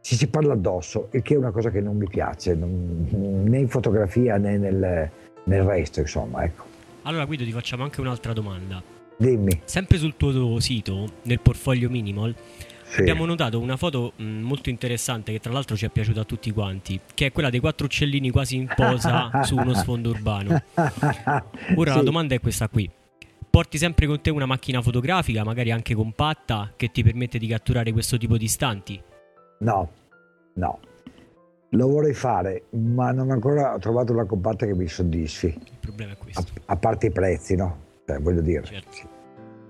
ci 0.01 0.17
si 0.17 0.29
parla 0.29 0.55
addosso, 0.55 1.09
il 1.13 1.23
che 1.23 1.35
è 1.35 1.37
una 1.37 1.51
cosa 1.51 1.71
che 1.71 1.81
non 1.81 1.97
mi 1.97 2.09
piace, 2.09 2.55
non, 2.55 3.45
né 3.45 3.59
in 3.59 3.69
fotografia 3.69 4.39
né 4.39 4.59
nel, 4.59 5.11
nel 5.45 5.63
resto, 5.63 6.01
insomma. 6.01 6.43
Ecco. 6.43 6.65
Allora 7.03 7.25
Guido 7.27 7.45
ti 7.45 7.53
facciamo 7.53 7.85
anche 7.85 8.01
un'altra 8.01 8.33
domanda. 8.33 8.83
Dimmi. 9.17 9.61
Sempre 9.65 9.99
sul 9.99 10.17
tuo 10.17 10.59
sito, 10.61 11.07
nel 11.23 11.41
portfolio 11.41 11.91
minimal, 11.91 12.35
sì. 12.91 13.01
abbiamo 13.01 13.25
notato 13.25 13.61
una 13.61 13.77
foto 13.77 14.13
mh, 14.17 14.25
molto 14.25 14.69
interessante 14.69 15.33
che 15.33 15.39
tra 15.39 15.53
l'altro 15.53 15.77
ci 15.77 15.87
è 15.87 15.89
piaciuta 15.89 16.23
a 16.23 16.25
tutti 16.25 16.51
quanti, 16.51 17.01
che 17.15 17.27
è 17.27 17.33
quella 17.33 17.51
dei 17.51 17.61
quattro 17.61 17.87
uccellini 17.87 18.31
quasi 18.31 18.57
in 18.57 18.69
posa 18.75 19.31
su 19.45 19.57
uno 19.57 19.73
sfondo 19.75 20.11
urbano. 20.11 20.61
Ora 20.75 21.91
sì. 21.91 21.97
la 21.97 22.03
domanda 22.03 22.35
è 22.35 22.41
questa 22.41 22.69
qui. 22.69 22.91
Porti 23.49 23.79
sempre 23.79 24.07
con 24.07 24.21
te 24.21 24.31
una 24.31 24.47
macchina 24.47 24.81
fotografica, 24.83 25.45
magari 25.45 25.71
anche 25.71 25.95
compatta, 25.95 26.73
che 26.77 26.91
ti 26.91 27.03
permette 27.03 27.39
di 27.39 27.47
catturare 27.47 27.93
questo 27.93 28.17
tipo 28.17 28.37
di 28.37 28.45
istanti? 28.45 29.03
No, 29.61 29.91
no. 30.55 30.79
Lo 31.71 31.89
vorrei 31.89 32.15
fare, 32.15 32.65
ma 32.71 33.13
non 33.13 33.31
ho 33.31 33.33
ancora 33.33 33.77
trovato 33.79 34.13
una 34.13 34.25
compatta 34.25 34.67
che 34.67 34.75
mi 34.75 34.89
soddisfi. 34.89 35.47
Il 35.47 35.79
problema 35.81 36.13
è 36.13 36.17
questo. 36.17 36.45
A, 36.67 36.73
a 36.73 36.77
parte 36.77 37.07
i 37.07 37.11
prezzi, 37.11 37.55
no? 37.55 37.89
Cioè, 38.07 38.19
voglio 38.19 38.41
dire. 38.41 38.65
Certo. 38.65 39.09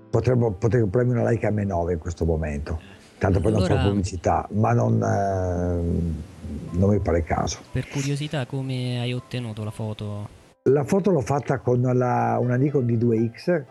Potremmo, 0.09 0.51
potrei 0.51 0.81
comprarmi 0.81 1.11
una 1.11 1.23
Leica 1.23 1.49
M9 1.51 1.91
in 1.91 1.99
questo 1.99 2.25
momento. 2.25 2.79
Tanto 3.21 3.39
per 3.39 3.53
allora, 3.53 3.67
non 3.67 3.77
fare 3.77 3.89
pubblicità, 3.89 4.47
ma 4.53 4.73
non, 4.73 4.95
eh, 4.99 6.75
non 6.75 6.89
mi 6.89 6.99
pare 7.01 7.21
caso. 7.21 7.59
Per 7.71 7.87
curiosità, 7.87 8.47
come 8.47 8.99
hai 8.99 9.13
ottenuto 9.13 9.63
la 9.63 9.69
foto? 9.69 10.27
La 10.63 10.83
foto 10.85 11.11
l'ho 11.11 11.21
fatta 11.21 11.59
con 11.59 11.81
la, 11.81 12.39
una 12.41 12.55
Nikon 12.55 12.83
D2X 12.83 13.63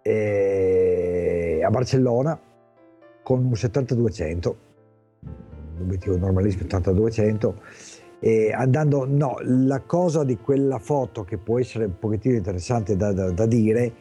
eh, 0.00 1.60
a 1.62 1.68
Barcellona 1.68 2.40
con 3.22 3.44
un 3.44 3.52
70-200, 3.52 4.54
l'obiettivo 5.76 6.16
normalissimo 6.16 6.62
70-200. 6.66 7.52
E 8.18 8.50
andando, 8.50 9.04
no, 9.06 9.36
la 9.42 9.80
cosa 9.80 10.24
di 10.24 10.38
quella 10.38 10.78
foto 10.78 11.22
che 11.22 11.36
può 11.36 11.58
essere 11.58 11.84
un 11.84 11.98
pochettino 11.98 12.34
interessante 12.34 12.96
da, 12.96 13.12
da, 13.12 13.30
da 13.30 13.44
dire 13.44 13.92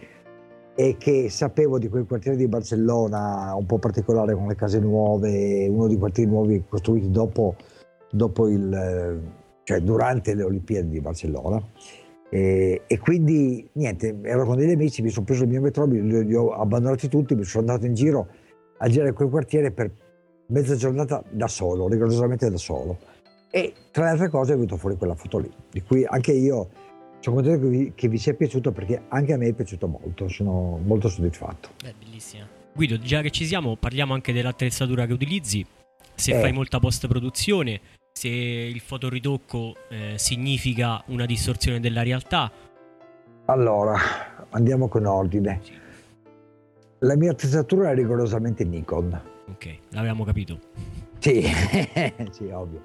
e 0.79 0.95
che 0.97 1.29
sapevo 1.29 1.77
di 1.77 1.89
quel 1.89 2.05
quartiere 2.05 2.37
di 2.37 2.47
Barcellona 2.47 3.53
un 3.53 3.65
po' 3.65 3.79
particolare 3.79 4.33
con 4.33 4.47
le 4.47 4.55
case 4.55 4.79
nuove, 4.79 5.67
uno 5.67 5.87
dei 5.87 5.97
quartieri 5.97 6.29
nuovi 6.29 6.63
costruiti 6.69 7.11
dopo 7.11 7.57
dopo 8.09 8.47
il, 8.47 9.21
cioè 9.65 9.81
durante 9.81 10.33
le 10.33 10.43
Olimpiadi 10.43 10.87
di 10.87 11.01
Barcellona. 11.01 11.61
E, 12.29 12.83
e, 12.87 12.97
quindi 12.99 13.69
niente, 13.73 14.19
ero 14.21 14.45
con 14.45 14.55
degli 14.55 14.71
amici, 14.71 15.01
mi 15.01 15.09
sono 15.09 15.25
preso 15.25 15.43
il 15.43 15.49
mio 15.49 15.59
metro, 15.59 15.85
li, 15.85 16.25
li 16.25 16.33
ho 16.33 16.53
abbandonati 16.53 17.09
tutti, 17.09 17.35
mi 17.35 17.43
sono 17.43 17.67
andato 17.67 17.85
in 17.85 17.93
giro 17.93 18.27
a 18.77 18.87
girare 18.87 19.11
quel 19.11 19.27
quartiere 19.27 19.71
per 19.71 19.91
mezza 20.47 20.75
giornata 20.75 21.21
da 21.29 21.49
solo, 21.49 21.89
rigorosamente 21.89 22.49
da 22.49 22.57
solo. 22.57 22.99
E 23.51 23.73
tra 23.91 24.05
le 24.05 24.11
altre 24.11 24.29
cose 24.29 24.53
è 24.53 24.55
venuto 24.55 24.77
fuori 24.77 24.95
quella 24.95 25.15
foto 25.15 25.39
lì, 25.39 25.51
di 25.69 25.81
cui 25.81 26.05
anche 26.05 26.31
io 26.31 26.69
sono 27.19 27.35
contento 27.35 27.61
che 27.63 27.69
vi, 27.69 27.91
che 27.95 28.07
vi 28.07 28.17
sia 28.17 28.33
piaciuto 28.33 28.71
perché 28.71 29.01
anche 29.09 29.33
a 29.33 29.37
me 29.37 29.47
è 29.47 29.53
piaciuto 29.53 29.87
molto, 29.87 30.27
sono 30.27 30.79
molto 30.83 31.09
soddisfatto. 31.09 31.69
Beh, 31.83 31.93
bellissima. 31.99 32.47
Guido, 32.73 32.97
già 32.99 33.21
che 33.21 33.29
ci 33.31 33.45
siamo, 33.45 33.75
parliamo 33.75 34.13
anche 34.13 34.31
dell'attrezzatura 34.31 35.05
che 35.05 35.13
utilizzi, 35.13 35.65
se 36.15 36.37
Eh. 36.37 36.39
fai 36.39 36.51
molta 36.53 36.79
post-produzione, 36.79 37.81
se 38.13 38.27
il 38.29 38.79
fotoritocco 38.79 39.75
eh, 39.89 40.13
significa 40.17 41.03
una 41.07 41.25
distorsione 41.25 41.79
della 41.79 42.03
realtà. 42.03 42.51
Allora, 43.45 43.97
andiamo 44.51 44.87
con 44.87 45.05
ordine. 45.05 45.59
La 46.99 47.15
mia 47.15 47.31
attrezzatura 47.31 47.91
è 47.91 47.95
rigorosamente 47.95 48.63
Nikon. 48.63 49.21
Ok, 49.49 49.77
l'avevamo 49.89 50.23
capito. 50.23 50.59
Sì, 51.19 51.43
sì, 52.31 52.45
ovvio. 52.49 52.81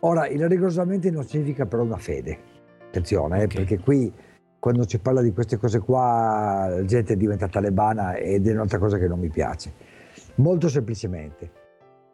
Ora, 0.00 0.28
il 0.28 0.46
rigorosamente 0.48 1.10
non 1.10 1.24
significa 1.24 1.64
però 1.66 1.82
una 1.82 1.96
fede. 1.96 2.52
Attenzione, 2.98 3.40
eh, 3.40 3.44
Ok. 3.44 3.54
perché 3.54 3.78
qui 3.80 4.12
quando 4.60 4.88
si 4.88 4.98
parla 5.00 5.20
di 5.20 5.32
queste 5.32 5.56
cose 5.56 5.80
qua 5.80 6.68
la 6.70 6.84
gente 6.84 7.16
diventa 7.16 7.48
talebana 7.48 8.14
ed 8.14 8.46
è 8.46 8.52
un'altra 8.52 8.78
cosa 8.78 8.98
che 8.98 9.08
non 9.08 9.18
mi 9.18 9.28
piace. 9.30 9.72
Molto 10.36 10.68
semplicemente, 10.68 11.50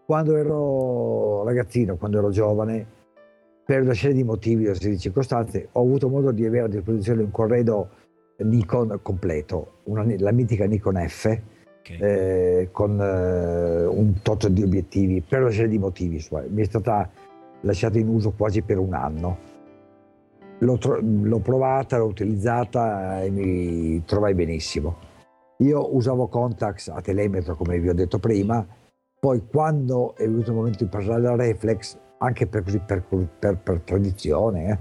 quando 0.07 0.37
ero 0.37 1.45
ragazzino, 1.45 1.97
quando 1.97 2.19
ero 2.19 2.31
giovane, 2.31 2.87
per 3.65 3.83
una 3.83 3.93
serie 3.95 4.17
di 4.17 4.25
motivi 4.25 4.69
o 4.69 4.73
di 4.73 4.99
circostanze, 4.99 5.69
ho 5.73 5.81
avuto 5.83 6.09
modo 6.09 6.33
di 6.33 6.45
avere 6.47 6.65
a 6.65 6.69
disposizione 6.69 7.23
un 7.23 7.31
corredo 7.31 7.91
Nikon 8.39 8.99
completo, 9.03 9.81
una- 9.85 10.05
la 10.17 10.33
mitica 10.33 10.65
Nikon 10.65 10.97
F, 11.07 11.27
Ok. 11.81 11.91
eh, 12.01 12.69
con 12.73 12.99
eh, 13.01 13.85
un 13.85 14.15
tot 14.23 14.49
di 14.49 14.63
obiettivi 14.63 15.21
per 15.21 15.43
una 15.43 15.51
serie 15.51 15.69
di 15.69 15.79
motivi. 15.79 16.25
Mi 16.49 16.63
è 16.63 16.65
stata 16.65 17.09
lasciata 17.61 17.99
in 17.99 18.09
uso 18.09 18.33
quasi 18.33 18.63
per 18.63 18.79
un 18.79 18.95
anno. 18.95 19.49
L'ho, 20.63 20.77
tro- 20.77 21.01
l'ho 21.01 21.39
provata, 21.39 21.97
l'ho 21.97 22.07
utilizzata 22.07 23.23
e 23.23 23.31
mi 23.31 24.05
trovai 24.05 24.35
benissimo. 24.35 24.97
Io 25.59 25.95
usavo 25.95 26.29
Contax 26.29 26.89
a 26.89 27.01
telemetro, 27.01 27.57
come 27.57 27.79
vi 27.79 27.89
ho 27.89 27.95
detto 27.95 28.19
prima, 28.19 28.67
poi 29.19 29.43
quando 29.47 30.15
è 30.17 30.25
venuto 30.25 30.51
il 30.51 30.57
momento 30.57 30.85
di 30.85 30.91
passare 30.91 31.15
alla 31.15 31.37
Reflex, 31.37 31.99
anche 32.19 32.47
per, 32.47 32.63
così, 32.63 32.79
per, 32.79 33.03
per- 33.39 33.59
per 33.59 33.81
tradizione, 33.81 34.71
eh, 34.71 34.79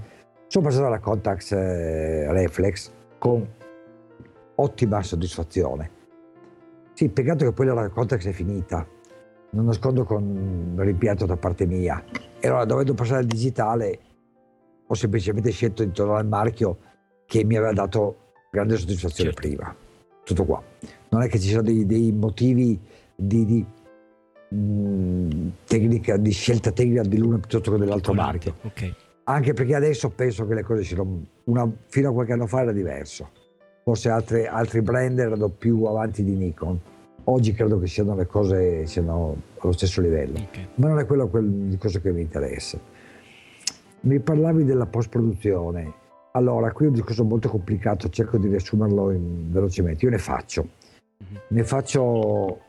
sono 0.48 0.66
passato 0.66 0.86
alla 0.86 1.00
Contax 1.00 1.52
eh, 1.52 2.32
Reflex 2.32 2.92
con 3.18 3.48
ottima 4.56 5.02
soddisfazione. 5.04 5.92
Sì, 6.94 7.08
peccato 7.10 7.46
che 7.46 7.54
poi 7.54 7.66
la 7.68 7.90
Contax 7.90 8.28
è 8.28 8.32
finita, 8.32 8.86
non 9.52 9.66
nascondo 9.66 10.04
con 10.04 10.76
rimpianto 10.78 11.26
da 11.26 11.38
parte 11.38 11.66
mia. 11.66 12.04
E 12.40 12.48
allora, 12.48 12.66
dovendo 12.66 12.94
passare 12.94 13.20
al 13.20 13.26
digitale, 13.26 14.00
ho 14.92 14.94
semplicemente 14.96 15.52
scelto 15.52 15.84
di 15.84 15.92
tornare 15.92 16.20
al 16.22 16.28
marchio 16.28 16.78
che 17.28 17.44
mi 17.44 17.56
aveva 17.56 17.74
dato 17.74 18.32
grande 18.52 18.76
soddisfazione 18.76 19.32
Certo. 19.32 19.48
prima. 19.48 19.76
Tutto 20.24 20.46
qua. 20.46 20.62
Non 21.10 21.22
è 21.22 21.28
che 21.28 21.40
ci 21.40 21.48
siano 21.48 21.62
dei, 21.64 21.86
dei 21.86 22.12
motivi 22.12 22.80
di, 23.16 23.46
di, 23.46 23.66
mh, 24.56 25.50
tecnica, 25.66 26.18
di 26.18 26.32
scelta 26.32 26.72
tecnica 26.72 27.04
di 27.04 27.18
l'uno 27.18 27.38
piuttosto 27.38 27.72
che 27.72 27.78
dell'altro 27.78 28.14
marchio. 28.14 28.56
Ok. 28.64 28.94
Anche 29.26 29.54
perché 29.54 29.76
adesso 29.76 30.10
penso 30.10 30.48
che 30.48 30.56
le 30.56 30.64
cose 30.64 30.84
siano. 30.84 31.22
Una, 31.46 31.70
fino 31.88 32.10
a 32.10 32.14
qualche 32.14 32.34
anno 32.34 32.48
fa 32.48 32.62
era 32.62 32.72
diverso. 32.72 33.30
Forse 33.84 34.10
altre- 34.10 34.48
altri 34.48 34.82
brand 34.82 35.18
erano 35.20 35.50
più 35.50 35.84
avanti 35.84 36.24
di 36.24 36.34
Nikon. 36.36 36.80
Oggi 37.26 37.54
credo 37.54 37.78
che 37.80 37.86
siano 37.86 38.16
le 38.16 38.26
cose 38.26 38.88
siano 38.88 39.36
allo 39.60 39.72
stesso 39.74 40.02
livello. 40.02 40.40
ok. 40.40 40.60
Ma 40.76 40.88
non 40.88 40.98
è 41.00 41.06
quello 41.06 41.28
quel 41.28 41.46
discorso 41.48 42.00
che 42.02 42.12
mi 42.12 42.22
interessa. 42.22 42.80
Mi 44.02 44.20
parlavi 44.20 44.64
della 44.64 44.86
post-produzione. 44.86 45.94
Allora, 46.32 46.72
qui 46.72 46.86
è 46.86 46.88
un 46.88 46.94
discorso 46.94 47.24
molto 47.26 47.50
complicato, 47.50 48.08
cerco 48.10 48.38
di 48.38 48.48
riassumerlo 48.48 49.12
in- 49.12 49.52
velocemente. 49.52 50.06
Io 50.06 50.12
ne 50.12 50.18
faccio. 50.18 50.68
Mhm. 51.18 51.38
Ne 51.50 51.64
faccio 51.64 52.60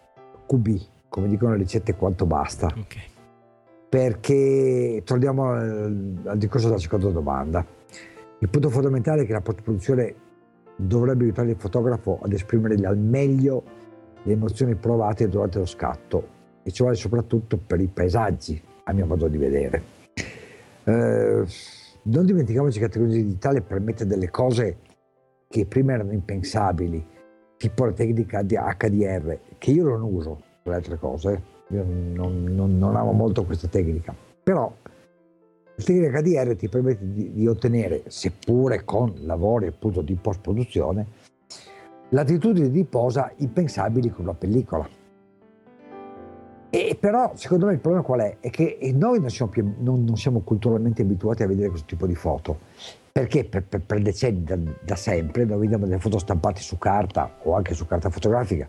QB, 0.46 0.68
come 1.08 1.28
dicono 1.28 1.52
le 1.52 1.58
ricette, 1.58 1.94
quanto 1.94 2.26
basta 2.26 2.66
Ok. 2.66 2.96
perché 3.88 5.02
torniamo 5.04 5.50
al, 5.52 6.16
al 6.24 6.38
discorso 6.38 6.66
della 6.68 6.80
seconda 6.80 7.08
domanda. 7.10 7.64
Il 8.38 8.48
punto 8.48 8.70
fondamentale 8.70 9.22
è 9.22 9.26
che 9.26 9.32
la 9.32 9.40
post-produzione 9.40 10.14
dovrebbe 10.76 11.24
aiutare 11.24 11.50
il 11.50 11.56
fotografo 11.56 12.18
ad 12.22 12.32
esprimere 12.32 12.74
al 12.86 12.96
meglio 12.98 13.62
le 14.22 14.32
emozioni 14.32 14.74
provate 14.74 15.28
durante 15.28 15.58
lo 15.58 15.66
scatto 15.66 16.38
e 16.62 16.70
ciò 16.72 16.84
vale 16.84 16.96
soprattutto 16.96 17.58
per 17.58 17.80
i 17.80 17.86
paesaggi, 17.86 18.60
a 18.84 18.92
mio 18.92 19.06
modo 19.06 19.28
di 19.28 19.36
vedere. 19.36 19.82
Eh, 20.84 21.44
non 22.02 22.24
dimentichiamoci 22.24 22.78
che 22.78 22.84
la 22.84 22.90
tecnologia 22.90 23.22
digitale 23.22 23.60
permette 23.60 24.06
delle 24.06 24.30
cose 24.30 24.78
che 25.48 25.66
prima 25.66 25.92
erano 25.92 26.12
impensabili, 26.12 27.04
tipo 27.56 27.84
la 27.84 27.92
tecnica 27.92 28.42
di 28.42 28.56
HDR, 28.56 29.38
che 29.58 29.70
io 29.70 29.84
non 29.84 30.02
uso 30.02 30.40
per 30.62 30.72
le 30.72 30.78
altre 30.78 30.98
cose, 30.98 31.42
io 31.68 31.84
non, 31.84 32.44
non- 32.44 32.78
non 32.78 32.96
amo 32.96 33.12
molto 33.12 33.44
questa 33.44 33.68
tecnica, 33.68 34.14
però 34.42 34.72
la 34.82 35.84
tecnica 35.84 36.20
HDR 36.20 36.56
ti 36.56 36.68
permette 36.68 37.12
di, 37.12 37.32
di 37.32 37.46
ottenere, 37.46 38.04
seppure 38.06 38.84
con 38.84 39.12
lavori 39.22 39.66
appunto 39.66 40.00
di 40.02 40.14
post-produzione, 40.14 41.06
latitudini 42.10 42.70
di 42.70 42.84
posa 42.84 43.32
impensabili 43.36 44.10
con 44.10 44.24
una 44.24 44.34
pellicola. 44.34 44.88
E 46.72 46.96
però, 46.98 47.32
secondo 47.34 47.66
me, 47.66 47.72
il 47.72 47.80
problema 47.80 48.04
qual 48.04 48.20
è? 48.20 48.36
È 48.38 48.48
che 48.48 48.78
noi 48.94 49.18
non 49.18 49.28
siamo, 49.28 49.50
più- 49.50 49.74
non- 49.78 50.04
non 50.04 50.16
siamo 50.16 50.40
culturalmente 50.40 51.02
abituati 51.02 51.42
a 51.42 51.48
vedere 51.48 51.68
questo 51.68 51.86
tipo 51.88 52.06
di 52.06 52.14
foto. 52.14 52.58
Perché 53.10 53.44
per, 53.44 53.64
per- 53.64 53.82
per 53.82 54.00
decenni, 54.00 54.44
da, 54.44 54.56
da 54.80 54.94
sempre, 54.94 55.44
noi 55.44 55.58
vediamo 55.58 55.84
delle 55.86 55.98
foto 55.98 56.18
stampate 56.18 56.60
su 56.60 56.78
carta 56.78 57.38
o 57.42 57.54
anche 57.56 57.74
su 57.74 57.86
carta 57.86 58.08
fotografica 58.08 58.68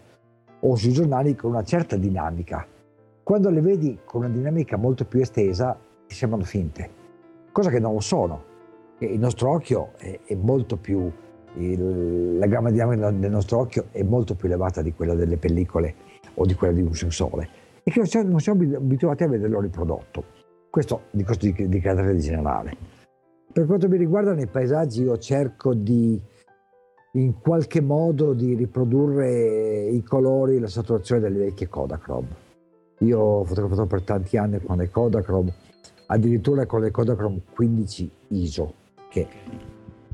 o 0.64 0.76
sui 0.76 0.92
giornali 0.92 1.36
con 1.36 1.52
una 1.52 1.64
certa 1.64 1.96
dinamica. 1.96 2.66
Quando 3.22 3.52
le 3.52 3.62
vedi 3.62 4.00
con 4.04 4.22
una 4.24 4.34
dinamica 4.34 4.78
molto 4.78 5.06
più 5.06 5.22
estesa, 5.22 5.78
ti 6.08 6.16
sembrano 6.16 6.44
finte, 6.44 6.90
cosa 7.52 7.70
che 7.70 7.80
non 7.80 7.94
lo 7.94 8.00
sono. 8.00 8.44
E 8.98 9.06
il 9.06 9.20
nostro 9.20 9.52
occhio 9.52 9.92
è, 9.98 10.20
è 10.26 10.34
molto 10.34 10.76
più, 10.76 11.12
il- 11.54 12.38
la 12.40 12.48
gamma 12.48 12.72
dinamica 12.72 13.12
del 13.12 13.30
nostro 13.30 13.60
occhio 13.60 13.86
è 13.92 14.02
molto 14.02 14.34
più 14.34 14.48
elevata 14.48 14.82
di 14.82 14.92
quella 14.92 15.14
delle 15.14 15.38
pellicole 15.38 15.94
o 16.34 16.46
di 16.48 16.56
quella 16.56 16.74
di 16.74 16.82
un 16.82 16.96
sensore 16.96 17.60
e 17.84 17.92
che 17.92 18.00
non 18.00 18.40
siamo, 18.40 18.58
abituati 18.76 19.24
a 19.24 19.28
vederlo 19.28 19.60
riprodotto. 19.60 20.24
Questo 20.70 21.04
di, 21.12 21.26
di, 21.40 21.68
di 21.68 21.80
carattere 21.80 22.18
generale. 22.18 22.76
Per 23.52 23.66
quanto 23.66 23.90
mi 23.90 23.98
riguarda 23.98 24.34
nei 24.34 24.48
paesaggi 24.48 25.02
io 25.04 25.18
cerco 25.18 25.74
di 25.74 26.22
in 27.14 27.40
qualche 27.42 27.82
modo 27.82 28.34
di 28.34 28.54
riprodurre 28.54 29.90
i 29.90 30.02
colori 30.02 30.60
la 30.60 30.68
saturazione 30.68 31.20
delle 31.20 31.40
vecchie 31.40 31.68
Kodachrome. 31.68 32.50
Io 33.00 33.20
ho 33.20 33.44
fotografato 33.44 33.86
per 33.86 34.04
tanti 34.04 34.38
anni 34.38 34.62
con 34.62 34.78
le 34.78 34.90
Kodachrome, 34.90 35.54
addirittura 36.06 36.66
con 36.66 36.82
le 36.82 36.92
Kodachrome 36.92 37.42
15 37.54 38.12
ISO, 38.30 38.74
che 39.10 39.28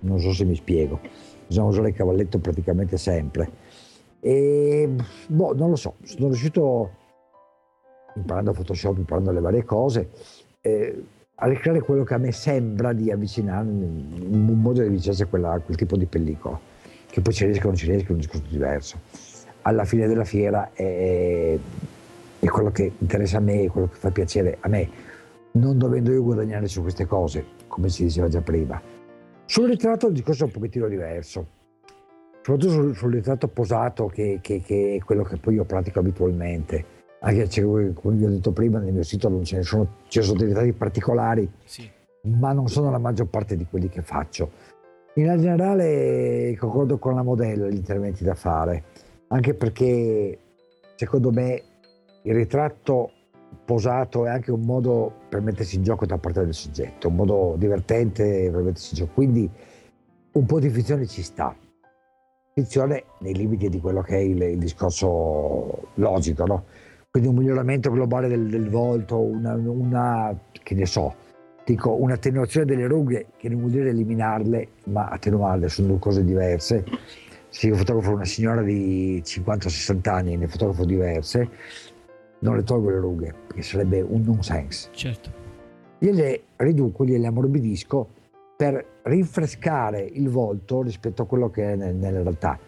non 0.02 0.20
so 0.20 0.32
se 0.34 0.46
mi 0.46 0.56
spiego, 0.56 1.00
bisogna 1.46 1.68
usare 1.68 1.90
il 1.90 1.96
cavalletto 1.96 2.40
praticamente 2.40 2.98
sempre. 2.98 3.50
E 4.20 4.90
boh, 5.28 5.54
non 5.54 5.70
lo 5.70 5.76
so, 5.76 5.96
sono 6.04 6.28
riuscito, 6.28 6.92
imparando 8.18 8.52
Photoshop, 8.52 8.98
imparando 8.98 9.32
le 9.32 9.40
varie 9.40 9.64
cose, 9.64 10.10
eh, 10.62 11.04
a 11.36 11.48
ricreare 11.48 11.80
quello 11.82 12.04
che 12.04 12.16
a 12.16 12.18
me 12.18 12.32
sembra 12.32 12.94
di 12.94 13.12
avvicinarmi, 13.12 14.28
un 14.32 14.60
modo 14.60 14.82
di 14.82 14.88
avvicinarsi 14.88 15.22
a, 15.22 15.28
quella- 15.28 15.60
quel 15.64 15.78
tipo 15.78 15.96
di 15.96 16.06
pellicola, 16.06 16.60
che 17.10 17.22
poi 17.22 17.34
ci 17.34 17.46
riesca 17.46 17.64
o 17.66 17.68
non 17.68 17.76
ci 17.76 17.86
riesca 17.86 18.08
è 18.10 18.12
un 18.12 18.18
discorso 18.18 18.46
diverso. 18.50 18.98
Alla 19.62 19.86
fine 19.86 20.08
della 20.08 20.24
fiera 20.24 20.72
è, 20.74 21.58
è 22.40 22.46
quello 22.48 22.72
che 22.72 22.92
interessa 22.98 23.38
a 23.38 23.42
me, 23.42 23.64
è 23.64 23.68
quello 23.68 23.88
che 23.88 23.98
fa 23.98 24.10
piacere 24.10 24.58
a 24.62 24.68
me, 24.68 24.90
non 25.52 25.78
dovendo 25.78 26.12
io 26.12 26.24
guadagnare 26.24 26.68
su 26.68 26.82
queste 26.82 27.06
cose, 27.06 27.44
come 27.68 27.90
si 27.90 28.04
diceva 28.04 28.28
già 28.30 28.42
prima. 28.42 28.82
Sul 29.46 29.68
ritratto 29.70 30.08
il 30.08 30.14
discorso 30.14 30.44
è 30.44 30.48
un 30.48 30.54
pochettino 30.54 30.88
diverso, 30.88 31.46
soprattutto 32.42 32.72
sul, 32.72 32.96
sul 32.96 33.14
ritratto 33.14 33.48
posato, 33.48 34.08
che, 34.08 34.40
che- 34.42 34.62
che 34.62 34.96
è 35.00 35.04
quello 35.04 35.24
che 35.24 35.38
poi 35.38 35.56
io 35.56 35.66
pratico 35.66 36.00
abitualmente. 36.00 36.96
Anche 37.20 37.62
come 37.62 38.16
vi 38.16 38.26
ho 38.26 38.30
detto 38.30 38.52
prima, 38.52 38.80
nel 38.80 38.94
mio 38.94 39.04
sito 39.04 39.28
non 39.28 39.44
ce 39.44 39.58
ne 39.58 39.64
sono, 39.64 39.88
ci 40.08 40.22
sono 40.22 40.38
dei 40.38 40.48
ritratti 40.48 40.74
particolari, 40.74 41.52
Sì. 41.64 41.90
ma 42.24 42.52
non 42.54 42.68
sono 42.68 42.92
la 42.92 43.00
maggior 43.00 43.28
parte 43.28 43.56
di 43.56 43.66
quelli 43.66 43.90
che 43.90 44.02
faccio. 44.02 44.52
In 45.16 45.26
generale 45.40 46.56
concordo 46.60 47.00
con 47.00 47.16
la 47.16 47.24
modella 47.24 47.68
gli 47.68 47.76
interventi 47.76 48.24
da 48.24 48.36
fare, 48.36 48.84
anche 49.30 49.56
perché 49.56 50.38
secondo 50.96 51.32
me 51.32 51.62
il 52.22 52.36
ritratto 52.36 53.12
posato 53.66 54.26
è 54.26 54.30
anche 54.30 54.52
un 54.52 54.62
modo 54.62 55.12
per 55.28 55.42
mettersi 55.42 55.78
in 55.78 55.84
gioco 55.84 56.06
da 56.06 56.20
parte 56.20 56.44
del 56.44 56.54
soggetto, 56.54 57.08
un 57.08 57.16
modo 57.16 57.56
divertente 57.58 58.50
per 58.52 58.62
mettersi 58.62 58.94
in 58.94 59.00
gioco. 59.00 59.14
Quindi 59.16 59.50
un 60.34 60.46
po' 60.46 60.60
di 60.60 60.70
finzione 60.70 61.08
ci 61.08 61.24
sta. 61.24 61.56
Finzione 62.54 63.04
nei 63.20 63.34
limiti 63.34 63.70
di 63.70 63.80
quello 63.80 64.02
che 64.02 64.18
è 64.18 64.20
il, 64.20 64.42
il 64.42 64.58
discorso 64.60 65.90
logico, 65.96 66.46
no? 66.46 66.66
Quindi 67.18 67.34
un 67.36 67.42
miglioramento 67.44 67.90
globale 67.90 68.28
del, 68.28 68.48
del 68.48 68.70
volto, 68.70 69.18
una, 69.18 69.56
una, 69.56 70.40
che 70.52 70.76
ne 70.76 70.86
so, 70.86 71.16
dico 71.66 71.92
un'attenuazione 71.96 72.68
delle 72.68 72.86
rughe 72.86 73.30
che 73.38 73.50
non 73.50 73.58
vuol 73.58 73.72
dire 73.72 73.90
eliminarle, 73.90 74.68
ma 74.84 75.08
attenuarle, 75.08 75.68
sono 75.68 75.88
due 75.88 75.98
cose 75.98 76.24
diverse. 76.24 76.86
Se 77.50 77.66
io 77.66 77.76
fotografo 77.76 78.12
una 78.12 78.24
signora 78.24 78.62
di 78.62 79.20
50-60 79.26 80.10
anni 80.10 80.34
e 80.34 80.38
ne 80.38 80.48
fotografo 80.48 80.86
diverse, 80.86 81.50
non 82.42 82.56
le 82.56 82.62
tolgo 82.62 82.92
le 82.92 83.00
rughe, 83.00 83.34
perché 83.48 83.64
sarebbe 83.64 84.00
un 84.02 84.22
nonsense. 84.22 84.90
Certo. 84.92 85.32
Gliele 85.98 86.42
riduco, 86.58 87.04
gliele 87.04 87.26
ammorbidisco 87.26 88.10
per 88.56 89.00
rinfrescare 89.02 90.02
il 90.02 90.30
volto 90.30 90.84
rispetto 90.84 91.24
a 91.24 91.26
quello 91.26 91.50
che 91.50 91.72
è 91.72 91.76
nel- 91.76 91.96
nella 91.96 92.22
realtà. 92.22 92.60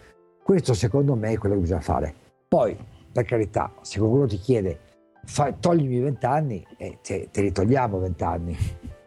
Questo 0.41 0.73
secondo 0.73 1.13
me 1.13 1.33
è 1.33 1.37
quello 1.37 1.53
che 1.53 1.61
bisogna 1.61 1.81
fare. 1.81 2.15
Poi, 2.47 2.75
per 3.11 3.25
carità, 3.25 3.73
se 3.81 3.99
qualcuno 3.99 4.27
ti 4.27 4.37
chiede 4.37 4.79
fa- 5.25 5.53
toglimi 5.53 5.99
20 5.99 6.25
anni, 6.25 6.65
eh, 6.77 6.99
te, 7.01 7.29
te 7.31 7.41
li 7.41 7.51
togliamo 7.51 7.99
20 7.99 8.23
anni. 8.23 8.57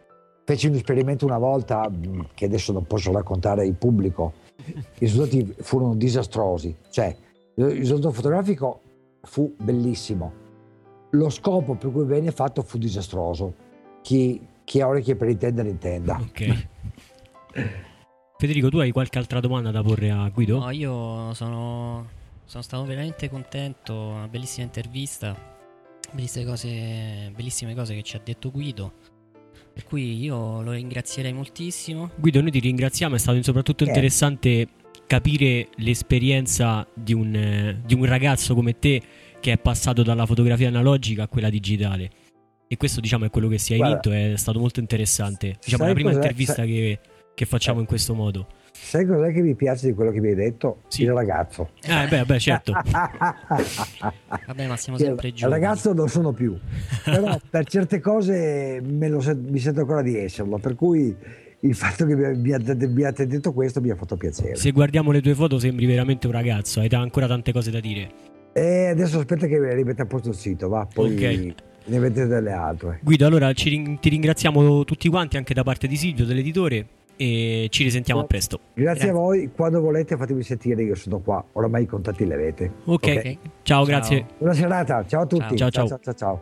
Feci 0.45 0.67
un 0.67 0.75
esperimento 0.75 1.25
una 1.25 1.37
volta 1.37 1.89
mh, 1.89 2.29
che 2.33 2.45
adesso 2.45 2.73
non 2.73 2.85
posso 2.85 3.11
raccontare 3.11 3.65
in 3.65 3.77
pubblico. 3.77 4.33
I 4.65 4.99
risultati 4.99 5.55
furono 5.59 5.95
disastrosi. 5.95 6.75
Cioè, 6.89 7.15
il 7.55 7.65
risultato 7.65 8.11
fotografico 8.11 8.81
fu 9.21 9.55
bellissimo. 9.57 10.41
Lo 11.11 11.29
scopo 11.29 11.75
per 11.75 11.91
cui 11.91 12.05
venne 12.05 12.31
fatto 12.31 12.61
fu 12.61 12.77
disastroso. 12.77 13.55
Chi, 14.01 14.45
chi 14.65 14.81
ha 14.81 14.87
orecchie 14.87 15.15
per 15.15 15.29
intendere, 15.29 15.69
intenda. 15.69 16.19
Ok. 16.19 16.67
Federico, 18.37 18.67
tu 18.67 18.79
hai 18.79 18.91
qualche 18.91 19.19
altra 19.19 19.39
domanda 19.39 19.71
da 19.71 19.81
porre 19.81 20.09
a 20.09 20.27
Guido? 20.27 20.59
No, 20.59 20.69
io 20.71 21.33
sono, 21.33 22.09
sono 22.45 22.63
stato 22.63 22.83
veramente 22.85 23.29
contento, 23.29 23.93
una 23.95 24.27
bellissima 24.27 24.65
intervista, 24.65 25.35
bellissime 26.11 26.45
cose, 26.45 27.31
bellissime 27.35 27.73
cose 27.75 27.95
che 27.95 28.03
ci 28.03 28.15
ha 28.15 28.21
detto 28.23 28.51
Guido. 28.51 28.93
Per 29.73 29.85
cui 29.85 30.21
io 30.21 30.61
lo 30.61 30.71
ringrazierei 30.71 31.33
moltissimo. 31.33 32.11
Guido, 32.15 32.41
noi 32.41 32.51
ti 32.51 32.59
ringraziamo, 32.59 33.15
è 33.15 33.17
stato 33.17 33.41
soprattutto 33.41 33.83
interessante 33.83 34.67
capire 35.07 35.69
l'esperienza 35.77 36.87
di 36.93 37.13
un, 37.13 37.35
eh, 37.35 37.81
di 37.83 37.95
un 37.95 38.05
ragazzo 38.05 38.53
come 38.53 38.77
te 38.77 39.01
che 39.39 39.51
è 39.51 39.57
passato 39.57 40.03
dalla 40.03 40.25
fotografia 40.25 40.67
analogica 40.67 41.23
a 41.23 41.27
quella 41.27 41.49
digitale. 41.49 42.09
E 42.67 42.77
questo 42.77 43.01
diciamo 43.01 43.25
è 43.25 43.29
quello 43.29 43.47
che 43.47 43.57
si 43.57 43.73
è 43.73 43.77
Guarda, 43.77 44.09
vinto, 44.09 44.11
è 44.11 44.37
stato 44.37 44.59
molto 44.59 44.79
interessante. 44.79 45.57
Diciamo 45.63 45.85
la 45.85 45.93
prima 45.93 46.09
cos'è? 46.09 46.21
intervista 46.21 46.53
Sai- 46.53 46.67
che, 46.67 46.99
che 47.33 47.45
facciamo 47.45 47.77
Eh. 47.79 47.81
in 47.81 47.87
questo 47.87 48.13
modo. 48.13 48.47
Sai 48.75 49.05
cos'è 49.05 49.31
che 49.31 49.41
mi 49.41 49.53
piace 49.55 49.87
di 49.87 49.93
quello 49.93 50.11
che 50.11 50.19
mi 50.19 50.29
hai 50.29 50.35
detto? 50.35 50.81
Sì. 50.87 51.03
Il 51.03 51.13
ragazzo. 51.13 51.69
Eh 51.83 52.07
beh, 52.07 52.25
beh 52.25 52.39
certo. 52.39 52.73
Vabbè, 54.47 54.67
ma 54.67 54.75
siamo 54.77 54.97
sempre 54.97 55.27
il 55.29 55.33
giovani. 55.33 55.61
ragazzo 55.61 55.93
non 55.93 56.09
sono 56.09 56.31
più, 56.31 56.57
però 57.03 57.39
per 57.49 57.65
certe 57.67 57.99
cose 57.99 58.81
me 58.83 59.07
lo 59.09 59.19
sen- 59.19 59.45
mi 59.49 59.59
sento 59.59 59.81
ancora 59.81 60.01
di 60.01 60.17
esserlo, 60.17 60.57
per 60.57 60.75
cui 60.75 61.15
il 61.59 61.75
fatto 61.75 62.05
che 62.05 62.15
mi 62.15 62.51
abbiate, 62.51 63.25
detto 63.27 63.53
questo 63.53 63.79
mi 63.79 63.89
ha 63.91 63.95
fatto 63.95 64.17
piacere. 64.17 64.55
Se 64.55 64.71
guardiamo 64.71 65.11
le 65.11 65.21
tue 65.21 65.33
foto 65.35 65.59
sembri 65.59 65.85
veramente 65.85 66.27
un 66.27 66.33
ragazzo, 66.33 66.79
hai 66.81 66.89
ancora 66.91 67.27
tante 67.27 67.51
cose 67.53 67.71
da 67.71 67.79
dire. 67.79 68.09
E 68.53 68.87
adesso 68.87 69.19
aspetta 69.19 69.47
che 69.47 69.73
rimetta 69.73 70.03
a 70.03 70.05
posto 70.05 70.29
il 70.29 70.35
sito, 70.35 70.67
va, 70.67 70.87
poi 70.91 71.13
Ok. 71.15 71.53
ne 71.85 71.99
vedete 71.99 72.27
delle 72.27 72.51
altre. 72.51 72.99
Guido, 73.01 73.25
allora 73.25 73.53
ci 73.53 73.97
ti 73.99 74.09
ringraziamo 74.09 74.83
tutti 74.83 75.07
quanti 75.09 75.37
anche 75.37 75.53
da 75.53 75.63
parte 75.63 75.87
di 75.87 75.95
Silvio, 75.95 76.25
dell'editore, 76.25 76.85
e 77.15 77.67
ci 77.69 77.83
risentiamo 77.83 78.21
a 78.21 78.25
presto. 78.25 78.59
Grazie, 78.73 79.09
a 79.09 79.13
voi, 79.13 79.51
quando 79.55 79.79
volete 79.79 80.17
fatemi 80.17 80.43
sentire, 80.43 80.83
io 80.83 80.95
sono 80.95 81.19
qua, 81.19 81.43
oramai 81.53 81.83
i 81.83 81.85
contatti 81.85 82.25
li 82.25 82.33
avete. 82.33 82.71
Ok, 82.85 83.07
Ok. 83.07 83.15
Ok. 83.15 83.37
ciao, 83.63 83.83
grazie. 83.85 84.25
Buona 84.37 84.53
serata, 84.53 85.05
ciao 85.05 85.21
a 85.21 85.25
tutti. 85.25 85.55
Ciao, 85.55 85.69
ciao. 85.69 85.87
ciao, 85.87 85.99
ciao. 85.99 86.13
ciao. 86.13 86.41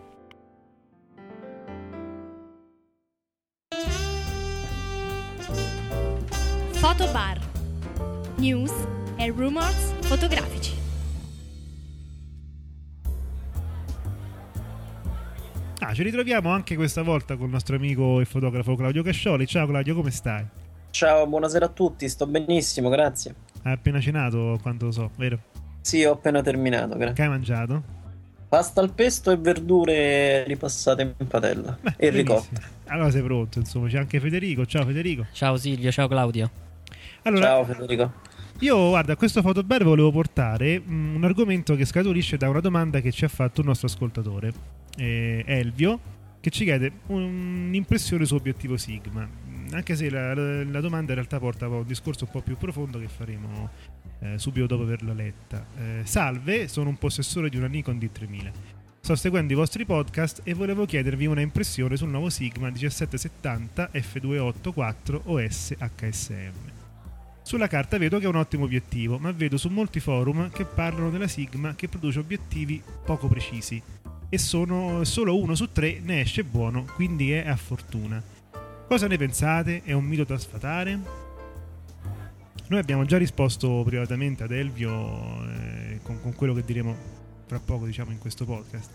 Fotobar. 6.73 7.39
News 8.37 8.71
e 9.17 9.27
rumors 9.29 9.93
fotografici. 10.01 10.73
Ah, 15.79 15.93
ci 15.93 16.03
ritroviamo 16.03 16.49
anche 16.49 16.75
questa 16.75 17.01
volta 17.01 17.35
con 17.35 17.45
il 17.47 17.51
nostro 17.51 17.75
amico 17.75 18.19
e 18.19 18.25
fotografo 18.25 18.75
Claudio 18.75 19.03
Cascioli. 19.03 19.45
Ciao 19.47 19.67
Claudio, 19.67 19.95
come 19.95 20.11
stai? 20.11 20.45
Ciao, 20.91 21.25
buonasera 21.25 21.65
a 21.65 21.69
tutti, 21.69 22.07
sto 22.09 22.27
benissimo, 22.27 22.89
grazie. 22.89 23.33
Hai 23.63 23.73
appena 23.73 23.99
cenato, 23.99 24.59
quanto 24.61 24.85
lo 24.85 24.91
so, 24.91 25.09
vero? 25.15 25.39
Sì, 25.81 26.03
ho 26.03 26.13
appena 26.13 26.41
terminato, 26.41 26.97
grazie. 26.97 27.15
Che 27.15 27.21
hai 27.23 27.29
mangiato? 27.29 27.83
Pasta 28.47 28.81
al 28.81 28.93
pesto 28.93 29.31
e 29.31 29.37
verdure 29.37 30.43
ripassate 30.43 31.15
in 31.17 31.27
padella 31.27 31.77
Beh, 31.81 31.93
e 31.95 32.09
ricotta. 32.09 32.61
Allora 32.87 33.09
sei 33.09 33.23
pronto, 33.23 33.59
insomma, 33.59 33.87
c'è 33.87 33.97
anche 33.97 34.19
Federico. 34.19 34.65
Ciao 34.65 34.85
Federico. 34.85 35.25
Ciao 35.31 35.55
Silvio, 35.55 35.89
ciao 35.91 36.09
Claudio. 36.09 36.51
Allora, 37.23 37.45
Ciao 37.45 37.63
Federico. 37.63 38.11
io 38.59 38.89
guarda, 38.89 39.13
a 39.13 39.15
questo 39.15 39.41
fotobar 39.41 39.85
volevo 39.85 40.11
portare 40.11 40.81
mm, 40.81 41.15
un 41.15 41.23
argomento 41.23 41.75
che 41.75 41.85
scaturisce 41.85 42.35
da 42.35 42.49
una 42.49 42.59
domanda 42.59 42.99
che 42.99 43.11
ci 43.11 43.23
ha 43.23 43.29
fatto 43.29 43.61
un 43.61 43.67
nostro 43.67 43.87
ascoltatore, 43.87 44.51
eh, 44.97 45.43
Elvio, 45.47 45.99
che 46.41 46.49
ci 46.49 46.65
chiede 46.65 46.91
un'impressione 47.07 48.25
su 48.25 48.35
obiettivo 48.35 48.75
Sigma. 48.75 49.25
Anche 49.73 49.95
se 49.95 50.09
la- 50.09 50.33
la 50.33 50.79
domanda 50.81 51.11
in 51.11 51.17
realtà 51.17 51.39
porta 51.39 51.65
a 51.65 51.69
un 51.69 51.85
discorso 51.85 52.25
un 52.25 52.31
po' 52.31 52.41
più 52.41 52.57
profondo 52.57 52.99
che 52.99 53.07
faremo 53.07 53.69
eh, 54.19 54.37
subito 54.37 54.67
dopo 54.67 54.83
averla 54.83 55.13
letta. 55.13 55.65
Eh, 55.77 56.01
salve, 56.03 56.67
sono 56.67 56.89
un 56.89 56.97
possessore 56.97 57.49
di 57.49 57.57
una 57.57 57.67
Nikon 57.67 57.97
D3000. 57.97 58.51
Sto 58.99 59.15
seguendo 59.15 59.51
i 59.53 59.55
vostri 59.55 59.83
podcast 59.83 60.41
e 60.43 60.53
volevo 60.53 60.85
chiedervi 60.85 61.25
una 61.25 61.41
impressione 61.41 61.97
sul 61.97 62.09
nuovo 62.09 62.29
Sigma 62.29 62.69
1770 62.69 63.89
f284 63.93 65.21
OS 65.23 65.73
HSM. 65.77 66.69
Sulla 67.41 67.67
carta 67.67 67.97
vedo 67.97 68.19
che 68.19 68.25
è 68.25 68.27
un 68.27 68.35
ottimo 68.35 68.65
obiettivo, 68.65 69.17
ma 69.17 69.31
vedo 69.31 69.57
su 69.57 69.69
molti 69.69 69.99
forum 69.99 70.51
che 70.51 70.65
parlano 70.65 71.09
della 71.09 71.27
Sigma 71.27 71.73
che 71.73 71.87
produce 71.87 72.19
obiettivi 72.19 72.81
poco 73.03 73.27
precisi 73.27 73.81
e 74.29 74.37
sono 74.37 75.03
solo 75.03 75.37
uno 75.37 75.55
su 75.55 75.71
tre 75.71 75.99
ne 76.01 76.21
esce 76.21 76.43
buono, 76.43 76.85
quindi 76.93 77.31
è 77.31 77.47
a 77.47 77.55
fortuna. 77.55 78.21
Cosa 78.91 79.07
ne 79.07 79.15
pensate? 79.15 79.83
È 79.85 79.93
un 79.93 80.03
mito 80.03 80.25
da 80.25 80.37
sfatare? 80.37 80.99
Noi 82.67 82.77
abbiamo 82.77 83.05
già 83.05 83.17
risposto 83.17 83.83
privatamente 83.85 84.43
ad 84.43 84.51
Elvio 84.51 85.45
eh, 85.47 85.99
con, 86.03 86.19
con 86.19 86.35
quello 86.35 86.53
che 86.53 86.65
diremo 86.65 86.93
fra 87.45 87.61
poco 87.61 87.85
diciamo 87.85 88.11
in 88.11 88.17
questo 88.17 88.43
podcast. 88.43 88.91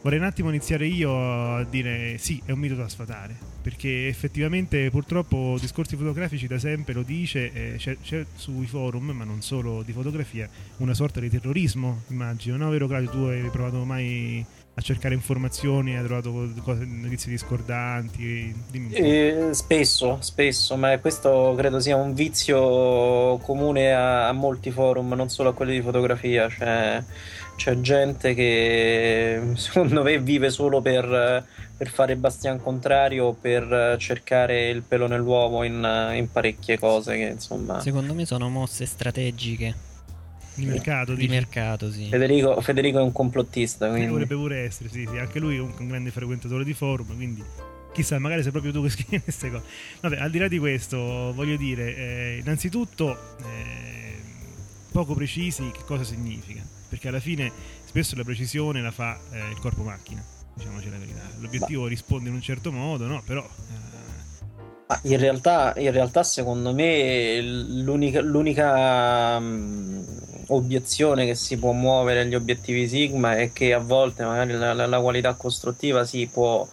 Vorrei 0.00 0.18
un 0.18 0.24
attimo 0.24 0.48
iniziare 0.48 0.86
io 0.86 1.56
a 1.56 1.64
dire 1.64 2.16
sì, 2.16 2.40
è 2.46 2.52
un 2.52 2.58
mito 2.58 2.74
da 2.74 2.88
sfatare, 2.88 3.36
perché 3.60 4.08
effettivamente 4.08 4.88
purtroppo 4.88 5.58
discorsi 5.60 5.94
fotografici 5.94 6.46
da 6.46 6.58
sempre 6.58 6.94
lo 6.94 7.02
dice, 7.02 7.52
eh, 7.52 7.76
c'è, 7.76 7.98
c'è 8.02 8.24
sui 8.34 8.66
forum, 8.66 9.10
ma 9.10 9.24
non 9.24 9.42
solo 9.42 9.82
di 9.82 9.92
fotografia, 9.92 10.48
una 10.78 10.94
sorta 10.94 11.20
di 11.20 11.28
terrorismo, 11.28 12.04
immagino, 12.08 12.56
no? 12.56 12.70
Vero 12.70 12.86
Claudio, 12.86 13.10
tu 13.10 13.18
hai 13.24 13.50
provato 13.50 13.84
mai 13.84 14.42
a 14.76 14.80
cercare 14.80 15.14
informazioni, 15.14 15.96
hai 15.96 16.04
trovato 16.04 16.50
cose, 16.62 16.84
notizie 16.84 17.30
discordanti? 17.30 18.52
Eh, 18.90 19.48
spesso, 19.52 20.18
spesso, 20.20 20.76
ma 20.76 20.98
questo 20.98 21.54
credo 21.56 21.78
sia 21.78 21.94
un 21.94 22.12
vizio 22.12 23.38
comune 23.38 23.92
a, 23.92 24.26
a 24.26 24.32
molti 24.32 24.72
forum, 24.72 25.12
non 25.12 25.28
solo 25.28 25.50
a 25.50 25.54
quelli 25.54 25.74
di 25.74 25.80
fotografia. 25.80 26.48
C'è, 26.48 27.04
c'è 27.54 27.80
gente 27.80 28.34
che 28.34 29.52
secondo 29.54 30.02
me 30.02 30.18
vive 30.18 30.50
solo 30.50 30.80
per, 30.80 31.46
per 31.76 31.88
fare 31.88 32.16
bastian 32.16 32.60
contrario, 32.60 33.32
per 33.32 33.94
cercare 34.00 34.70
il 34.70 34.82
pelo 34.82 35.06
nell'uovo 35.06 35.62
in, 35.62 36.10
in 36.14 36.28
parecchie 36.32 36.80
cose 36.80 37.16
che 37.16 37.26
insomma... 37.26 37.80
Secondo 37.80 38.12
me 38.12 38.26
sono 38.26 38.48
mosse 38.48 38.86
strategiche 38.86 39.92
Di 40.54 40.66
mercato, 40.66 41.14
di 41.14 41.26
mercato, 41.28 41.90
sì. 41.90 42.08
Federico, 42.08 42.60
Federico 42.60 42.98
è 42.98 43.02
un 43.02 43.12
complottista, 43.12 43.88
quindi... 43.88 44.06
vorrebbe 44.08 44.34
pure 44.36 44.58
essere, 44.64 44.88
sì, 44.88 45.06
sì, 45.10 45.18
anche 45.18 45.38
lui 45.38 45.56
è 45.56 45.60
un, 45.60 45.72
un 45.76 45.88
grande 45.88 46.10
frequentatore 46.10 46.64
di 46.64 46.72
forum, 46.74 47.14
quindi 47.16 47.42
chissà, 47.92 48.18
magari 48.18 48.42
sei 48.42 48.50
proprio 48.52 48.72
tu 48.72 48.82
che 48.82 48.90
scrivi 48.90 49.20
queste 49.20 49.50
cose. 49.50 49.64
Vabbè, 50.00 50.18
al 50.18 50.30
di 50.30 50.38
là 50.38 50.48
di 50.48 50.58
questo, 50.58 50.96
voglio 51.34 51.56
dire, 51.56 51.96
eh, 51.96 52.38
innanzitutto, 52.42 53.18
eh, 53.42 54.14
poco 54.92 55.14
precisi 55.14 55.70
che 55.72 55.82
cosa 55.84 56.04
significa, 56.04 56.62
perché 56.88 57.08
alla 57.08 57.20
fine 57.20 57.50
spesso 57.84 58.14
la 58.16 58.24
precisione 58.24 58.80
la 58.80 58.90
fa 58.92 59.18
eh, 59.32 59.50
il 59.50 59.58
corpo 59.58 59.82
macchina, 59.82 60.24
diciamoci 60.54 60.88
la 60.90 60.98
verità. 60.98 61.22
L'obiettivo 61.40 61.86
risponde 61.86 62.28
in 62.28 62.34
un 62.34 62.42
certo 62.42 62.70
modo, 62.70 63.06
no? 63.06 63.22
Però... 63.26 63.42
eh, 63.42 64.02
Ma 64.86 65.00
in 65.02 65.18
realtà, 65.18 65.74
in 65.78 65.90
realtà, 65.90 66.22
secondo 66.22 66.72
me, 66.74 67.40
l'unica, 67.40 68.20
l'unica, 68.20 69.38
mm, 69.40 70.02
obiezione 70.48 71.26
che 71.26 71.34
si 71.34 71.56
può 71.56 71.72
muovere 71.72 72.20
agli 72.20 72.34
obiettivi 72.34 72.88
Sigma 72.88 73.36
è 73.36 73.52
che 73.52 73.72
a 73.72 73.78
volte 73.78 74.24
magari 74.24 74.52
la, 74.52 74.72
la, 74.72 74.86
la 74.86 75.00
qualità 75.00 75.34
costruttiva 75.34 76.04
si 76.04 76.28
può, 76.30 76.66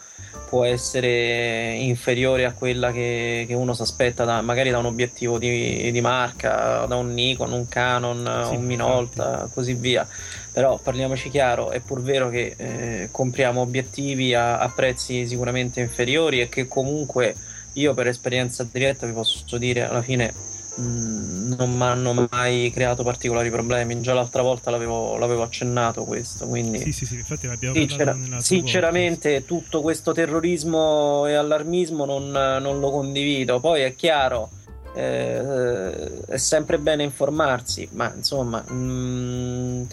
può, 0.49 0.63
essere 0.63 1.73
inferiore 1.73 2.45
a 2.45 2.53
quella 2.53 2.91
che, 2.91 3.45
che 3.47 3.53
uno 3.53 3.73
si 3.73 3.81
aspetta 3.81 4.23
da, 4.25 4.41
magari 4.41 4.69
da 4.69 4.77
un 4.77 4.86
obiettivo 4.86 5.38
di, 5.38 5.91
di, 5.91 6.01
marca, 6.01 6.86
da 6.86 6.95
un 6.95 7.13
Nikon, 7.13 7.51
un 7.51 7.67
Canon, 7.67 8.45
sì, 8.49 8.55
un 8.55 8.65
Minolta, 8.65 9.31
infatti. 9.31 9.51
così 9.53 9.73
via. 9.73 10.07
Però 10.51 10.77
parliamoci 10.77 11.29
chiaro, 11.29 11.71
è 11.71 11.79
pur 11.79 12.01
vero 12.01 12.29
che 12.29 12.53
eh, 12.57 13.10
compriamo 13.12 13.62
obiettivi 13.62 14.34
a, 14.34 14.60
a 14.60 14.69
prezzi 14.69 15.25
sicuramente 15.25 15.79
inferiori 15.79 16.41
e 16.41 16.49
che 16.49 16.67
comunque 16.67 17.36
io 17.73 17.93
per 17.93 18.07
esperienza 18.07 18.67
diretta 18.69 19.05
vi 19.05 19.13
posso 19.13 19.57
dire 19.57 19.88
alla 19.88 20.01
fine 20.01 20.50
Mm, 20.79 21.53
non 21.53 21.75
mi 21.75 21.84
hanno 21.84 22.27
mai 22.29 22.71
creato 22.73 23.03
particolari 23.03 23.49
problemi. 23.49 23.99
Già 24.01 24.13
l'altra 24.13 24.41
volta 24.41 24.71
l'avevo, 24.71 25.17
l'avevo 25.17 25.43
accennato 25.43 26.05
questo. 26.05 26.47
Quindi, 26.47 26.79
sì, 26.79 26.91
sì, 26.93 27.05
sì, 27.05 27.15
infatti 27.15 27.47
l'abbiamo 27.47 27.75
Sincer- 27.75 28.38
sinceramente, 28.39 29.31
volta. 29.31 29.45
tutto 29.45 29.81
questo 29.81 30.13
terrorismo 30.13 31.25
e 31.25 31.34
allarmismo 31.34 32.05
non, 32.05 32.29
non 32.29 32.79
lo 32.79 32.91
condivido. 32.91 33.60
Poi 33.60 33.81
è 33.81 33.95
chiaro. 33.95 34.49
Eh, 34.93 36.25
è 36.25 36.38
sempre 36.38 36.77
bene 36.77 37.03
informarsi, 37.03 37.88
ma 37.93 38.12
insomma, 38.13 38.62
mh, 38.62 38.73
mm, 38.73 39.84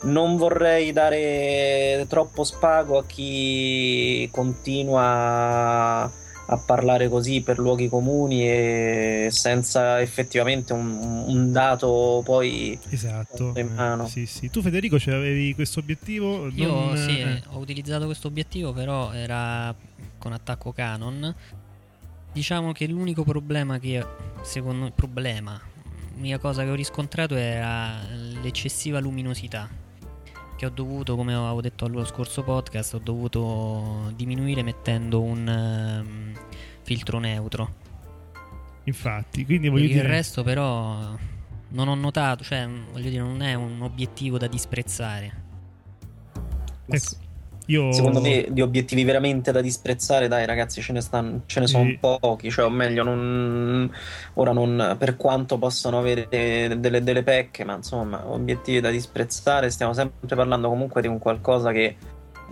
non 0.00 0.36
vorrei 0.36 0.92
dare 0.92 2.06
troppo 2.08 2.42
spago 2.42 2.98
a 2.98 3.04
chi 3.04 4.28
continua 4.32 6.10
a 6.50 6.56
parlare 6.56 7.08
così 7.08 7.42
per 7.42 7.58
luoghi 7.58 7.88
comuni 7.88 8.48
e 8.48 9.28
senza 9.30 10.00
effettivamente 10.00 10.72
un, 10.72 11.24
un 11.26 11.52
dato 11.52 12.22
poi 12.24 12.78
esatto 12.88 13.52
in 13.56 13.74
mano. 13.74 14.06
Eh, 14.06 14.08
sì, 14.08 14.26
sì. 14.26 14.50
Tu 14.50 14.62
Federico 14.62 14.98
cioè, 14.98 15.14
avevi 15.14 15.54
questo 15.54 15.80
obiettivo? 15.80 16.48
Io 16.48 16.72
non... 16.72 16.96
sì, 16.96 17.18
eh. 17.18 17.42
ho 17.48 17.58
utilizzato 17.58 18.06
questo 18.06 18.28
obiettivo 18.28 18.72
però 18.72 19.12
era 19.12 19.74
con 20.18 20.32
attacco 20.32 20.72
Canon. 20.72 21.34
Diciamo 22.32 22.72
che 22.72 22.86
l'unico 22.86 23.24
problema 23.24 23.78
che 23.78 24.04
secondo 24.42 24.84
me 24.84 24.92
problema, 24.92 25.60
l'unica 26.14 26.38
cosa 26.38 26.62
che 26.62 26.70
ho 26.70 26.74
riscontrato 26.74 27.34
era 27.34 28.00
l'eccessiva 28.40 29.00
luminosità 29.00 29.86
che 30.58 30.66
ho 30.66 30.70
dovuto, 30.70 31.14
come 31.14 31.32
avevo 31.34 31.60
detto 31.60 31.84
allo 31.84 32.04
scorso 32.04 32.42
podcast, 32.42 32.94
ho 32.94 32.98
dovuto 32.98 34.12
diminuire 34.16 34.64
mettendo 34.64 35.22
un 35.22 35.46
um, 35.46 36.32
filtro 36.82 37.20
neutro. 37.20 37.74
Infatti, 38.82 39.44
quindi 39.44 39.68
voglio 39.68 39.84
per 39.84 39.92
dire... 39.92 40.04
Il 40.04 40.10
resto 40.10 40.42
però 40.42 41.16
non 41.68 41.86
ho 41.86 41.94
notato, 41.94 42.42
cioè 42.42 42.68
voglio 42.92 43.08
dire, 43.08 43.22
non 43.22 43.40
è 43.40 43.54
un 43.54 43.80
obiettivo 43.82 44.36
da 44.36 44.48
disprezzare. 44.48 45.44
Ecco. 46.86 47.27
Io... 47.68 47.92
Secondo 47.92 48.20
me 48.20 48.46
di 48.50 48.62
obiettivi 48.62 49.04
veramente 49.04 49.52
da 49.52 49.60
disprezzare, 49.60 50.26
dai 50.28 50.46
ragazzi, 50.46 50.80
ce 50.80 50.92
ne, 50.92 51.00
stanno, 51.02 51.42
ce 51.46 51.60
ne 51.60 51.66
sono 51.66 51.96
pochi, 52.00 52.50
cioè 52.50 52.64
o 52.64 52.70
meglio, 52.70 53.02
non, 53.02 53.90
ora 54.34 54.52
non 54.52 54.96
per 54.98 55.16
quanto 55.16 55.58
possano 55.58 55.98
avere 55.98 56.28
delle, 56.30 57.02
delle, 57.02 57.22
pecche, 57.22 57.64
ma 57.64 57.74
insomma, 57.74 58.26
obiettivi 58.30 58.80
da 58.80 58.90
disprezzare, 58.90 59.70
stiamo 59.70 59.92
sempre 59.92 60.34
parlando 60.34 60.68
comunque 60.68 61.02
di 61.02 61.08
un 61.08 61.18
qualcosa 61.18 61.70
che 61.70 61.96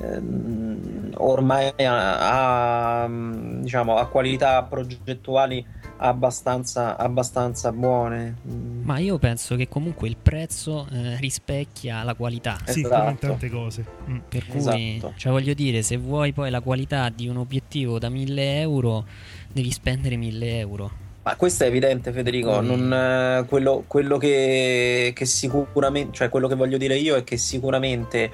ehm, 0.03 1.13
ormai 1.17 1.73
ha, 1.79 3.05
ha, 3.05 3.09
diciamo, 3.09 3.97
ha 3.97 4.07
qualità 4.09 4.63
progettuali 4.65 5.65
abbastanza, 5.99 6.97
abbastanza 6.97 7.73
buone. 7.73 8.37
Ma 8.83 8.99
io 8.99 9.19
penso 9.19 9.57
che 9.57 9.69
comunque 9.69 10.09
il 10.09 10.17
prezzo 10.21 10.87
eh, 10.93 11.17
rispecchia 11.17 12.03
la 12.03 12.15
qualità. 12.15 12.59
Sì, 12.65 12.81
esatto. 12.81 13.05
come 13.05 13.19
tante 13.19 13.51
cose. 13.51 13.85
Mm. 14.09 14.19
Per 14.29 14.47
cui, 14.47 14.59
esatto. 14.59 15.15
cioè 15.17 15.33
voglio 15.33 15.55
dire, 15.55 15.83
se 15.83 15.97
vuoi 15.97 16.33
poi 16.33 16.51
la 16.51 16.61
qualità 16.61 17.09
di 17.09 17.29
un 17.29 17.39
obiettivo 17.39 17.99
da 17.99 18.09
1000 18.09 18.61
euro, 18.61 19.05
devi 19.53 19.71
spendere 19.71 20.17
1000 20.17 20.59
euro. 20.59 20.91
Ma 21.23 21.35
questo 21.35 21.65
è 21.65 21.67
evidente, 21.67 22.13
Federico. 22.13 22.61
Non, 22.61 22.93
eh, 22.93 23.45
quello, 23.49 23.83
quello 23.89 24.17
che, 24.17 25.13
che 25.13 25.25
sicuramente, 25.25 26.13
cioè 26.13 26.29
quello 26.29 26.47
che 26.47 26.55
voglio 26.55 26.79
dire 26.79 26.97
io 26.97 27.17
è 27.17 27.25
che 27.25 27.37
sicuramente 27.37 28.31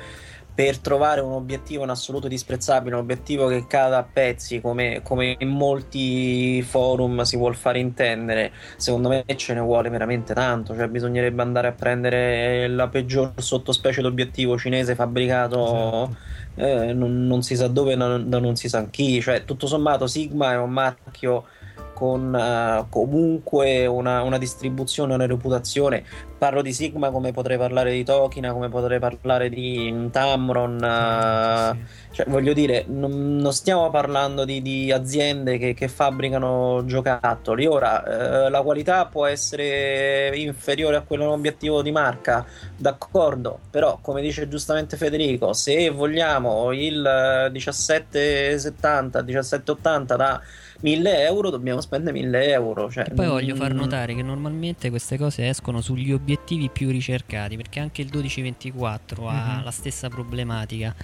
per 0.55 0.79
trovare 0.79 1.21
un 1.21 1.33
obiettivo 1.33 1.83
in 1.83 1.89
assoluto 1.89 2.29
disprezzabile, 2.29 2.95
un 2.95 3.01
obiettivo 3.01 3.47
che 3.47 3.67
cada 3.67 3.99
a 3.99 4.03
pezzi, 4.03 4.61
come, 4.61 5.01
come, 5.03 5.37
in 5.39 5.49
molti 5.49 6.63
forum 6.63 7.23
si 7.23 7.37
vuol 7.37 7.55
fare 7.55 7.79
intendere, 7.79 8.53
secondo 8.77 9.09
me 9.09 9.25
ce 9.37 9.55
ne 9.55 9.61
vuole 9.61 9.89
veramente 9.89 10.35
tanto. 10.35 10.75
Cioè, 10.75 10.89
bisognerebbe 10.89 11.43
andare 11.43 11.69
a 11.69 11.73
prendere 11.73 12.69
la 12.69 12.89
peggior 12.89 13.33
sottospecie 13.37 14.03
d'obiettivo 14.03 14.59
cinese 14.59 14.95
fabbricato 14.95 15.65
esatto. 15.65 16.17
eh, 16.57 16.93
non, 16.93 17.27
non, 17.27 17.43
si 17.43 17.57
sa 17.57 17.69
dove, 17.69 17.97
da 17.97 18.07
non, 18.07 18.29
non 18.29 18.57
si 18.57 18.69
sa 18.69 18.85
chi. 18.91 19.21
Cioè, 19.23 19.45
tutto 19.45 19.67
sommato, 19.67 20.07
Sigma 20.07 20.53
è 20.53 20.57
un 20.59 20.71
marchio 20.71 21.45
con 21.93 22.33
uh, 22.33 22.89
comunque 22.89 23.87
una, 23.87 24.23
una, 24.23 24.39
distribuzione, 24.39 25.15
una 25.15 25.27
reputazione. 25.27 26.05
Parlo 26.39 26.63
di 26.63 26.73
Sigma 26.73 27.11
come 27.11 27.31
potrei 27.31 27.57
parlare 27.57 27.93
di 27.93 28.03
Tokina, 28.03 28.53
come 28.53 28.69
potrei 28.69 28.99
parlare 28.99 29.49
di 29.49 30.09
Tamron. 30.11 30.75
Uh, 30.75 31.77
sì. 31.77 32.17
cioè, 32.17 32.27
voglio 32.29 32.53
dire, 32.53 32.85
non, 32.89 33.37
non 33.37 33.53
stiamo 33.53 33.91
parlando 33.91 34.45
di, 34.45 34.61
di 34.61 34.91
aziende 34.91 35.59
che, 35.59 35.75
che, 35.75 35.89
fabbricano 35.89 36.83
giocattoli. 36.85 37.67
Ora, 37.67 38.03
uh, 38.47 38.51
la 38.51 38.63
qualità 38.63 39.07
può 39.07 39.27
essere 39.27 40.33
inferiore 40.35 40.97
a 40.97 41.03
quello 41.03 41.31
obiettivo 41.31 41.83
di 41.83 41.93
marca, 41.93 42.45
d'accordo, 42.77 43.61
però 43.71 43.99
come 44.03 44.21
dice 44.21 44.49
giustamente 44.49 44.97
Federico, 44.97 45.53
se 45.53 45.91
vogliamo 45.91 46.73
il 46.73 47.49
1770, 47.53 49.23
1780 49.23 50.17
da 50.17 50.41
1000 50.83 51.25
euro 51.25 51.51
dobbiamo 51.51 51.81
spendere 51.81 52.13
1000 52.13 52.53
euro. 52.53 52.91
Cioè, 52.91 53.07
e 53.09 53.15
poi 53.15 53.27
voglio 53.27 53.55
far 53.55 53.73
notare 53.73 54.15
che 54.15 54.23
normalmente 54.23 54.91
queste 54.91 55.17
cose 55.17 55.49
escono 55.49 55.81
sugli 55.81 56.13
obiettivi 56.13 56.69
più 56.69 56.91
ricercati, 56.91 57.57
perché 57.57 57.81
anche 57.81 58.03
il 58.03 58.09
1224 58.13 59.23
mm-hmm. 59.23 59.35
ha 59.35 59.57
mhm. 59.57 59.65
la 59.65 59.71
stessa 59.71 60.09
problematica. 60.09 60.95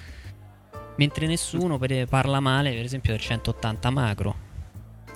Mentre 0.96 1.26
nessuno 1.26 1.78
parla 2.08 2.40
male, 2.40 2.72
per 2.72 2.84
esempio, 2.84 3.12
del 3.12 3.20
180 3.20 3.90
macro. 3.90 4.46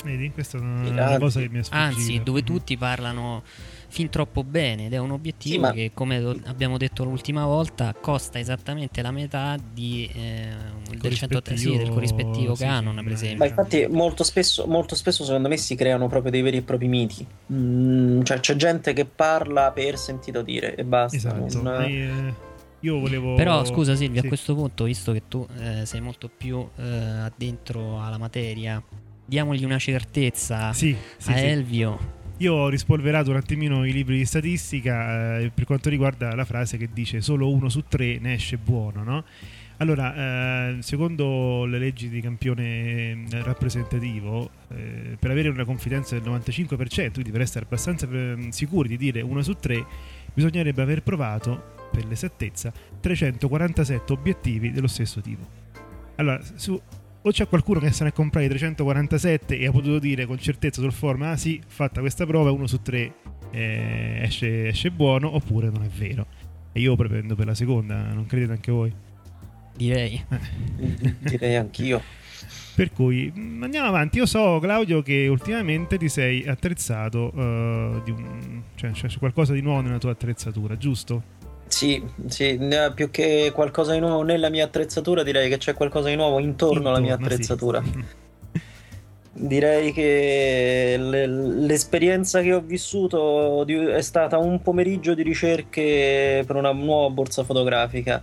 Vedi, 0.04 0.30
questa 0.30 0.58
è 0.58 0.60
una 0.60 1.18
cosa 1.18 1.40
che 1.40 1.48
mi 1.48 1.58
ha 1.58 1.64
sfuggito. 1.64 1.84
Anzi, 1.84 2.22
dove 2.22 2.44
tutti 2.44 2.76
parlano 2.76 3.42
fin 3.92 4.08
troppo 4.08 4.42
bene 4.42 4.86
ed 4.86 4.94
è 4.94 4.96
un 4.96 5.10
obiettivo 5.10 5.54
sì, 5.54 5.60
ma... 5.60 5.72
che 5.72 5.90
come 5.92 6.16
abbiamo 6.46 6.78
detto 6.78 7.04
l'ultima 7.04 7.44
volta 7.44 7.94
costa 8.00 8.38
esattamente 8.38 9.02
la 9.02 9.10
metà 9.10 9.58
di, 9.70 10.10
eh, 10.14 10.48
del, 10.96 11.12
180, 11.12 11.60
sì, 11.60 11.76
del 11.76 11.90
corrispettivo 11.90 12.54
sì, 12.54 12.64
Canon 12.64 12.94
per 13.04 13.12
esempio. 13.12 13.36
Ma 13.36 13.44
infatti 13.44 13.86
molto 13.90 14.24
spesso, 14.24 14.66
molto 14.66 14.94
spesso 14.94 15.24
secondo 15.24 15.48
me 15.48 15.58
si 15.58 15.74
creano 15.74 16.08
proprio 16.08 16.30
dei 16.30 16.40
veri 16.40 16.56
e 16.56 16.62
propri 16.62 16.88
miti. 16.88 17.26
Mm, 17.52 18.22
cioè 18.22 18.40
c'è 18.40 18.56
gente 18.56 18.94
che 18.94 19.04
parla 19.04 19.70
per 19.72 19.98
sentito 19.98 20.40
dire 20.40 20.74
e 20.74 20.84
basta. 20.84 21.16
Esatto. 21.16 21.60
Non... 21.60 21.82
e, 21.82 22.34
io 22.80 22.98
volevo 22.98 23.34
però 23.34 23.62
scusa 23.66 23.94
Silvia 23.94 24.22
a 24.22 24.26
questo 24.26 24.54
punto 24.54 24.84
visto 24.84 25.12
che 25.12 25.24
tu 25.28 25.46
eh, 25.60 25.84
sei 25.84 26.00
molto 26.00 26.30
più 26.34 26.66
eh, 26.76 26.82
addentro 26.82 28.02
alla 28.02 28.16
materia 28.16 28.82
diamogli 29.24 29.64
una 29.64 29.78
certezza 29.78 30.70
a 30.70 31.38
Elvio 31.38 32.20
io 32.38 32.54
ho 32.54 32.68
rispolverato 32.68 33.30
un 33.30 33.36
attimino 33.36 33.84
i 33.84 33.92
libri 33.92 34.18
di 34.18 34.24
statistica 34.24 35.38
eh, 35.38 35.50
per 35.54 35.64
quanto 35.64 35.88
riguarda 35.88 36.34
la 36.34 36.44
frase 36.44 36.76
che 36.76 36.88
dice 36.92 37.20
solo 37.20 37.50
uno 37.50 37.68
su 37.68 37.84
tre 37.88 38.18
ne 38.18 38.34
esce 38.34 38.56
buono, 38.56 39.02
no? 39.02 39.24
Allora, 39.78 40.14
eh, 40.14 40.76
secondo 40.80 41.64
le 41.64 41.78
leggi 41.78 42.08
di 42.08 42.20
campione 42.20 43.24
eh, 43.28 43.42
rappresentativo, 43.42 44.50
eh, 44.68 45.16
per 45.18 45.30
avere 45.32 45.48
una 45.48 45.64
confidenza 45.64 46.16
del 46.16 46.30
95%, 46.30 47.12
quindi 47.14 47.32
per 47.32 47.40
essere 47.40 47.64
abbastanza 47.64 48.08
eh, 48.08 48.48
sicuri 48.50 48.90
di 48.90 48.96
dire 48.96 49.22
uno 49.22 49.42
su 49.42 49.54
tre, 49.54 49.84
bisognerebbe 50.32 50.82
aver 50.82 51.02
provato, 51.02 51.88
per 51.90 52.04
l'esattezza, 52.06 52.72
347 53.00 54.12
obiettivi 54.12 54.70
dello 54.70 54.86
stesso 54.86 55.20
tipo. 55.20 55.44
Allora, 56.14 56.40
su 56.54 56.80
o 57.22 57.30
c'è 57.30 57.46
qualcuno 57.46 57.78
che 57.78 57.92
se 57.92 58.04
ne 58.04 58.10
è 58.10 58.12
comprato 58.12 58.46
i 58.46 58.48
347 58.48 59.58
e 59.58 59.66
ha 59.66 59.70
potuto 59.70 59.98
dire 59.98 60.26
con 60.26 60.38
certezza 60.38 60.80
sul 60.80 60.92
forum 60.92 61.22
ah 61.22 61.36
sì, 61.36 61.60
fatta 61.66 62.00
questa 62.00 62.26
prova 62.26 62.50
uno 62.50 62.66
su 62.66 62.82
tre 62.82 63.14
eh, 63.50 64.20
esce, 64.22 64.68
esce, 64.68 64.90
buono 64.90 65.34
oppure 65.34 65.70
non 65.70 65.82
è 65.84 65.88
vero 65.88 66.26
e 66.72 66.80
io 66.80 66.96
prependo 66.96 67.34
per 67.34 67.46
la 67.46 67.54
seconda 67.54 68.12
non 68.12 68.26
credete 68.26 68.52
anche 68.52 68.72
voi? 68.72 68.92
direi 69.76 70.24
eh. 70.28 71.14
direi 71.20 71.56
anch'io 71.56 72.02
per 72.74 72.90
cui 72.90 73.32
mm, 73.34 73.62
andiamo 73.62 73.88
avanti 73.88 74.18
io 74.18 74.26
so 74.26 74.58
Claudio 74.58 75.02
che 75.02 75.28
ultimamente 75.28 75.98
ti 75.98 76.08
sei 76.08 76.46
attrezzato 76.46 77.30
uh, 77.34 77.38
un, 77.38 78.62
cioè 78.74 78.90
c'è 78.90 79.08
qualcosa 79.18 79.52
di 79.52 79.60
nuovo 79.60 79.82
nella 79.82 79.98
tua 79.98 80.10
attrezzatura 80.10 80.76
giusto? 80.76 81.40
Sì, 81.72 82.04
sì, 82.26 82.58
più 82.94 83.10
che 83.10 83.50
qualcosa 83.54 83.92
di 83.92 83.98
nuovo 83.98 84.22
nella 84.22 84.50
mia 84.50 84.66
attrezzatura, 84.66 85.22
direi 85.22 85.48
che 85.48 85.56
c'è 85.56 85.72
qualcosa 85.72 86.10
di 86.10 86.16
nuovo 86.16 86.38
intorno, 86.38 86.76
intorno 86.76 86.88
alla 86.90 87.00
mia 87.00 87.14
attrezzatura. 87.14 87.82
Sì. 87.82 88.04
direi 89.34 89.92
che 89.92 90.96
le- 90.98 91.26
l'esperienza 91.26 92.42
che 92.42 92.52
ho 92.52 92.60
vissuto 92.60 93.64
è 93.64 94.02
stata 94.02 94.36
un 94.36 94.60
pomeriggio 94.60 95.14
di 95.14 95.22
ricerche 95.22 96.44
per 96.46 96.56
una 96.56 96.72
nuova 96.72 97.08
borsa 97.08 97.42
fotografica 97.42 98.22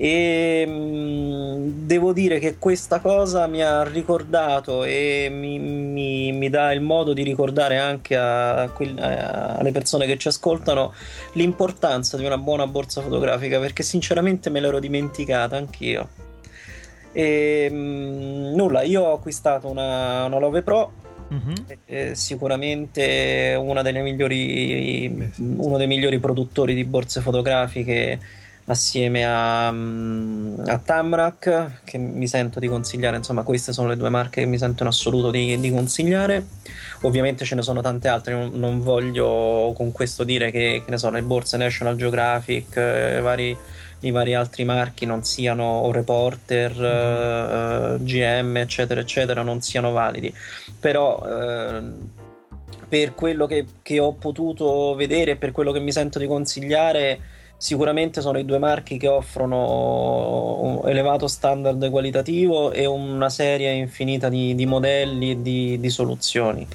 e 0.00 0.64
mh, 0.64 1.86
devo 1.86 2.12
dire 2.12 2.38
che 2.38 2.56
questa 2.56 3.00
cosa 3.00 3.48
mi 3.48 3.62
ha 3.64 3.82
ricordato 3.82 4.84
e 4.84 5.28
mi, 5.28 5.58
mi- 5.58 6.30
mi 6.30 6.48
dà 6.48 6.70
il 6.72 6.80
modo 6.80 7.12
di 7.12 7.24
ricordare 7.24 7.78
anche 7.78 8.14
a, 8.16 8.62
a 8.62 9.56
alle 9.58 9.72
persone 9.72 10.06
che 10.06 10.16
ci 10.16 10.28
ascoltano 10.28 10.92
l'importanza 11.32 12.16
di 12.16 12.24
una 12.24 12.38
buona 12.38 12.68
borsa 12.68 13.02
fotografica 13.02 13.58
perché 13.58 13.82
sinceramente 13.82 14.50
me 14.50 14.60
l'ero 14.60 14.78
dimenticata 14.78 15.56
anch'io. 15.56 16.08
E, 17.10 17.68
mh, 17.68 18.54
nulla, 18.54 18.82
io 18.82 19.02
ho 19.02 19.14
acquistato 19.14 19.68
una, 19.68 20.26
una 20.26 20.38
Love 20.38 20.62
Pro 20.62 20.92
Mhm. 21.30 21.54
eh, 21.84 22.14
sicuramente 22.14 23.54
una 23.60 23.82
delle 23.82 24.00
migliori, 24.00 25.30
uno 25.36 25.76
dei 25.76 25.86
migliori 25.86 26.18
produttori 26.20 26.72
di 26.72 26.84
borse 26.84 27.20
fotografiche 27.20 28.18
assieme 28.68 29.24
a, 29.26 29.70
mm, 29.72 30.60
a 30.66 30.78
Tamrac 30.78 31.82
che 31.84 31.98
mi 31.98 32.26
sento 32.26 32.60
di 32.60 32.68
consigliare. 32.68 33.16
Insomma 33.16 33.42
queste 33.42 33.72
sono 33.72 33.88
le 33.88 33.96
due 33.96 34.08
marche 34.08 34.42
che 34.42 34.46
mi 34.46 34.58
sento 34.58 34.82
in 34.82 34.88
assoluto 34.88 35.30
di, 35.30 35.58
di 35.58 35.70
consigliare. 35.70 36.46
Ovviamente 37.02 37.44
ce 37.44 37.54
ne 37.54 37.62
sono 37.62 37.80
tante 37.80 38.08
altre 38.08 38.34
non, 38.34 38.50
non 38.54 38.80
voglio 38.80 39.72
con 39.74 39.92
questo 39.92 40.24
dire 40.24 40.50
che, 40.50 40.82
che 40.84 40.90
ne 40.90 40.98
so 40.98 41.10
le 41.10 41.22
borse 41.22 41.56
National 41.56 41.96
Geographic 41.96 42.76
eh, 42.76 43.20
vari, 43.20 43.56
i 44.00 44.10
vari 44.10 44.34
altri 44.34 44.64
marchi 44.64 45.06
non 45.06 45.24
siano 45.24 45.64
o 45.64 45.92
Reporter 45.92 46.72
eh, 46.82 47.96
GM 48.00 48.56
eccetera 48.56 49.00
eccetera 49.00 49.42
non 49.42 49.62
siano 49.62 49.92
validi. 49.92 50.34
Però 50.78 51.24
ehm, 51.26 52.10
per 52.88 53.14
quello 53.14 53.46
che, 53.46 53.64
che 53.82 53.98
ho 53.98 54.12
potuto 54.12 54.94
vedere 54.94 55.32
e 55.32 55.36
per 55.36 55.52
quello 55.52 55.72
che 55.72 55.80
mi 55.80 55.92
sento 55.92 56.18
di 56.18 56.26
consigliare 56.26 57.36
sicuramente 57.58 58.20
sono 58.20 58.38
i 58.38 58.44
due 58.44 58.58
marchi 58.58 58.96
che 58.98 59.08
offrono 59.08 60.60
un 60.62 60.88
elevato 60.88 61.26
standard 61.26 61.90
qualitativo 61.90 62.70
e 62.70 62.86
una 62.86 63.28
serie 63.28 63.72
infinita 63.72 64.28
di, 64.28 64.54
di 64.54 64.64
modelli 64.64 65.32
e 65.32 65.42
di, 65.42 65.80
di 65.80 65.90
soluzioni. 65.90 66.66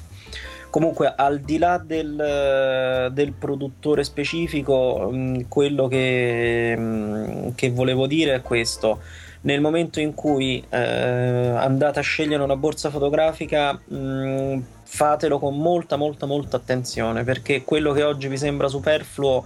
Comunque 0.68 1.12
al 1.16 1.40
di 1.40 1.58
là 1.58 1.78
del, 1.78 3.10
del 3.12 3.32
produttore 3.32 4.04
specifico 4.04 5.10
quello 5.48 5.86
che, 5.86 7.52
che 7.54 7.70
volevo 7.70 8.06
dire 8.06 8.34
è 8.34 8.42
questo. 8.42 9.00
Nel 9.42 9.60
momento 9.60 10.00
in 10.00 10.14
cui 10.14 10.64
eh, 10.70 10.78
andate 10.78 11.98
a 11.98 12.02
scegliere 12.02 12.42
una 12.42 12.56
borsa 12.56 12.90
fotografica 12.90 13.72
mh, 13.72 14.62
fatelo 14.82 15.38
con 15.38 15.58
molta 15.58 15.96
molta 15.96 16.24
molta 16.24 16.56
attenzione 16.56 17.24
perché 17.24 17.62
quello 17.62 17.92
che 17.92 18.02
oggi 18.02 18.26
vi 18.28 18.38
sembra 18.38 18.68
superfluo 18.68 19.44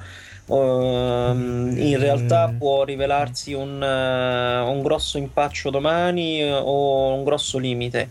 ehm, 0.49 1.75
in 1.77 1.99
realtà 1.99 2.53
può 2.57 2.85
rivelarsi 2.85 3.53
un, 3.53 3.83
eh, 3.83 4.61
un 4.61 4.83
grosso 4.83 5.19
impaccio 5.19 5.71
domani 5.71 6.41
eh, 6.41 6.53
o 6.53 7.15
un 7.15 7.25
grosso 7.25 7.59
limite. 7.59 8.11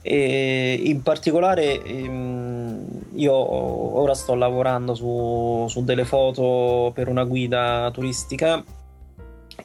E 0.00 0.80
in 0.84 1.02
particolare 1.02 1.82
ehm, 1.82 2.86
io 3.14 3.34
ora 3.34 4.14
sto 4.14 4.34
lavorando 4.34 4.94
su, 4.94 5.66
su 5.68 5.84
delle 5.84 6.04
foto 6.04 6.92
per 6.94 7.08
una 7.08 7.24
guida 7.24 7.90
turistica 7.92 8.62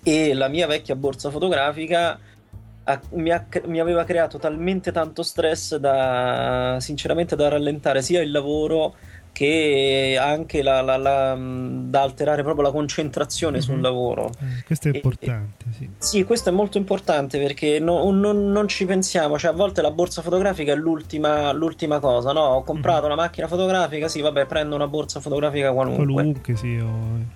e 0.03 0.33
la 0.33 0.47
mia 0.47 0.67
vecchia 0.67 0.95
borsa 0.95 1.29
fotografica 1.29 2.19
ha- 2.83 3.01
mi, 3.11 3.31
ha- 3.31 3.45
mi 3.65 3.79
aveva 3.79 4.03
creato 4.03 4.37
talmente 4.37 4.91
tanto 4.91 5.23
stress 5.23 5.75
da 5.77 6.77
sinceramente 6.79 7.35
da 7.35 7.49
rallentare 7.49 8.01
sia 8.01 8.21
il 8.21 8.31
lavoro 8.31 8.95
che 9.33 10.17
anche 10.21 10.61
la- 10.61 10.81
la- 10.81 10.95
la- 10.95 11.35
da 11.37 12.01
alterare 12.01 12.43
proprio 12.43 12.63
la 12.65 12.71
concentrazione 12.71 13.59
sul 13.61 13.75
Mhm. 13.77 13.81
lavoro. 13.81 14.29
Eh, 14.39 14.63
questo 14.65 14.87
è 14.87 14.91
E- 14.91 14.95
importante, 14.95 15.65
sì. 15.77 15.89
Sì, 15.97 16.23
questo 16.23 16.49
è 16.49 16.51
molto 16.51 16.77
importante 16.77 17.39
perché 17.39 17.79
no- 17.79 18.09
non, 18.11 18.51
non 18.51 18.67
ci 18.67 18.85
pensiamo, 18.85 19.37
cioè 19.39 19.51
a 19.51 19.53
volte 19.55 19.81
la 19.81 19.91
borsa 19.91 20.21
fotografica 20.21 20.71
è 20.71 20.75
l'ultima, 20.75 21.51
l'ultima 21.51 21.99
cosa, 21.99 22.31
no? 22.31 22.41
Ho 22.41 22.63
comprato 22.63 23.05
una 23.07 23.15
macchina 23.15 23.47
fotografica, 23.47 24.07
sì, 24.07 24.21
vabbè, 24.21 24.45
prendo 24.45 24.75
una 24.75 24.87
borsa 24.87 25.19
fotografica 25.19 25.73
qualunque. 25.73 26.05
Qualunque, 26.05 26.55
sì. 26.55 26.81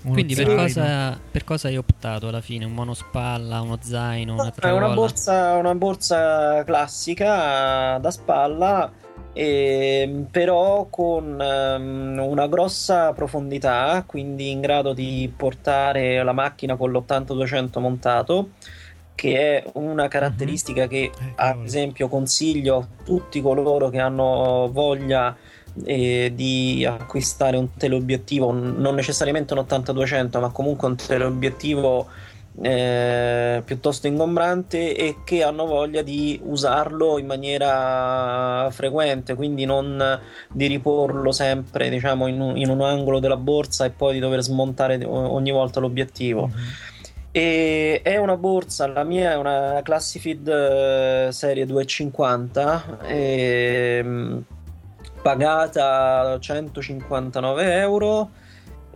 Quindi 0.08 0.36
per 0.36 0.56
cosa, 0.56 1.20
per 1.32 1.43
cosa 1.43 1.68
hai 1.68 1.78
optato 1.78 2.28
alla 2.28 2.41
fine? 2.41 2.66
Un 2.66 2.74
monospalla, 2.74 3.60
uno 3.62 3.78
zaino, 3.82 4.34
una 4.34 4.41
È 4.43 4.45
una 4.45 4.52
tracolla? 4.52 4.93
borsa, 4.93 5.54
una 5.56 5.74
borsa 5.76 6.64
classica 6.64 7.98
da 8.00 8.12
spalla, 8.12 8.91
e- 9.38 10.26
però 10.32 10.88
con 10.90 11.40
ehm, 11.40 12.20
una 12.20 12.48
grossa 12.48 13.14
profondità, 13.14 14.04
quindi 14.08 14.52
in 14.52 14.62
grado 14.62 14.94
di 14.94 15.32
portare 15.36 16.24
la 16.24 16.34
macchina 16.34 16.76
con 16.76 16.92
l'80-200 16.92 17.80
montato, 17.80 18.52
che 19.16 19.58
è 19.64 19.70
una 19.74 20.08
caratteristica 20.08 20.88
che 20.88 21.12
Eh, 21.20 21.34
ad 21.36 21.58
esempio 21.64 22.08
consiglio 22.08 22.78
a 22.78 22.88
tutti 23.04 23.42
coloro 23.42 23.90
che 23.90 24.00
hanno 24.00 24.70
voglia 24.72 25.36
eh, 25.86 26.32
di 26.34 26.86
acquistare 26.86 27.58
un 27.58 27.74
teleobiettivo, 27.76 28.52
non 28.52 28.96
necessariamente 28.96 29.54
un 29.54 29.60
80-200, 29.60 30.40
ma 30.40 30.50
comunque 30.50 30.88
un 30.88 30.96
teleobiettivo 30.96 32.08
eh, 32.62 33.62
piuttosto 33.64 34.08
ingombrante 34.08 34.95
e 34.95 35.18
che 35.24 35.43
hanno 35.43 35.66
voglia 35.66 36.01
di 36.01 36.39
usarlo 36.43 37.20
in 37.20 37.26
maniera 37.26 38.70
frequente, 38.72 39.36
quindi 39.36 39.66
non 39.66 40.20
di 40.51 40.68
riporlo 40.68 41.32
sempre 41.32 41.89
diciamo 41.89 42.28
in 42.28 42.41
un, 42.41 42.58
in 42.58 42.70
un 42.70 42.82
angolo 42.82 43.20
della 43.20 43.38
borsa 43.38 43.86
e 43.86 43.91
poi 43.91 44.14
di 44.14 44.20
dover 44.20 44.41
smontare 44.41 45.03
ogni 45.05 45.51
volta 45.51 45.80
l'obiettivo. 45.80 46.47
Mhm. 46.47 46.53
E 47.32 48.01
è 48.01 48.18
una 48.18 48.36
borsa, 48.38 48.88
la 48.88 49.03
mia 49.03 49.34
è 49.34 49.36
una 49.36 49.82
Classifid 49.84 50.47
eh, 50.47 51.28
serie 51.32 51.68
250, 51.68 52.99
ehm, 53.03 54.43
pagata 55.22 56.39
159 56.39 57.80
euro 57.80 58.30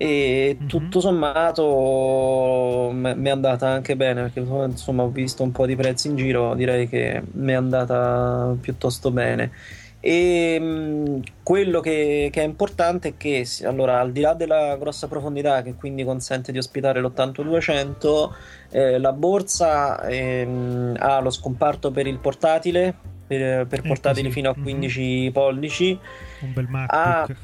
e 0.04 0.58
Mhm. 0.60 0.68
tutto 0.68 1.00
sommato 1.00 2.90
mi 2.92 3.28
è 3.28 3.30
andata 3.30 3.68
anche 3.68 3.96
bene 3.96 4.24
perché 4.24 4.40
insomma 4.40 5.04
ho 5.04 5.10
visto 5.10 5.44
un 5.44 5.52
po' 5.52 5.68
di 5.68 5.76
prezzi 5.76 6.08
in 6.08 6.16
giro, 6.16 6.56
direi 6.56 6.88
che 6.90 7.22
mi 7.34 7.52
è 7.52 7.56
andata 7.56 8.56
piuttosto 8.60 9.12
bene. 9.12 9.52
E 10.00 10.60
mh, 10.60 11.20
quello 11.44 11.80
che, 11.82 12.30
che 12.32 12.42
è 12.42 12.44
importante 12.44 13.10
è 13.10 13.14
che, 13.18 13.46
allora, 13.66 14.00
al 14.00 14.12
di 14.12 14.22
là 14.22 14.34
della 14.34 14.76
grossa 14.78 15.08
profondità, 15.08 15.62
che 15.62 15.76
quindi 15.76 16.04
consente 16.04 16.52
di 16.52 16.58
ospitare 16.58 17.00
l'8200, 17.02 18.32
eh, 18.72 18.98
la 18.98 19.14
borsa 19.14 20.02
ehm, 20.08 20.96
ha 20.98 21.20
lo 21.20 21.30
scomparto 21.30 21.92
per 21.92 22.08
il 22.08 22.18
portatile, 22.18 22.96
per, 23.28 23.68
per 23.68 23.80
Ecco, 23.80 23.88
portatili 23.90 24.30
sì. 24.30 24.34
fino 24.34 24.50
a 24.50 24.54
Mhm. 24.58 24.64
15 24.64 25.30
pollici. 25.32 26.00
Un 26.42 26.54
bel. 26.54 26.66
MacBook. 26.68 27.36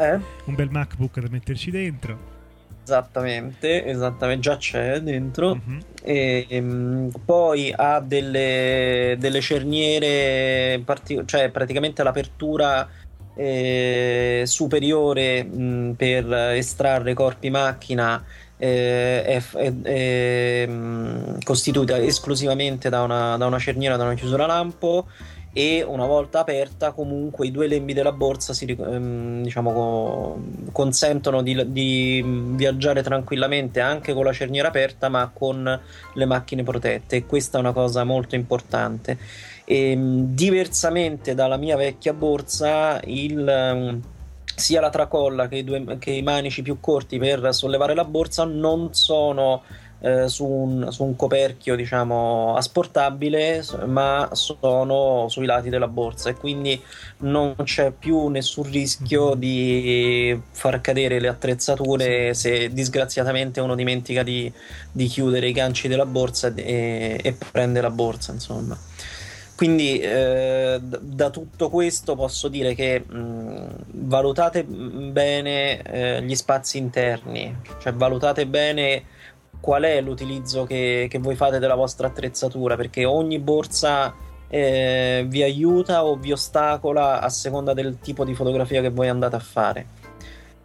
Eh? 0.00 0.18
un 0.46 0.54
bel 0.54 0.70
MacBook 0.70 1.20
da 1.20 1.28
metterci 1.30 1.70
dentro. 1.70 2.38
Esattamente, 2.82 3.84
esattamente, 3.84 4.40
già 4.40 4.56
c'è 4.56 4.98
dentro. 5.00 5.56
Mhm. 5.56 5.80
E, 6.02 6.46
ehm, 6.48 7.10
poi 7.24 7.72
ha 7.76 8.00
delle, 8.00 9.16
delle 9.18 9.40
cerniere, 9.42 10.80
parti- 10.84 11.22
cioè 11.26 11.50
praticamente 11.50 12.02
l'apertura 12.02 12.88
eh, 13.36 14.42
superiore 14.46 15.44
mh, 15.44 15.94
per 15.96 16.32
estrarre 16.32 17.14
corpi 17.14 17.48
macchina 17.50 18.22
eh, 18.56 19.22
è, 19.22 19.42
è- 19.54 19.80
è, 19.82 20.66
mh, 20.66 21.42
costituita 21.44 21.98
esclusivamente 21.98 22.88
da 22.88 23.02
una, 23.02 23.36
da 23.36 23.46
una 23.46 23.58
cerniera, 23.58 23.96
da 23.96 24.04
una 24.04 24.14
chiusura 24.14 24.46
lampo 24.46 25.06
e 25.52 25.82
una 25.82 26.06
volta 26.06 26.40
aperta 26.40 26.92
comunque 26.92 27.46
i 27.46 27.50
due 27.50 27.66
lembi 27.66 27.92
della 27.92 28.12
borsa 28.12 28.52
si, 28.52 28.66
ehm, 28.66 29.42
diciamo, 29.42 29.72
co- 29.72 30.42
consentono 30.70 31.42
di, 31.42 31.72
di 31.72 32.22
viaggiare 32.54 33.02
tranquillamente 33.02 33.80
anche 33.80 34.12
con 34.12 34.24
la 34.24 34.32
cerniera 34.32 34.68
aperta 34.68 35.08
ma 35.08 35.30
con 35.32 35.80
le 36.14 36.24
macchine 36.24 36.62
protette. 36.62 37.16
E 37.16 37.26
questa 37.26 37.58
è 37.58 37.60
una 37.60 37.72
cosa 37.72 38.04
molto 38.04 38.36
importante. 38.36 39.18
Ehm, 39.64 40.34
diversamente 40.34 41.34
dalla 41.34 41.56
mia 41.56 41.76
vecchia 41.76 42.12
borsa 42.12 43.00
il, 43.04 43.46
ehm, 43.46 44.02
sia 44.54 44.80
la 44.80 44.90
tracolla 44.90 45.48
che 45.48 45.56
i, 45.56 45.64
due, 45.64 45.98
che 45.98 46.10
i 46.12 46.22
manici 46.22 46.62
più 46.62 46.78
corti 46.78 47.18
per 47.18 47.52
sollevare 47.52 47.94
la 47.94 48.04
borsa 48.04 48.44
non 48.44 48.94
sono 48.94 49.62
eh, 50.00 50.28
su, 50.28 50.44
un, 50.46 50.90
su 50.90 51.04
un 51.04 51.16
coperchio 51.16 51.76
diciamo 51.76 52.54
asportabile 52.56 53.62
ma 53.86 54.28
sono 54.32 55.26
sui 55.28 55.46
lati 55.46 55.68
della 55.68 55.88
borsa 55.88 56.30
e 56.30 56.34
quindi 56.34 56.80
non 57.18 57.54
c'è 57.64 57.92
più 57.92 58.28
nessun 58.28 58.64
rischio 58.70 59.34
Mhm. 59.34 59.38
di 59.38 60.40
far 60.50 60.80
cadere 60.80 61.20
le 61.20 61.28
attrezzature 61.28 62.34
se 62.34 62.72
disgraziatamente 62.72 63.60
uno 63.60 63.74
dimentica 63.74 64.22
di, 64.22 64.52
di 64.90 65.06
chiudere 65.06 65.48
i 65.48 65.52
ganci 65.52 65.88
della 65.88 66.06
borsa 66.06 66.52
e, 66.54 67.18
e 67.22 67.36
prende 67.50 67.80
la 67.80 67.90
borsa 67.90 68.32
insomma 68.32 68.76
quindi 69.54 69.98
eh, 69.98 70.80
da 70.80 71.28
tutto 71.28 71.68
questo 71.68 72.16
posso 72.16 72.48
dire 72.48 72.74
che 72.74 73.00
mh, 73.00 73.66
valutate 73.90 74.64
bene 74.64 75.82
eh, 75.82 76.22
gli 76.22 76.34
spazi 76.34 76.78
interni, 76.78 77.54
cioè 77.78 77.92
valutate 77.92 78.46
bene 78.46 79.02
qual 79.60 79.82
è 79.82 80.00
l'utilizzo 80.00 80.64
che, 80.64 81.06
che 81.08 81.18
voi 81.18 81.36
fate 81.36 81.58
della 81.58 81.74
vostra 81.74 82.08
attrezzatura, 82.08 82.76
perché 82.76 83.04
ogni 83.04 83.38
borsa 83.38 84.14
eh, 84.48 85.24
vi 85.28 85.42
aiuta 85.42 86.04
o 86.04 86.16
vi 86.16 86.32
ostacola 86.32 87.20
a 87.20 87.28
seconda 87.28 87.72
del 87.74 87.98
tipo 88.00 88.24
di 88.24 88.34
fotografia 88.34 88.80
che 88.80 88.90
voi 88.90 89.08
andate 89.08 89.36
a 89.36 89.40
fare. 89.40 89.86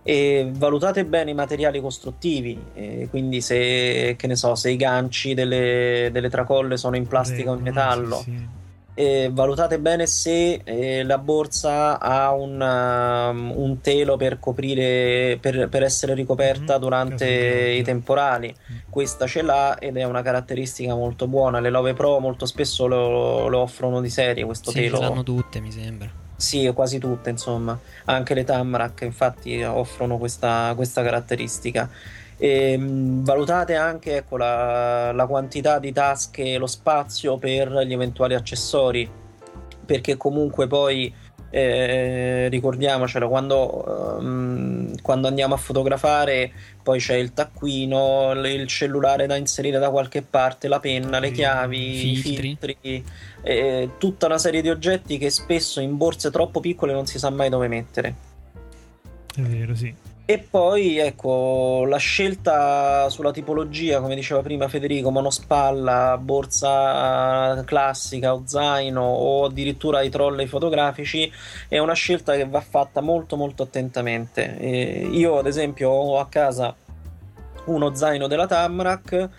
E 0.02 0.52
valutate 0.54 1.04
bene 1.04 1.32
i 1.32 1.34
materiali 1.34 1.82
costruttivi, 1.82 2.60
eh, 2.76 3.08
quindi 3.10 3.42
se, 3.42 4.16
so, 4.34 4.54
se, 4.54 4.70
i 4.70 4.76
ganci 4.76 5.34
delle, 5.34 6.10
delle, 6.12 6.30
tracolle 6.30 6.78
sono 6.78 6.96
in 6.96 7.08
plastica 7.08 7.52
o 7.52 7.56
in 7.56 7.62
metallo. 7.62 8.18
Sì, 8.18 8.24
sì 8.24 8.64
eh, 8.96 9.30
valutate 9.32 9.78
bene 9.78 10.08
se 10.08 10.62
eh, 10.64 11.04
la 11.04 11.18
borsa 11.18 12.00
ha 12.00 12.32
un, 12.32 12.60
um, 12.62 13.52
un, 13.54 13.82
telo 13.82 14.16
per 14.16 14.40
coprire, 14.40 15.38
per, 15.40 15.68
per 15.68 15.84
essere 15.84 16.14
ricoperta 16.14 16.78
mm, 16.78 16.80
durante 16.80 17.28
i 17.78 17.84
temporali. 17.84 18.56
Mm. 18.56 18.78
Questa 18.90 19.28
ce 19.28 19.42
l'ha 19.42 19.78
ed 19.78 19.98
è 19.98 20.04
una 20.06 20.22
caratteristica 20.22 20.96
molto 20.96 21.28
buona. 21.28 21.60
Le 21.60 21.70
Love 21.70 21.94
Pro 21.94 22.20
molto 22.20 22.46
spesso 22.46 22.88
lo, 22.88 23.50
lo 23.50 23.60
offrono 23.60 24.00
di 24.00 24.10
serie 24.10 24.46
questo 24.46 24.72
sì, 24.72 24.80
telo. 24.80 24.98
Ce 24.98 25.04
l'hanno 25.04 25.24
tutte, 25.24 25.60
mi 25.60 25.72
sembra. 25.72 26.10
Sì, 26.38 26.72
quasi 26.74 26.98
tutte, 26.98 27.30
insomma. 27.30 27.78
Anche 28.06 28.34
le 28.34 28.46
Tamrak 28.46 29.02
infatti 29.02 29.62
offrono 29.62 30.18
questa, 30.18 30.72
questa 30.76 31.04
caratteristica. 31.04 31.90
E, 32.38 32.72
ehm, 32.72 33.24
valutate 33.24 33.76
anche 33.76 34.18
ecco, 34.18 34.38
la, 34.38 35.12
la 35.12 35.26
quantità 35.26 35.80
di 35.80 35.92
tasche 35.92 36.44
e 36.44 36.58
lo 36.58 36.68
spazio 36.68 37.38
per 37.38 37.72
gli 37.86 37.94
eventuali 37.94 38.34
accessori 38.34 39.10
perché 39.86 40.18
comunque 40.18 40.68
poi 40.68 41.14
eh, 41.52 42.50
ricordiamocelo 42.50 43.30
quando, 43.30 44.18
um, 44.20 44.94
quando, 45.02 45.28
andiamo 45.28 45.54
a 45.54 45.58
fotografare 45.58 46.52
poi 46.84 47.00
c'è 47.00 47.16
il 47.16 47.34
taccuino 47.34 48.34
il 48.34 48.68
cellulare 48.68 49.26
da 49.26 49.38
inserire 49.38 49.80
da 49.80 49.90
qualche 49.90 50.22
parte 50.22 50.68
la 50.68 50.80
penna, 50.80 51.20
le 51.20 51.32
chiavi 51.32 52.12
i 52.12 52.16
filtri. 52.18 53.04
eh, 53.42 53.92
tutta 53.98 54.26
una 54.26 54.38
serie 54.38 54.62
di 54.62 54.70
oggetti 54.70 55.18
che 55.18 55.30
spesso 55.30 55.80
in 55.80 55.96
borse 55.96 56.30
troppo 56.30 56.60
piccole 56.60 56.92
non 56.92 57.06
si 57.06 57.18
sa 57.20 57.30
mai 57.30 57.50
dove 57.50 57.68
mettere. 57.68 58.16
È 59.34 59.42
vero 59.42 59.76
sì 59.76 60.14
e 60.28 60.40
poi 60.40 60.98
ecco 60.98 61.86
la 61.88 61.98
scelta 61.98 63.08
sulla 63.10 63.32
tipologia, 63.32 64.02
come 64.02 64.16
diceva 64.16 64.42
prima 64.42 64.68
Federico, 64.68 65.12
monospalla, 65.12 66.18
borsa 66.20 67.62
classica 67.64 68.34
o 68.34 68.42
zaino 68.46 69.04
o 69.04 69.46
addirittura 69.46 70.02
i 70.02 70.10
trolley 70.10 70.48
fotografici 70.48 71.32
è 71.68 71.78
una 71.78 71.94
scelta 71.94 72.36
che 72.36 72.48
va 72.48 72.62
fatta 72.62 73.02
molto 73.02 73.36
molto 73.36 73.64
attentamente. 73.64 74.58
E 74.58 75.08
io 75.12 75.38
ad 75.38 75.46
esempio 75.46 75.92
ho 75.92 76.20
a 76.20 76.28
casa 76.28 76.76
uno 77.66 77.94
zaino 77.94 78.26
della 78.26 78.48
Tamrac 78.48 79.30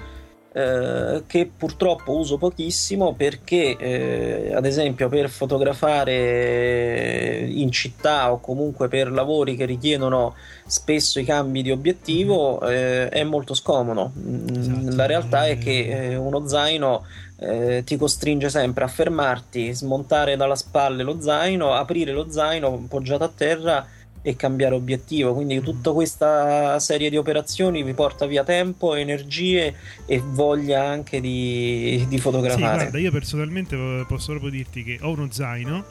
eh, 0.57 1.25
che 1.27 1.51
purtroppo 1.55 2.17
uso 2.17 2.39
pochissimo 2.39 3.13
perché 3.13 3.77
eh, 3.77 4.55
ad 4.55 4.65
esempio 4.65 5.11
per 5.11 5.29
fotografare 5.29 7.47
in 7.47 7.71
città 7.71 8.33
o 8.33 8.41
comunque 8.41 8.89
per 8.89 9.13
lavori 9.13 9.55
che 9.55 9.67
richiedono 9.67 10.35
spesso 10.65 11.21
i 11.21 11.25
cambi 11.25 11.61
di 11.61 11.71
obiettivo 11.71 12.67
eh, 12.67 13.11
è 13.11 13.23
molto 13.23 13.53
scomodo 13.53 14.13
mm, 14.19 14.49
esatto. 14.49 14.97
la 14.97 15.05
realtà 15.05 15.47
è 15.47 15.59
che 15.59 16.13
eh, 16.13 16.17
uno 16.17 16.49
zaino 16.49 17.05
eh, 17.39 17.83
ti 17.85 17.99
costringe 17.99 18.49
sempre 18.49 18.85
a 18.85 18.89
fermarti, 18.89 19.75
smontare 19.75 20.37
dalla 20.37 20.57
spalle 20.57 21.03
lo 21.03 21.21
zaino, 21.21 21.75
aprire 21.75 22.13
lo 22.13 22.31
zaino 22.31 22.87
poggiato 22.89 23.25
a 23.25 23.31
terra 23.35 23.87
e 24.27 24.35
cambiare 24.35 24.75
obiettivo. 24.75 25.33
Quindi 25.35 25.61
mm. 25.61 25.63
tutta 25.63 25.93
questa 25.93 26.81
serie 26.81 27.11
di 27.11 27.17
operazioni 27.17 27.85
vi 27.85 27.95
porta 27.95 28.27
via 28.27 28.43
tempo, 28.43 28.97
energie 28.97 29.73
e 30.05 30.21
voglia 30.21 30.85
anche 30.85 31.21
di, 31.21 32.05
di 32.09 32.19
fotografare. 32.19 32.73
Sì, 32.73 32.77
guarda, 32.81 32.99
io 32.99 33.13
personalmente 33.13 33.77
posso 34.09 34.33
proprio 34.33 34.51
dirti 34.51 34.83
che 34.83 34.99
ho 35.01 35.13
uno 35.13 35.29
zaino 35.31 35.85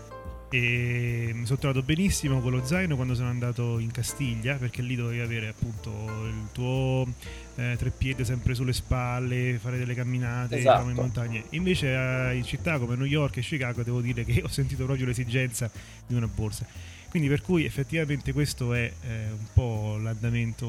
e 0.50 1.32
mi 1.34 1.46
sono 1.46 1.60
trovato 1.60 1.82
benissimo 1.82 2.42
con 2.42 2.52
lo 2.52 2.66
zaino 2.66 2.96
quando 2.96 3.16
sono 3.16 3.30
andato 3.30 3.80
in 3.80 3.90
Castiglia 3.90 4.56
perché 4.56 4.82
lì 4.82 4.96
dovevi 4.96 5.22
avere 5.22 5.48
appunto 5.48 5.90
il 6.26 6.48
tuo 6.52 7.08
eh, 7.56 7.76
treppiede 7.78 8.24
sempre 8.24 8.54
sulle 8.54 8.72
spalle 8.72 9.58
fare 9.60 9.78
delle 9.78 9.96
camminate 9.96 10.58
esatto. 10.58 10.88
in 10.88 10.96
montagne 10.96 11.46
invece 11.52 11.88
eh, 11.88 12.36
in 12.36 12.44
città 12.44 12.78
come 12.78 12.96
New 12.96 13.08
York 13.08 13.38
e 13.38 13.42
Chicago 13.42 13.82
devo 13.82 14.02
dire 14.02 14.24
che 14.24 14.44
ho 14.44 14.48
sentito 14.48 14.86
proprio 14.86 15.08
l'esigenza 15.08 15.70
di 16.06 16.14
una 16.14 16.28
borsa 16.28 16.66
quindi 17.16 17.34
per 17.34 17.46
cui 17.46 17.64
effettivamente 17.64 18.34
questo 18.34 18.74
è 18.74 18.92
eh, 19.08 19.32
un 19.32 19.46
po' 19.54 19.98
l'andamento, 20.02 20.68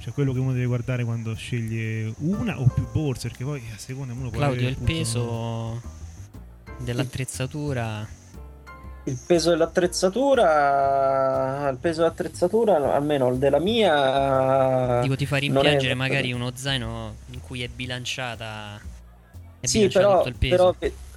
cioè 0.00 0.12
quello 0.12 0.32
che 0.32 0.38
uno 0.38 0.52
deve 0.52 0.66
guardare 0.66 1.02
quando 1.02 1.34
sceglie 1.34 2.14
una 2.18 2.60
o 2.60 2.70
più 2.72 2.86
borse, 2.92 3.26
perché 3.26 3.42
poi 3.42 3.60
a 3.74 3.76
seconda 3.76 4.12
uno 4.12 4.30
può 4.30 4.38
Claudio, 4.38 4.68
il 4.68 4.76
peso 4.76 5.82
dell'attrezzatura? 6.78 8.06
Il 9.02 9.18
peso 9.26 9.50
dell'attrezzatura 9.50 11.70
il 11.70 11.78
peso 11.78 12.02
dell'attrezzatura 12.02 12.94
almeno 12.94 13.34
della 13.34 13.58
mia 13.58 15.00
dico 15.02 15.16
ti 15.16 15.26
fa 15.26 15.38
rimpiangere 15.38 15.94
magari 15.94 16.32
uno 16.32 16.52
zaino 16.54 17.16
in 17.32 17.40
cui 17.40 17.64
è 17.64 17.68
bilanciata 17.68 18.80
è 19.58 19.66
sì 19.66 19.88
però, 19.88 20.24
però, 20.38 20.72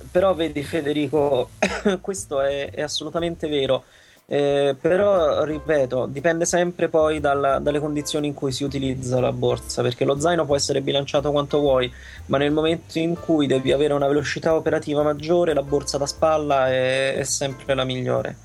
però, 0.09 0.33
vedi 0.33 0.63
Federico 0.63 1.51
questo 2.01 2.41
è, 2.41 2.71
è 2.71 2.81
assolutamente 2.81 3.47
vero 3.47 3.83
eh, 4.29 4.75
però 4.79 5.45
ripeto, 5.45 6.05
dipende 6.05 6.43
sempre 6.43 6.89
poi 6.89 7.21
dalla, 7.21 7.59
dalle 7.59 7.79
condizioni 7.79 8.27
in 8.27 8.33
cui 8.33 8.51
si 8.51 8.65
utilizza 8.65 9.21
la 9.21 9.31
borsa, 9.31 9.81
perché 9.81 10.03
lo 10.03 10.19
zaino 10.19 10.45
può 10.45 10.57
essere 10.57 10.81
bilanciato 10.81 11.31
quanto 11.31 11.59
vuoi, 11.59 11.89
ma 12.25 12.37
nel 12.37 12.51
momento 12.51 12.99
in 12.99 13.17
cui 13.17 13.47
devi 13.47 13.71
avere 13.71 13.93
una 13.93 14.07
velocità 14.07 14.53
operativa 14.53 15.01
maggiore, 15.01 15.53
la 15.53 15.63
borsa 15.63 15.97
da 15.97 16.05
spalla 16.05 16.67
è, 16.67 17.15
è 17.15 17.23
sempre 17.23 17.73
la 17.73 17.85
migliore. 17.85 18.35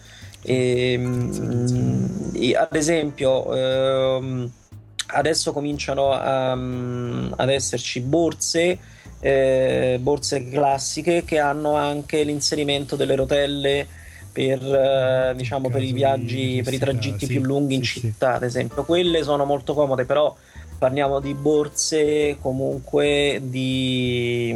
E, 0.43 0.97
mh, 0.97 2.33
ad 2.55 2.77
esempio, 2.77 3.53
ehm, 3.53 4.51
adesso 5.15 5.53
cominciano 5.53 6.13
a, 6.13 6.53
um, 6.53 7.33
ad 7.37 7.51
esserci 7.51 8.01
borse. 8.01 8.79
Eh, 9.25 9.99
borse 10.01 10.49
classiche 10.49 11.23
che 11.25 11.39
hanno 11.39 11.77
anche 11.77 12.25
l'inserimento 12.25 12.97
delle 12.97 13.15
rotelle 13.15 13.87
per, 14.33 14.63
eh, 14.63 15.35
diciamo, 15.37 15.69
per 15.69 15.83
i 15.83 15.93
viaggi, 15.93 16.61
per 16.65 16.73
i 16.73 16.79
tragitti 16.79 17.27
sì, 17.27 17.33
più 17.33 17.43
lunghi 17.43 17.75
in 17.75 17.85
sì, 17.85 18.01
città, 18.01 18.31
sì. 18.31 18.37
ad 18.37 18.43
esempio. 18.43 18.85
Quelle 18.85 19.23
sono 19.23 19.45
molto 19.45 19.75
comode, 19.75 20.05
però 20.05 20.35
parliamo 20.79 21.21
di 21.21 21.35
borse 21.35 22.39
comunque 22.41 23.41
di, 23.45 24.53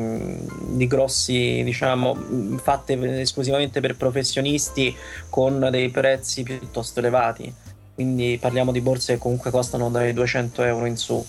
di 0.70 0.86
grossi, 0.88 1.62
diciamo, 1.62 2.16
fatte 2.60 3.20
esclusivamente 3.20 3.80
per 3.80 3.96
professionisti 3.96 4.92
con 5.28 5.68
dei 5.70 5.90
prezzi 5.90 6.42
piuttosto 6.42 6.98
elevati. 6.98 7.54
Quindi 7.94 8.38
parliamo 8.40 8.72
di 8.72 8.80
borse 8.80 9.14
che 9.14 9.18
comunque 9.20 9.50
costano 9.50 9.88
dai 9.88 10.12
200 10.12 10.62
euro 10.64 10.86
in 10.86 10.96
su. 10.96 11.24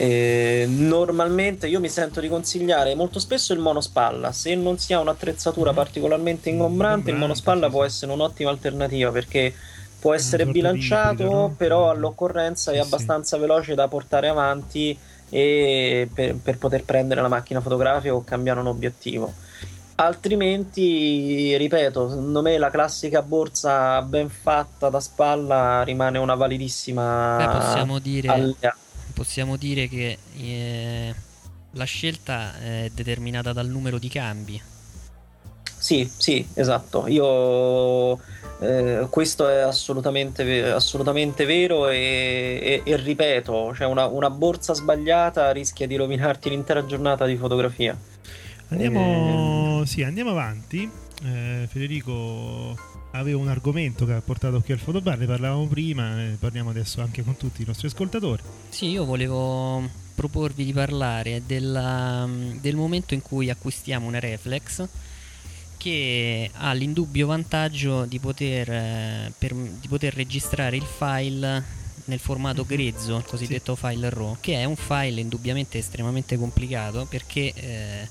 Eh, 0.00 0.64
normalmente 0.68 1.66
io 1.66 1.80
mi 1.80 1.88
sento 1.88 2.20
di 2.20 2.28
consigliare 2.28 2.94
molto 2.94 3.18
spesso 3.18 3.52
il 3.52 3.58
monospalla. 3.58 4.30
Se 4.30 4.54
non 4.54 4.78
si 4.78 4.92
ha 4.92 5.00
un'attrezzatura 5.00 5.70
mm-hmm. 5.70 5.78
particolarmente 5.78 6.50
ingombrante, 6.50 7.10
il 7.10 7.16
monospalla 7.16 7.68
può 7.68 7.84
essere 7.84 8.12
un'ottima 8.12 8.48
alternativa 8.50 9.10
perché 9.10 9.52
può 9.98 10.14
essere 10.14 10.46
bilanciato, 10.46 11.52
però 11.56 11.90
all'occorrenza 11.90 12.70
è 12.70 12.78
abbastanza 12.78 13.36
veloce 13.38 13.74
da 13.74 13.88
portare 13.88 14.28
avanti 14.28 14.96
e 15.30 16.08
per, 16.14 16.36
per, 16.36 16.58
poter 16.58 16.84
prendere 16.84 17.20
la 17.20 17.28
macchina 17.28 17.60
fotografica 17.60 18.14
o 18.14 18.22
cambiare 18.22 18.60
un 18.60 18.68
obiettivo. 18.68 19.34
Altrimenti, 19.96 21.56
ripeto, 21.56 22.10
secondo 22.10 22.40
me 22.40 22.56
la 22.56 22.70
classica 22.70 23.20
borsa 23.22 24.00
ben 24.02 24.28
fatta 24.28 24.90
da 24.90 25.00
spalla 25.00 25.82
rimane 25.82 26.18
una 26.18 26.36
validissima 26.36 27.36
Beh, 27.36 27.48
possiamo 27.48 27.98
dire 27.98 28.28
alleata 28.28 28.76
possiamo 29.18 29.56
dire 29.56 29.88
che 29.88 30.16
eh, 30.36 31.12
la 31.72 31.84
scelta 31.84 32.56
è 32.60 32.88
determinata 32.94 33.52
dal 33.52 33.66
numero 33.66 33.98
di 33.98 34.08
cambi. 34.08 34.62
Sì, 35.76 36.08
sì, 36.16 36.46
esatto. 36.54 37.08
Io 37.08 38.16
eh, 38.60 39.08
questo 39.10 39.48
è 39.48 39.58
assolutamente, 39.58 40.70
assolutamente 40.70 41.44
vero 41.46 41.88
e, 41.88 42.60
e, 42.62 42.82
e 42.84 42.96
ripeto, 42.96 43.74
cioè 43.74 43.88
una, 43.88 44.06
una, 44.06 44.30
borsa 44.30 44.72
sbagliata 44.72 45.50
rischia 45.50 45.88
di 45.88 45.96
rovinarti 45.96 46.48
l'intera 46.50 46.86
giornata 46.86 47.26
di 47.26 47.36
fotografia. 47.36 47.98
Andiamo, 48.68 49.82
eh... 49.82 49.86
sì, 49.86 50.04
andiamo 50.04 50.30
avanti. 50.30 50.88
Eh, 51.24 51.66
Federico 51.68 52.76
aveva 53.12 53.38
un 53.38 53.48
argomento 53.48 54.04
che 54.04 54.12
ha 54.12 54.20
portato 54.20 54.60
qui 54.60 54.72
al 54.72 54.78
fotobar, 54.78 55.18
ne 55.18 55.26
parlavamo 55.26 55.66
prima, 55.66 56.14
ne 56.14 56.36
parliamo 56.38 56.70
adesso 56.70 57.00
anche 57.00 57.22
con 57.22 57.36
tutti 57.36 57.62
i 57.62 57.64
nostri 57.64 57.86
ascoltatori. 57.86 58.42
Sì, 58.68 58.88
io 58.88 59.04
volevo 59.04 59.88
proporvi 60.14 60.64
di 60.64 60.72
parlare 60.72 61.42
della, 61.46 62.28
del 62.60 62.76
momento 62.76 63.14
in 63.14 63.22
cui 63.22 63.50
acquistiamo 63.50 64.06
una 64.06 64.18
reflex 64.18 64.86
che 65.76 66.50
ha 66.52 66.72
l'indubbio 66.72 67.28
vantaggio 67.28 68.04
di 68.04 68.18
poter, 68.18 68.68
eh, 68.68 69.32
per, 69.38 69.54
di 69.54 69.86
poter 69.86 70.12
registrare 70.12 70.76
il 70.76 70.82
file 70.82 71.76
nel 72.06 72.18
formato 72.18 72.64
grezzo, 72.66 73.16
il 73.16 73.24
cosiddetto 73.24 73.76
sì. 73.76 73.86
file 73.86 74.10
RAW, 74.10 74.38
che 74.40 74.54
è 74.54 74.64
un 74.64 74.76
file 74.76 75.20
indubbiamente 75.20 75.78
estremamente 75.78 76.36
complicato 76.36 77.06
perché 77.08 77.52
eh, 77.54 78.08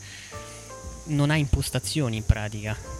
non 1.07 1.29
ha 1.29 1.35
impostazioni 1.35 2.17
in 2.17 2.25
pratica. 2.25 2.96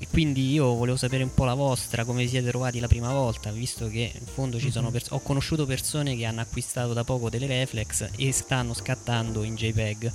E 0.00 0.08
quindi 0.08 0.50
io 0.50 0.74
volevo 0.74 0.96
sapere 0.96 1.22
un 1.22 1.34
po' 1.34 1.44
la 1.44 1.52
vostra, 1.52 2.06
come 2.06 2.22
vi 2.22 2.28
siete 2.28 2.48
trovati 2.48 2.80
la 2.80 2.88
prima 2.88 3.12
volta, 3.12 3.52
visto 3.52 3.86
che 3.88 4.10
in 4.18 4.26
fondo 4.26 4.58
ci 4.58 4.70
sono 4.70 4.86
mhm. 4.86 4.92
pers- 4.92 5.10
ho 5.10 5.20
conosciuto 5.20 5.66
persone 5.66 6.16
che 6.16 6.24
hanno 6.24 6.40
acquistato 6.40 6.94
da 6.94 7.04
poco 7.04 7.28
delle 7.28 7.46
reflex 7.46 8.08
e 8.16 8.32
stanno 8.32 8.72
scattando 8.72 9.42
in 9.42 9.56
JPEG. 9.56 10.10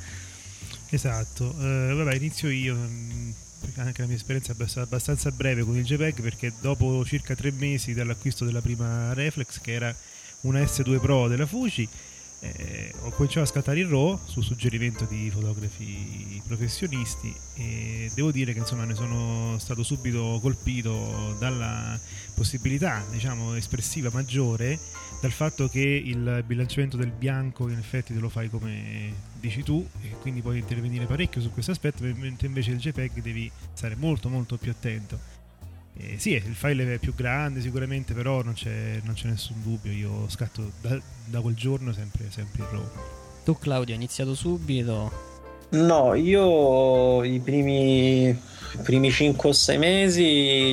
Esatto, 0.89 1.53
uh, 1.55 1.95
vabbè 1.95 2.15
inizio 2.15 2.49
io, 2.49 2.73
mm, 2.73 3.29
anche 3.75 4.01
la 4.01 4.07
mia 4.07 4.15
esperienza 4.15 4.53
è 4.53 4.79
abbastanza 4.79 5.29
breve 5.29 5.63
con 5.63 5.77
il 5.77 5.83
JPEG 5.83 6.19
perché 6.21 6.51
dopo 6.61 7.05
circa 7.05 7.35
tre 7.35 7.51
mesi 7.51 7.93
dall'acquisto 7.93 8.43
della 8.43 8.61
prima 8.61 9.13
reflex 9.13 9.61
che 9.61 9.71
era 9.71 9.95
una 10.41 10.61
S2 10.61 10.99
Pro 10.99 11.27
della 11.27 11.45
Fuji 11.45 11.87
eh, 12.39 12.93
ho 13.01 13.09
cominciato 13.11 13.45
a 13.45 13.49
scattare 13.49 13.79
il 13.79 13.87
RAW 13.87 14.19
su 14.25 14.41
suggerimento 14.41 15.05
di 15.05 15.29
fotografi 15.31 16.41
professionisti 16.45 17.33
e 17.55 18.11
devo 18.13 18.31
dire 18.31 18.53
che 18.53 18.59
insomma 18.59 18.85
ne 18.85 18.93
sono 18.93 19.57
stato 19.59 19.83
subito 19.83 20.39
colpito 20.41 21.35
dalla 21.39 21.99
possibilità 22.35 23.03
diciamo 23.11 23.55
espressiva 23.55 24.09
maggiore 24.11 24.77
dal 25.21 25.31
fatto 25.31 25.67
che 25.67 25.79
il 25.79 26.43
bilanciamento 26.45 26.97
del 26.97 27.11
bianco 27.11 27.69
in 27.69 27.77
effetti 27.77 28.13
te 28.13 28.19
lo 28.19 28.29
fai 28.29 28.49
come 28.49 29.13
dici 29.39 29.63
tu 29.63 29.87
e 30.01 30.15
quindi 30.21 30.41
puoi 30.41 30.59
intervenire 30.59 31.05
parecchio 31.05 31.41
su 31.41 31.51
questo 31.51 31.71
aspetto 31.71 32.03
mentre 32.03 32.47
invece 32.47 32.71
il 32.71 32.77
JPEG 32.77 33.21
devi 33.21 33.49
stare 33.73 33.95
molto 33.95 34.29
molto 34.29 34.57
più 34.57 34.71
attento 34.71 35.34
eh, 35.97 36.15
sì, 36.17 36.31
il 36.31 36.55
file 36.55 36.95
è 36.95 36.97
più 36.97 37.13
grande 37.15 37.61
sicuramente, 37.61 38.13
però 38.13 38.43
non 38.43 38.53
c'è, 38.53 38.99
non 39.03 39.13
c'è 39.15 39.27
nessun 39.27 39.61
dubbio. 39.61 39.91
Io 39.91 40.29
scatto 40.29 40.71
da, 40.81 40.99
da 41.25 41.41
quel 41.41 41.55
giorno 41.55 41.93
sempre, 41.93 42.25
sempre 42.29 42.63
il 42.63 42.69
RAW. 42.69 42.89
Tu, 43.43 43.57
Claudio, 43.57 43.93
hai 43.93 43.99
iniziato 43.99 44.35
subito? 44.35 45.33
No, 45.69 46.13
io 46.13 47.23
i 47.23 47.39
primi, 47.39 48.29
i 48.29 48.37
primi 48.83 49.11
5 49.11 49.49
o 49.49 49.51
6 49.51 49.77
mesi 49.77 50.23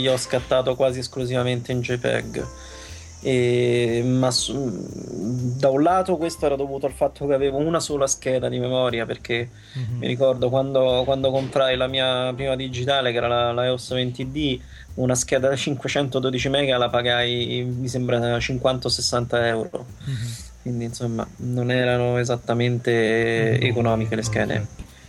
li 0.01 0.09
ho 0.09 0.17
scattato 0.17 0.75
quasi 0.75 0.99
esclusivamente 0.99 1.73
in 1.73 1.81
JPEG 1.81 2.47
e, 3.25 4.03
ma 4.05 4.31
da 4.51 5.69
un 5.69 5.83
lato 5.83 6.17
questo 6.17 6.45
era 6.45 6.57
dovuto 6.57 6.87
al 6.87 6.93
fatto 6.93 7.25
che 7.25 7.35
avevo 7.35 7.59
una 7.59 7.79
sola 7.79 8.09
scheda 8.09 8.49
di 8.49 8.59
memoria 8.59 9.07
perché 9.07 9.49
mm-hmm. 9.79 9.99
mi 9.99 10.07
ricordo 10.09 10.49
quando, 10.49 11.03
quando, 11.05 11.31
comprai 11.31 11.77
la 11.77 11.87
mia 11.87 12.33
prima 12.35 12.57
digitale 12.57 13.13
che 13.13 13.19
era 13.19 13.29
la, 13.29 13.53
la 13.53 13.67
EOS 13.67 13.93
20D 13.93 14.61
una 14.95 15.15
scheda 15.15 15.49
da 15.49 15.55
512 15.55 16.49
mega 16.49 16.77
la 16.77 16.89
pagai 16.89 17.65
mi 17.65 17.87
sembra 17.87 18.19
50-60 18.19 19.45
euro 19.47 19.87
mm-hmm. 20.09 20.33
quindi 20.63 20.85
insomma 20.85 21.25
non 21.37 21.71
erano 21.71 22.19
esattamente 22.19 22.91
mm-hmm. 23.53 23.71
economiche 23.71 24.17
le 24.17 24.23
schede 24.23 24.67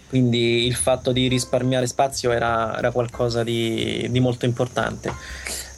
quindi 0.10 0.68
il 0.68 0.76
fatto 0.76 1.12
di 1.12 1.28
risparmiare 1.28 1.88
spazio 1.88 2.32
era, 2.32 2.78
era 2.78 2.92
qualcosa 2.92 3.44
di, 3.44 4.06
di 4.12 4.20
molto 4.20 4.46
importante 4.46 5.12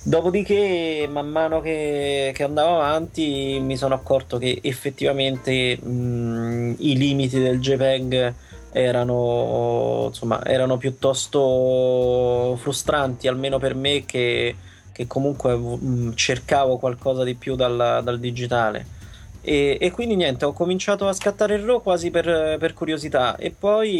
Dopodiché, 0.07 1.07
man 1.09 1.27
mano 1.29 1.61
che, 1.61 2.31
che, 2.35 2.43
andavo 2.43 2.75
avanti, 2.75 3.57
mi 3.59 3.75
sono 3.75 3.95
accorto 3.95 4.37
che 4.37 4.59
effettivamente 4.61 5.77
mh, 5.81 6.75
i 6.77 6.95
limiti 6.95 7.39
del 7.39 7.59
JPEG 7.59 8.33
erano, 8.71 10.03
insomma, 10.09 10.45
erano 10.45 10.77
piuttosto 10.77 12.55
frustranti, 12.61 13.27
almeno 13.27 13.57
per 13.57 13.73
me 13.73 14.05
che, 14.05 14.55
che 14.91 15.07
comunque 15.07 15.55
mh, 15.55 16.13
cercavo 16.13 16.77
qualcosa 16.77 17.23
di 17.23 17.33
più 17.33 17.55
dal, 17.55 18.01
dal 18.03 18.19
digitale. 18.19 18.85
E, 19.41 19.79
e, 19.81 19.89
quindi 19.89 20.15
niente, 20.15 20.45
ho 20.45 20.53
cominciato 20.53 21.07
a 21.07 21.13
scattare 21.13 21.55
il 21.55 21.63
RAW 21.63 21.81
quasi 21.81 22.11
per, 22.11 22.57
per 22.59 22.73
curiosità 22.75 23.37
e 23.37 23.49
poi 23.49 23.93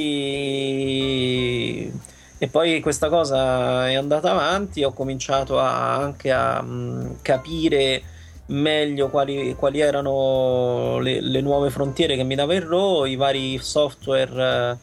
e 2.38 2.48
poi 2.48 2.82
questa 2.82 3.08
cosa 3.10 3.90
è 3.90 3.94
andata 3.94 4.32
avanti, 4.32 4.84
ho 4.84 4.92
cominciato 4.92 5.60
a, 5.60 5.96
anche 5.96 6.32
a 6.32 6.62
mh, 6.62 6.68
mm, 6.70 7.12
capire 7.22 8.04
meglio 8.48 9.10
quali, 9.10 9.56
quali 9.56 9.80
erano 9.80 11.00
le, 11.00 11.22
le, 11.22 11.42
nuove 11.42 11.70
frontiere 11.70 12.16
che 12.16 12.24
mi 12.24 12.36
dava 12.36 12.54
il 12.54 12.62
RAW, 12.62 13.06
i 13.06 13.16
vari 13.16 13.58
software 13.60 14.78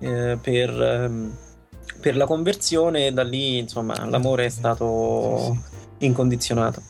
eh, 0.00 0.38
per, 0.40 0.70
eh, 0.70 1.10
per, 2.00 2.16
la 2.16 2.26
conversione 2.26 3.06
e 3.06 3.12
da 3.12 3.22
lì 3.22 3.58
insomma 3.58 4.04
l'amore 4.06 4.46
è 4.46 4.50
stato 4.50 5.56
incondizionato. 5.98 6.82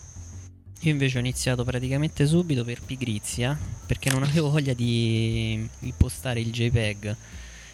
Io 0.81 0.91
invece 0.91 1.19
ho 1.19 1.21
iniziato 1.21 1.65
praticamente 1.65 2.27
subito 2.27 2.65
per 2.65 2.81
pigrizia 2.85 3.57
perché 3.87 4.11
non 4.11 4.23
avevo 4.23 4.51
voglia 4.51 4.73
di 4.73 5.69
impostare 5.81 6.41
il 6.41 6.51
JPEG 6.51 7.17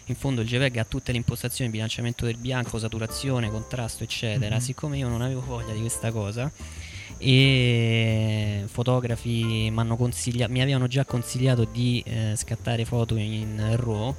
in 0.05 0.15
fondo 0.15 0.41
il 0.41 0.47
JPEG 0.47 0.77
ha 0.77 0.83
tutte 0.85 1.11
le 1.11 1.17
impostazioni, 1.17 1.71
bilanciamento 1.71 2.25
del 2.25 2.37
bianco, 2.37 2.77
saturazione, 2.77 3.49
contrasto, 3.49 4.03
eccetera. 4.03 4.55
Mm-hmm. 4.55 4.63
Siccome 4.63 4.97
io 4.97 5.07
non 5.07 5.21
avevo 5.21 5.41
voglia 5.41 5.73
di 5.73 5.79
questa 5.79 6.11
cosa 6.11 6.51
e 7.25 8.63
fotografi 8.67 9.71
mi 9.71 10.61
avevano 10.61 10.87
già 10.87 11.05
consigliato 11.05 11.63
di 11.63 12.03
eh, 12.05 12.33
scattare 12.35 12.83
foto 12.83 13.15
in 13.15 13.77
RAW, 13.77 14.13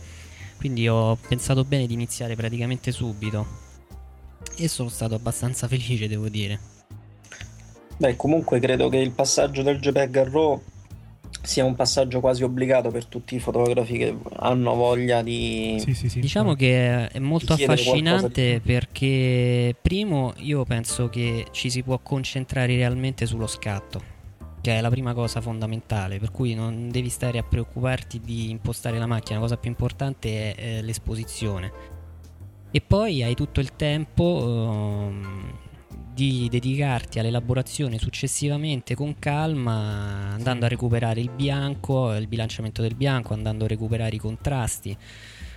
quindi 0.56 0.88
ho 0.88 1.16
pensato 1.16 1.64
bene 1.64 1.86
di 1.86 1.92
iniziare 1.92 2.34
praticamente 2.34 2.92
subito 2.92 3.46
e 4.56 4.68
sono 4.68 4.88
stato 4.88 5.14
abbastanza 5.14 5.68
felice, 5.68 6.08
devo 6.08 6.28
dire. 6.28 6.72
Beh, 7.96 8.16
comunque 8.16 8.58
credo 8.58 8.88
che 8.88 8.96
il 8.96 9.10
passaggio 9.10 9.62
del 9.62 9.78
JPEG 9.78 10.16
a 10.16 10.24
RAW 10.24 10.62
sia 11.44 11.64
un 11.64 11.74
passaggio 11.74 12.20
quasi 12.20 12.42
obbligato 12.42 12.90
per 12.90 13.04
tutti 13.06 13.34
i 13.34 13.38
fotografi 13.38 13.98
che 13.98 14.16
hanno 14.36 14.74
voglia 14.74 15.22
di... 15.22 15.76
Sì, 15.78 15.94
sì, 15.94 16.08
sì. 16.08 16.20
Diciamo 16.20 16.54
che 16.54 17.08
è 17.08 17.18
molto 17.18 17.52
affascinante 17.52 18.60
perché 18.64 19.76
primo 19.80 20.32
io 20.38 20.64
penso 20.64 21.08
che 21.08 21.46
ci 21.50 21.70
si 21.70 21.82
può 21.82 21.98
concentrare 21.98 22.74
realmente 22.74 23.26
sullo 23.26 23.46
scatto 23.46 24.12
che 24.60 24.78
è 24.78 24.80
la 24.80 24.88
prima 24.88 25.12
cosa 25.12 25.42
fondamentale, 25.42 26.18
per 26.18 26.30
cui 26.30 26.54
non 26.54 26.88
devi 26.88 27.10
stare 27.10 27.36
a 27.36 27.42
preoccuparti 27.42 28.18
di 28.18 28.48
impostare 28.48 28.98
la 28.98 29.04
macchina, 29.04 29.34
la 29.34 29.42
cosa 29.42 29.58
più 29.58 29.68
importante 29.68 30.54
è, 30.54 30.78
è 30.78 30.80
l'esposizione. 30.80 31.70
E 32.70 32.80
poi 32.80 33.22
hai 33.22 33.34
tutto 33.34 33.60
il 33.60 33.76
tempo 33.76 34.24
um, 34.24 35.52
di 36.14 36.48
dedicarti 36.48 37.18
all'elaborazione 37.18 37.98
successivamente 37.98 38.94
con 38.94 39.18
calma, 39.18 40.30
andando 40.32 40.64
a 40.64 40.68
recuperare 40.68 41.20
il 41.20 41.30
bianco, 41.30 42.14
il 42.14 42.28
bilanciamento 42.28 42.82
del 42.82 42.94
bianco, 42.94 43.34
andando 43.34 43.64
a 43.64 43.68
recuperare 43.68 44.14
i 44.14 44.20
contrasti. 44.20 44.96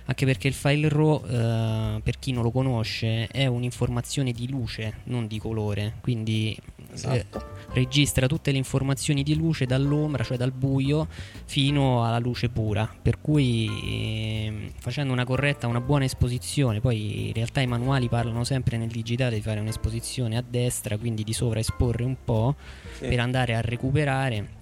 Anche 0.08 0.24
perché 0.24 0.48
il 0.48 0.54
file 0.54 0.88
RAW, 0.88 1.22
eh, 1.26 2.00
per 2.02 2.18
chi 2.18 2.32
non 2.32 2.42
lo 2.42 2.50
conosce, 2.50 3.26
è 3.26 3.44
un'informazione 3.44 4.32
di 4.32 4.48
luce, 4.48 5.00
non 5.04 5.26
di 5.26 5.38
colore. 5.38 5.96
Quindi 6.00 6.58
esatto. 6.90 7.38
eh, 7.38 7.42
registra 7.74 8.26
tutte 8.26 8.50
le 8.50 8.56
informazioni 8.56 9.22
di 9.22 9.36
luce 9.36 9.66
dall'ombra, 9.66 10.24
cioè 10.24 10.38
dal 10.38 10.50
buio, 10.50 11.08
fino 11.44 12.06
alla 12.06 12.18
luce 12.18 12.48
pura. 12.48 12.90
Per 13.02 13.20
cui 13.20 13.68
eh, 13.84 14.72
facendo 14.78 15.12
una 15.12 15.26
corretta, 15.26 15.66
una 15.66 15.82
buona 15.82 16.06
esposizione, 16.06 16.80
poi 16.80 17.26
in 17.26 17.34
realtà 17.34 17.60
i 17.60 17.66
manuali 17.66 18.08
parlano 18.08 18.44
sempre 18.44 18.78
nel 18.78 18.88
digitale 18.88 19.34
di 19.34 19.42
fare 19.42 19.60
un'esposizione 19.60 20.38
a 20.38 20.44
destra, 20.48 20.96
quindi 20.96 21.22
di 21.22 21.34
sovraesporre 21.34 22.04
un 22.04 22.16
po' 22.24 22.54
sì. 22.96 23.08
per 23.08 23.20
andare 23.20 23.54
a 23.54 23.60
recuperare. 23.60 24.56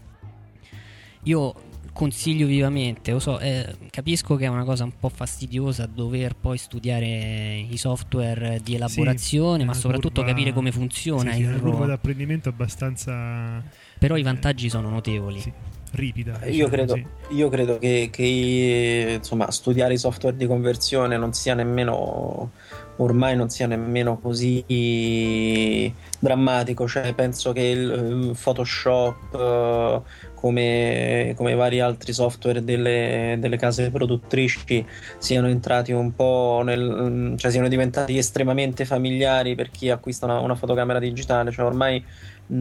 Io 1.23 1.55
consiglio 1.97 2.47
vivamente, 2.47 3.11
lo 3.11 3.19
so, 3.19 3.39
eh, 3.41 3.75
capisco 3.91 4.37
che 4.37 4.45
è 4.45 4.49
una 4.49 4.65
cosa 4.65 4.85
un 4.85 4.93
po' 5.01 5.09
fastidiosa 5.09 5.87
dover 5.87 6.37
poi 6.37 6.59
studiare 6.59 7.67
i 7.69 7.77
software 7.79 8.61
di 8.63 8.75
elaborazione, 8.75 9.61
sì, 9.61 9.65
ma 9.65 9.75
soprattutto 9.75 10.21
curva, 10.21 10.29
capire 10.29 10.53
come 10.53 10.71
funziona 10.71 11.33
sì, 11.33 11.41
il 11.41 11.55
sì, 11.55 11.61
curva 11.61 11.87
d'apprendimento 11.87 12.51
abbastanza 12.51 13.63
Però 13.99 14.17
i 14.17 14.23
vantaggi 14.23 14.69
sono 14.69 14.91
notevoli. 14.91 15.41
Sì, 15.41 15.53
ripida. 15.93 16.33
Diciamo 16.33 16.53
io 16.53 16.69
credo, 16.69 17.01
io 17.31 17.49
credo 17.49 17.79
che, 17.79 18.11
che 18.13 19.15
insomma, 19.17 19.51
studiare 19.51 19.95
i 19.95 19.99
software 19.99 20.37
di 20.37 20.47
conversione 20.47 21.17
non 21.17 21.33
sia 21.33 21.55
nemmeno 21.55 22.53
ormai 22.97 23.37
non 23.37 23.49
sia 23.49 23.67
nemmeno 23.67 24.19
così 24.19 25.93
drammatico, 26.19 26.89
cioè 26.89 27.13
penso 27.15 27.53
che 27.53 27.63
il 27.63 28.37
Photoshop 28.41 29.35
uh, 29.35 30.03
come, 30.35 31.35
come 31.37 31.55
vari 31.55 31.81
altri 31.81 32.13
software 32.13 32.63
delle, 32.63 33.37
delle, 33.39 33.57
case 33.57 33.91
produttrici 33.91 34.87
siano 35.19 35.49
entrati 35.49 35.93
un 35.93 36.15
po' 36.15 36.63
nel 36.65 37.35
cioè 37.37 37.51
siano 37.51 37.69
diventati 37.69 38.17
estremamente 38.17 38.85
familiari 38.85 39.55
per 39.55 39.71
chi 39.71 39.91
acquista 39.91 40.27
una, 40.27 40.41
una 40.41 40.55
fotocamera 40.55 40.99
digitale, 40.99 41.51
cioè 41.51 41.65
ormai 41.65 42.03
mh, 42.47 42.55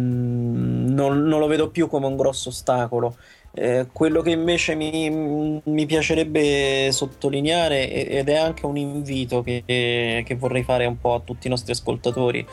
non, 0.93 1.23
non, 1.23 1.39
lo 1.39 1.47
vedo 1.47 1.69
più 1.69 1.87
come 1.87 2.07
un 2.07 2.15
grosso 2.15 2.49
ostacolo. 2.49 3.15
Eh, 3.57 3.87
quello 3.93 4.21
che 4.21 4.31
invece 4.31 4.75
mi, 4.75 5.61
mi, 5.63 5.85
piacerebbe 5.85 6.91
sottolineare 6.91 7.89
ed 7.89 8.27
è 8.27 8.35
anche 8.35 8.65
un 8.65 8.75
invito 8.75 9.41
che, 9.41 9.63
che, 9.65 10.35
vorrei 10.35 10.63
fare 10.63 10.85
un 10.85 10.99
po' 10.99 11.13
a 11.13 11.21
tutti 11.21 11.47
i 11.47 11.49
nostri 11.49 11.71
ascoltatori 11.71 12.45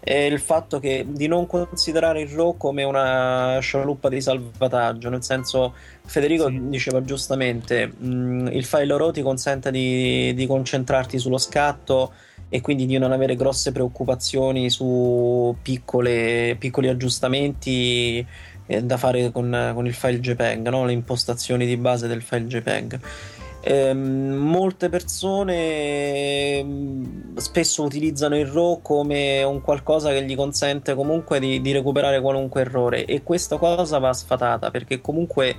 è 0.00 0.14
il 0.14 0.40
fatto 0.40 0.78
che 0.80 1.04
di 1.06 1.26
non 1.26 1.46
considerare 1.46 2.22
il 2.22 2.28
RAW 2.28 2.56
come 2.56 2.82
una 2.82 3.58
scialuppa 3.60 4.08
di 4.08 4.22
salvataggio 4.22 5.10
nel 5.10 5.22
senso 5.22 5.74
Federico 6.06 6.48
sì. 6.48 6.68
diceva 6.70 7.02
giustamente 7.02 7.86
mh, 7.86 8.06
mm, 8.06 8.46
il 8.46 8.64
file 8.64 8.96
RAW 8.96 9.10
ti 9.10 9.20
consente 9.20 9.70
di, 9.70 10.32
di 10.32 10.46
concentrarti 10.46 11.18
sullo 11.18 11.36
scatto 11.36 12.14
e 12.48 12.62
quindi 12.62 12.86
di 12.86 12.96
non 12.96 13.12
avere 13.12 13.36
grosse 13.36 13.72
preoccupazioni 13.72 14.70
su 14.70 15.54
piccole, 15.60 16.56
piccoli 16.58 16.88
aggiustamenti 16.88 18.26
da 18.82 18.96
fare 18.96 19.30
con, 19.30 19.72
con, 19.74 19.86
il 19.86 19.94
file 19.94 20.20
JPEG, 20.20 20.68
no? 20.68 20.84
le 20.84 20.92
impostazioni 20.92 21.66
di 21.66 21.76
base 21.76 22.06
del 22.06 22.22
file 22.22 22.46
JPEG. 22.46 23.00
Eh, 23.60 23.92
molte 23.92 24.88
persone 24.88 26.62
mm, 26.62 27.36
spesso 27.36 27.82
utilizzano 27.82 28.38
il 28.38 28.46
RAW 28.46 28.80
come 28.80 29.42
un 29.42 29.60
qualcosa 29.60 30.10
che 30.10 30.22
gli 30.24 30.36
consente 30.36 30.94
comunque 30.94 31.40
di, 31.40 31.60
di 31.60 31.72
recuperare 31.72 32.20
qualunque 32.20 32.60
errore 32.60 33.04
e 33.04 33.24
questa 33.24 33.56
cosa 33.56 33.98
va 33.98 34.12
sfatata 34.12 34.70
perché 34.70 35.00
comunque 35.00 35.56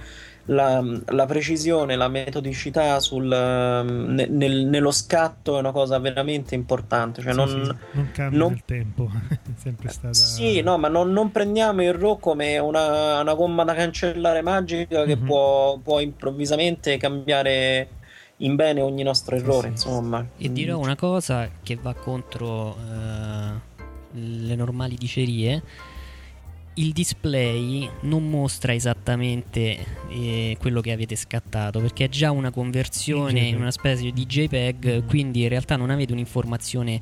la, 0.50 0.84
la, 1.08 1.26
precisione, 1.26 1.95
la 1.95 2.08
metodicità 2.08 3.00
sul, 3.00 3.28
ne, 3.28 4.26
nel, 4.26 4.66
nello 4.66 4.91
scatto 4.91 5.56
è 5.56 5.60
una 5.60 5.72
cosa 5.72 6.00
veramente 6.00 6.56
importante. 6.56 7.22
Cioè 7.22 7.32
sì, 7.32 7.38
non, 7.38 7.47
sì, 7.47 7.56
non 7.91 8.10
cambia 8.12 8.39
non... 8.39 8.50
nel 8.52 8.64
tempo, 8.66 9.10
è 9.30 9.38
sempre 9.56 9.89
stata. 9.89 10.14
Sì, 10.14 10.62
no, 10.62 10.78
ma 10.78 10.88
non, 10.88 11.12
non 11.12 11.32
prendiamo 11.32 11.84
il 11.84 11.93
RAW 11.93 12.20
come 12.20 12.58
una, 12.58 13.22
una, 13.22 13.34
gomma 13.34 13.64
da 13.64 13.74
cancellare 13.74 14.41
magica 14.41 15.04
che 15.06 15.16
mm-hmm. 15.16 15.26
può, 15.26 15.78
può, 15.78 16.00
improvvisamente 16.00 16.97
cambiare 16.97 17.89
in 18.38 18.56
bene 18.56 18.82
ogni 18.82 19.04
nostro 19.04 19.36
errore. 19.36 19.68
Sì, 19.68 19.88
insomma, 19.88 20.26
e 20.38 20.52
dirò 20.52 20.80
una 20.80 20.95
cosa 20.95 21.47
che 21.62 21.78
va 21.80 21.93
contro 21.93 22.76
uh, 22.76 23.78
le 24.12 24.56
normali 24.56 24.95
dicerie 24.95 25.62
il 26.76 26.91
display 26.93 27.89
non 28.01 28.30
mostra 28.30 28.74
esattamente 28.74 29.78
eh, 30.09 30.55
quello 30.59 30.82
che 30.82 30.91
avete 30.91 31.15
scattato 31.15 31.80
perché 31.80 32.05
è 32.05 32.09
già 32.09 32.32
una 32.32 32.51
conversione 32.51 33.41
in 33.41 33.57
una 33.57 33.72
specie 33.72 34.11
di 34.11 34.26
JPEG, 34.26 35.05
quindi 35.05 35.41
in 35.41 35.49
realtà 35.49 35.76
non 35.76 35.89
avete 35.89 36.13
un'informazione 36.13 37.01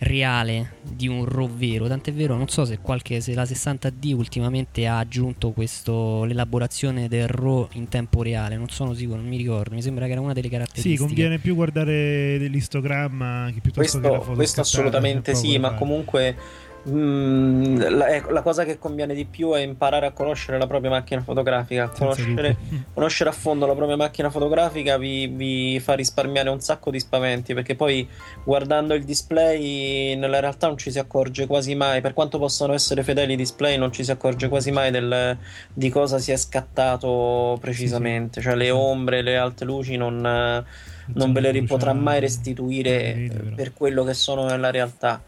reale 0.00 0.76
di 0.82 1.08
un 1.08 1.24
RAW 1.24 1.48
vero. 1.54 1.86
Tant'è 1.86 2.12
vero, 2.12 2.36
non 2.36 2.48
so 2.48 2.64
se, 2.64 2.78
qualche, 2.78 3.20
se 3.20 3.34
la 3.34 3.42
60D 3.42 4.14
ultimamente 4.14 4.86
ha 4.86 4.98
aggiunto 4.98 5.50
questo, 5.50 6.24
l'elaborazione 6.24 7.08
del 7.08 7.28
RAW 7.28 7.68
in 7.72 7.88
tempo 7.88 8.22
reale. 8.22 8.56
Non 8.56 8.68
sono 8.68 8.94
sicuro, 8.94 9.18
non 9.18 9.28
mi 9.28 9.36
ricordo. 9.36 9.74
Mi 9.74 9.82
sembra 9.82 10.06
che 10.06 10.12
era 10.12 10.20
una 10.20 10.32
delle 10.32 10.48
caratteristiche. 10.48 10.96
Sì, 10.96 11.02
conviene 11.02 11.38
più 11.38 11.54
guardare 11.54 12.38
l'istogramma 12.38 13.50
che 13.52 13.60
piuttosto 13.60 13.80
questo, 13.80 14.00
che 14.00 14.08
la 14.08 14.20
foto. 14.20 14.36
Questo 14.36 14.60
assolutamente 14.60 15.34
sì, 15.34 15.58
ma 15.58 15.74
comunque 15.74 16.36
Mm, 16.88 17.76
la, 17.76 18.08
ecco, 18.08 18.30
la, 18.30 18.40
cosa 18.40 18.64
che 18.64 18.78
conviene 18.78 19.12
di 19.12 19.26
più 19.26 19.52
è 19.52 19.60
imparare 19.60 20.06
a 20.06 20.12
conoscere 20.12 20.56
la 20.56 20.66
propria 20.66 20.90
macchina 20.90 21.20
fotografica. 21.20 21.88
Conoscere, 21.88 22.56
conoscere 22.94 23.28
a 23.28 23.32
fondo 23.32 23.66
la 23.66 23.74
propria 23.74 23.96
macchina 23.96 24.30
fotografica 24.30 24.96
vi, 24.96 25.26
vi, 25.26 25.78
fa 25.80 25.92
risparmiare 25.92 26.48
un 26.48 26.60
sacco 26.60 26.90
di 26.90 26.98
spaventi 26.98 27.52
perché 27.52 27.74
poi 27.74 28.08
guardando 28.44 28.94
il 28.94 29.04
display 29.04 30.16
nella 30.16 30.40
realtà 30.40 30.68
non 30.68 30.78
ci 30.78 30.90
si 30.90 30.98
accorge 30.98 31.46
quasi 31.46 31.74
mai, 31.74 32.00
per 32.00 32.14
quanto 32.14 32.38
possano 32.38 32.72
essere 32.72 33.02
fedeli 33.02 33.34
i 33.34 33.36
display, 33.36 33.76
non 33.76 33.92
ci 33.92 34.02
si 34.02 34.10
accorge 34.10 34.48
quasi 34.48 34.70
mai 34.70 34.90
del, 34.90 35.36
di 35.72 35.90
cosa 35.90 36.18
si 36.18 36.32
è 36.32 36.36
scattato 36.36 37.58
precisamente, 37.60 38.40
sì, 38.40 38.40
sì. 38.40 38.46
cioè 38.46 38.56
le 38.56 38.70
ombre, 38.70 39.20
le 39.20 39.36
alte 39.36 39.66
luci 39.66 39.96
non, 39.96 40.20
non 40.20 41.32
ve 41.32 41.40
le 41.40 41.62
potrà 41.64 41.92
mai 41.92 42.20
restituire 42.20 43.52
per 43.54 43.74
quello 43.74 44.02
che 44.02 44.14
sono 44.14 44.46
nella 44.46 44.70
realtà. 44.70 45.22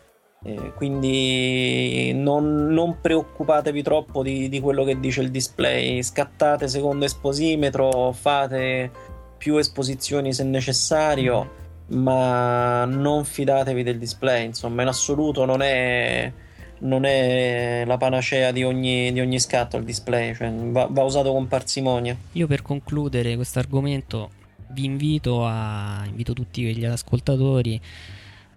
Eh, 0.45 0.73
quindi 0.75 2.13
non, 2.15 2.67
non, 2.67 3.01
preoccupatevi 3.01 3.81
troppo 3.83 4.25
di, 4.25 4.49
di, 4.49 4.59
quello 4.61 4.83
che 4.83 4.99
dice 4.99 5.21
il 5.21 5.31
display. 5.31 6.03
Scattate 6.03 6.67
secondo 6.67 7.05
esposimetro, 7.05 8.13
fate 8.13 8.91
più 9.39 9.57
esposizioni 9.57 10.33
se 10.33 10.43
necessario, 10.43 11.61
ma 11.89 12.85
non 12.85 13.25
fidatevi 13.25 13.83
del 13.85 13.99
display. 13.99 14.47
Insomma, 14.47 14.83
in 14.83 14.89
assoluto 14.89 15.45
non 15.45 15.63
è, 15.63 16.33
non 16.81 17.05
è 17.05 17.85
la 17.87 17.97
panacea 17.97 18.51
di 18.51 18.65
ogni, 18.65 19.13
di 19.13 19.21
ogni, 19.21 19.39
scatto 19.39 19.77
il 19.77 19.85
display, 19.85 20.35
cioè 20.35 20.51
va, 20.51 20.89
va 20.91 21.03
usato 21.03 21.33
con 21.33 21.47
parsimonia. 21.47 22.17
Io 22.33 22.47
per 22.49 22.63
concludere 22.63 23.37
questo 23.37 23.61
argomento 23.61 24.31
vi 24.73 24.85
invito 24.87 25.45
a 25.45 26.03
invito 26.07 26.33
tutti 26.33 26.63
gli 26.75 26.85
ascoltatori 26.85 27.81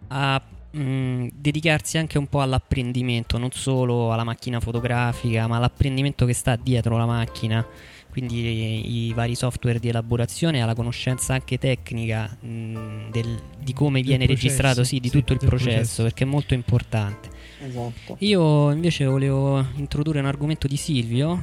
a 0.08 0.42
mh, 0.76 0.82
mm, 0.82 1.28
dedicarsi 1.34 1.98
anche 1.98 2.18
un 2.18 2.28
po' 2.28 2.42
all'apprendimento, 2.42 3.38
non 3.38 3.52
solo 3.52 4.12
alla 4.12 4.24
macchina 4.24 4.60
fotografica, 4.60 5.48
ma 5.48 5.58
all'apprendimento 5.58 6.26
che 6.26 6.34
sta 6.34 6.56
dietro 6.56 6.98
la 6.98 7.06
macchina, 7.06 7.66
quindi 8.10 9.08
i 9.08 9.14
vari 9.14 9.36
software 9.36 9.80
di 9.80 9.90
elaborazione, 9.90 10.62
alla 10.62 10.76
conoscenza 10.76 11.34
anche 11.34 11.58
tecnica 11.58 12.36
mh, 12.40 12.48
mm, 12.48 13.12
del, 13.12 13.42
di 13.60 13.74
come 13.74 14.00
del 14.00 14.08
viene 14.08 14.26
processo, 14.26 14.48
registrato, 14.48 14.84
sì, 14.84 15.00
di 15.00 15.10
sì, 15.10 15.18
tutto 15.18 15.34
il 15.34 15.40
processo, 15.40 15.64
processo, 15.70 16.04
perché 16.04 16.24
è 16.24 16.28
molto 16.28 16.54
importante. 16.54 17.30
Esatto. 17.66 18.18
Io 18.20 18.72
invece 18.72 19.06
volevo 19.06 19.66
introdurre 19.76 20.20
un 20.20 20.26
argomento 20.26 20.68
di 20.68 20.78
Silvio, 20.78 21.42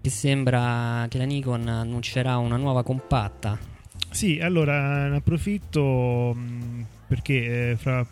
che 0.00 0.10
sembra 0.10 1.06
che 1.08 1.18
la 1.18 1.24
Nikon 1.24 1.66
annuncerà 1.68 2.38
una 2.38 2.56
nuova 2.56 2.82
compatta. 2.82 3.58
Sì, 4.10 4.38
allora 4.40 5.08
ne 5.08 5.16
approfitto 5.16 6.34
mm, 6.34 6.82
perché 7.06 7.70
eh, 7.70 7.76
fra 7.76 8.06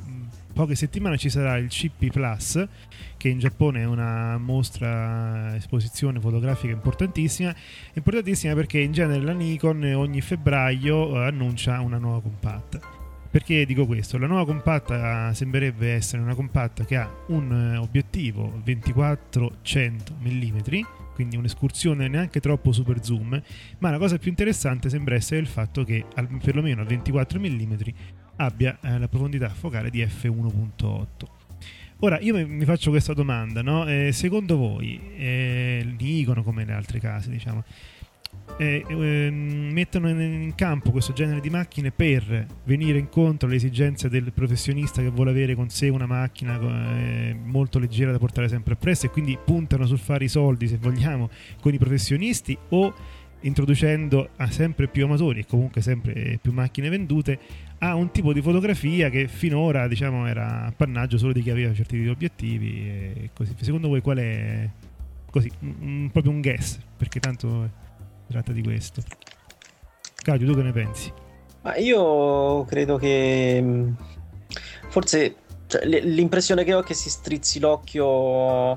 poche 0.59 0.74
settimane 0.74 1.16
ci 1.18 1.30
sarà 1.30 1.56
il 1.56 1.68
CP 1.68 2.11
Plus, 2.11 2.66
che 3.16 3.28
in 3.28 3.38
Giappone 3.38 3.82
è 3.82 3.84
una 3.84 4.38
mostra 4.38 5.54
esposizione 5.54 6.18
fotografica 6.18 6.72
importantissima. 6.72 7.54
Importantissima 7.92 8.54
perché 8.54 8.80
in 8.80 8.90
genere 8.90 9.22
la 9.22 9.30
Nikon 9.30 9.84
ogni 9.94 10.20
febbraio 10.20 11.14
eh, 11.14 11.26
annuncia 11.26 11.78
una 11.78 11.98
nuova 11.98 12.20
compatta. 12.22 12.80
Perché 13.30 13.64
dico 13.66 13.86
questo? 13.86 14.18
La 14.18 14.26
nuova 14.26 14.44
compatta 14.46 15.32
sembrerebbe 15.32 15.92
essere 15.92 16.22
una 16.22 16.34
compatta 16.34 16.84
che 16.84 16.96
ha 16.96 17.09
un 17.28 17.74
eh, 17.74 17.76
obiettivo 17.76 18.61
2400 18.64 20.14
mm, 20.20 20.59
quindi 21.14 21.36
un'escursione 21.36 22.09
neanche 22.09 22.40
troppo 22.40 22.72
super 22.72 23.04
zoom, 23.04 23.40
ma 23.78 23.90
la 23.90 23.98
cosa 23.98 24.18
più 24.18 24.30
interessante 24.30 24.88
sembra 24.88 25.14
essere 25.14 25.38
il 25.40 25.46
fatto 25.46 25.84
che 25.84 26.04
perlomeno 26.42 26.82
a 26.82 26.84
24 26.84 27.38
mm 27.38 27.74
abbia 28.39 28.78
eh, 28.80 28.99
la 28.99 29.09
profondità 29.09 29.49
focale 29.51 29.91
di 29.91 30.01
f1.8. 30.03 31.07
Ora 32.01 32.18
io 32.20 32.47
mi 32.47 32.64
faccio 32.64 32.91
questa 32.91 33.12
domanda, 33.12 33.62
no? 33.62 33.86
eh, 33.86 34.11
secondo 34.12 34.57
voi 34.57 35.01
eh, 35.16 35.95
Nikon 35.99 36.43
come 36.43 36.64
le 36.64 36.72
altre 36.72 37.01
case 37.01 37.30
diciamo 37.30 37.64
eh, 38.57 38.84
ehm, 38.89 39.70
mettono 39.72 40.09
in 40.09 40.53
campo 40.55 40.91
questo 40.91 41.12
genere 41.12 41.41
di 41.41 41.51
macchine 41.51 41.91
per 41.91 42.47
venire 42.64 42.99
incontro 42.99 43.47
alle 43.47 43.57
esigenze 43.57 44.09
del 44.09 44.32
professionista 44.32 45.03
che 45.03 45.11
vuole 45.11 45.30
avere 45.30 45.55
con 45.55 45.68
sé 45.68 45.89
una 45.89 46.07
macchina 46.07 46.59
eh, 46.59 47.36
molto 47.41 47.78
leggera 47.78 48.11
da 48.11 48.18
portare 48.18 48.49
sempre 48.49 48.74
appresso 48.74 49.07
e 49.07 49.11
quindi 49.11 49.39
puntano 49.43 49.86
sul 49.86 49.99
fare 49.99 50.24
i 50.24 50.28
soldi 50.28 50.66
se 50.66 50.78
vogliamo 50.78 51.30
con 51.61 51.72
i 51.72 51.78
professionisti 51.78 52.57
o 52.70 52.93
introducendo 53.43 54.30
a 54.36 54.51
sempre 54.51 54.89
più 54.89 55.05
amatori 55.05 55.41
e 55.41 55.47
comunque 55.47 55.80
sempre 55.80 56.39
più 56.43 56.53
macchine 56.53 56.89
vendute 56.89 57.39
a 57.81 57.95
un 57.95 58.11
tipo 58.11 58.33
di 58.33 58.43
fotografia 58.43 59.09
che 59.09 59.29
finora 59.29 59.87
diciamo 59.87 60.26
era 60.26 60.64
appannaggio 60.66 61.16
solo 61.16 61.33
di 61.33 61.43
chi 61.43 61.51
aveva 61.51 61.72
certi 61.72 62.07
obiettivi 62.09 62.89
e 62.89 63.31
così. 63.33 63.55
Secondo 63.61 63.89
voi 63.89 64.01
qual 64.01 64.18
è 64.18 64.68
così, 65.31 65.51
un, 65.61 66.09
proprio 66.12 66.33
un 66.33 66.41
guess, 66.41 66.79
perché 66.97 67.20
tanto 67.20 67.70
si 68.26 68.33
tratta 68.33 68.53
di 68.53 68.62
questo. 68.62 69.03
Claudio, 70.14 70.47
tu 70.49 70.55
che 70.57 70.62
ne 70.62 70.72
pensi? 70.72 71.12
Ma 71.62 71.76
io 71.76 72.64
credo 72.64 72.97
che 72.97 73.61
mm, 73.62 73.93
forse 74.89 75.37
cioè, 75.66 75.85
l'impressione 75.85 76.64
che 76.64 76.74
ho 76.74 76.81
è 76.81 76.85
che 76.85 76.95
si 76.95 77.11
strizzi 77.11 77.61
l'occhio 77.61 78.70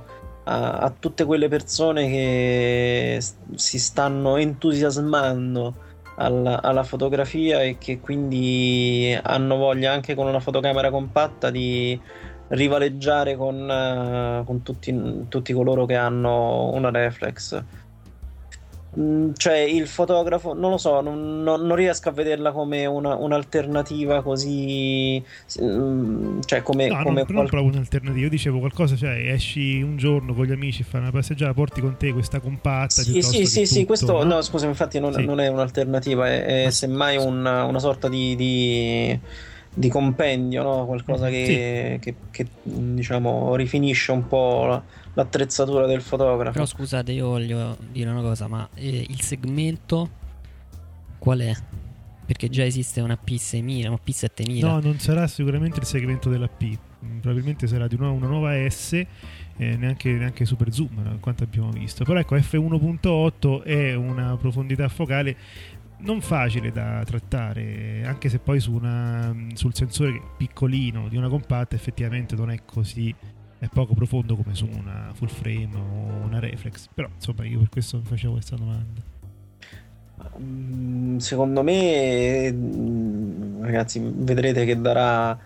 a, 0.43 0.77
a 0.77 0.93
tutte 0.97 1.25
quelle 1.25 1.47
persone 1.47 2.07
che 2.09 3.19
si 3.55 3.79
stanno 3.79 4.37
entusiasmando 4.37 5.89
alla, 6.15 6.61
alla, 6.61 6.83
fotografia 6.83 7.61
e 7.61 7.77
che 7.77 7.99
quindi 7.99 9.17
hanno 9.21 9.55
voglia 9.55 9.91
anche 9.93 10.15
con 10.15 10.27
una 10.27 10.39
fotocamera 10.39 10.89
compatta 10.89 11.49
di 11.49 11.99
rivaleggiare 12.49 13.35
con, 13.35 13.55
uh, 13.61 14.43
con 14.45 14.61
tutti, 14.61 15.25
tutti, 15.27 15.53
coloro 15.53 15.85
che 15.85 15.95
hanno 15.95 16.69
una 16.73 16.89
reflex. 16.89 17.63
Mm, 18.99 19.31
cioè 19.37 19.57
il 19.57 19.87
fotografo, 19.87 20.53
non 20.53 20.71
lo 20.71 20.77
so, 20.77 20.99
non, 20.99 21.43
non, 21.43 21.65
non 21.65 21.75
riesco 21.77 22.09
a 22.09 22.11
vederla 22.11 22.51
come 22.51 22.85
una, 22.85 23.15
un'alternativa 23.15 24.21
così, 24.21 25.23
mm, 25.61 26.41
cioè 26.43 26.61
come... 26.61 26.87
No, 26.87 27.01
come 27.03 27.13
non, 27.13 27.25
qual... 27.25 27.35
non 27.35 27.45
proprio 27.47 27.71
un'alternativa, 27.71 28.23
io 28.23 28.29
dicevo 28.29 28.59
qualcosa, 28.59 28.97
cioè 28.97 29.31
esci 29.31 29.81
un 29.81 29.95
giorno 29.95 30.33
con 30.33 30.45
gli 30.45 30.51
amici, 30.51 30.83
fai 30.83 30.99
una 30.99 31.11
passeggiata, 31.11 31.53
porti 31.53 31.79
con 31.79 31.95
te 31.95 32.11
questa 32.11 32.41
compatta. 32.41 33.01
Sì, 33.01 33.21
sì, 33.21 33.45
sì, 33.45 33.65
sì, 33.65 33.85
questo, 33.85 34.25
no, 34.25 34.41
scusa, 34.41 34.65
infatti 34.65 34.99
non, 34.99 35.13
sì. 35.13 35.23
non 35.23 35.39
è 35.39 35.47
un'alternativa, 35.47 36.27
è, 36.27 36.65
è 36.65 36.69
semmai 36.69 37.15
una, 37.15 37.63
una 37.63 37.79
sorta 37.79 38.09
di... 38.09 38.35
di 38.35 39.19
di 39.73 39.87
compendio, 39.87 40.63
no? 40.63 40.85
qualcosa 40.85 41.29
che, 41.29 41.97
sì. 42.01 42.11
che, 42.11 42.15
che, 42.29 42.47
diciamo 42.61 43.55
rifinisce 43.55 44.11
un 44.11 44.27
po' 44.27 44.83
l'attrezzatura 45.13 45.85
del 45.85 46.01
fotografo. 46.01 46.53
Però 46.53 46.65
scusate, 46.65 47.11
io 47.11 47.27
voglio 47.27 47.77
dire 47.91 48.09
una 48.09 48.21
cosa, 48.21 48.47
ma 48.47 48.67
eh, 48.75 49.05
il 49.07 49.21
segmento 49.21 50.09
qual 51.17 51.39
è? 51.39 51.53
Perché 52.25 52.49
già 52.49 52.63
esiste 52.63 53.01
una 53.01 53.17
P6000, 53.23 53.87
una 53.87 53.99
P7000. 54.03 54.59
No, 54.61 54.79
non 54.79 54.99
sarà 54.99 55.27
sicuramente 55.27 55.79
il 55.79 55.85
segmento 55.85 56.29
della 56.29 56.47
P, 56.47 56.77
probabilmente 57.19 57.67
sarà 57.67 57.87
di 57.87 57.97
nuovo 57.97 58.15
una 58.15 58.27
nuova 58.27 58.69
S. 58.69 58.93
Eh, 59.57 59.75
neanche, 59.75 60.11
neanche, 60.11 60.45
super 60.45 60.71
zoom 60.71 61.19
quanto 61.19 61.43
abbiamo 61.43 61.69
visto 61.69 62.03
però 62.03 62.17
ecco 62.17 62.35
f1.8 62.35 63.61
è 63.63 63.93
una 63.93 64.35
profondità 64.37 64.87
focale 64.87 65.35
non 66.01 66.21
facile 66.21 66.71
da 66.71 67.03
trattare, 67.05 68.03
anche 68.05 68.29
se 68.29 68.39
poi 68.39 68.59
su 68.59 68.73
una, 68.73 69.35
sul 69.53 69.75
sensore 69.75 70.19
piccolino 70.37 71.07
di 71.09 71.17
una 71.17 71.29
compatta 71.29 71.75
effettivamente 71.75 72.35
non 72.35 72.49
è 72.51 72.61
così 72.65 73.13
è 73.61 73.67
poco 73.67 73.93
profondo 73.93 74.35
come 74.35 74.55
su 74.55 74.65
una 74.65 75.11
full 75.13 75.27
frame 75.27 75.69
o 75.75 76.25
una 76.25 76.39
reflex. 76.39 76.87
Però 76.91 77.07
insomma 77.13 77.45
io 77.45 77.59
per 77.59 77.69
questo 77.69 77.97
mi 77.97 78.05
facevo 78.05 78.33
questa 78.33 78.55
domanda. 78.55 79.01
Mm, 80.39 81.17
secondo 81.17 81.61
me, 81.61 82.51
mm, 82.51 83.63
ragazzi, 83.63 84.01
vedrete 84.03 84.65
che 84.65 84.81
darà 84.81 85.37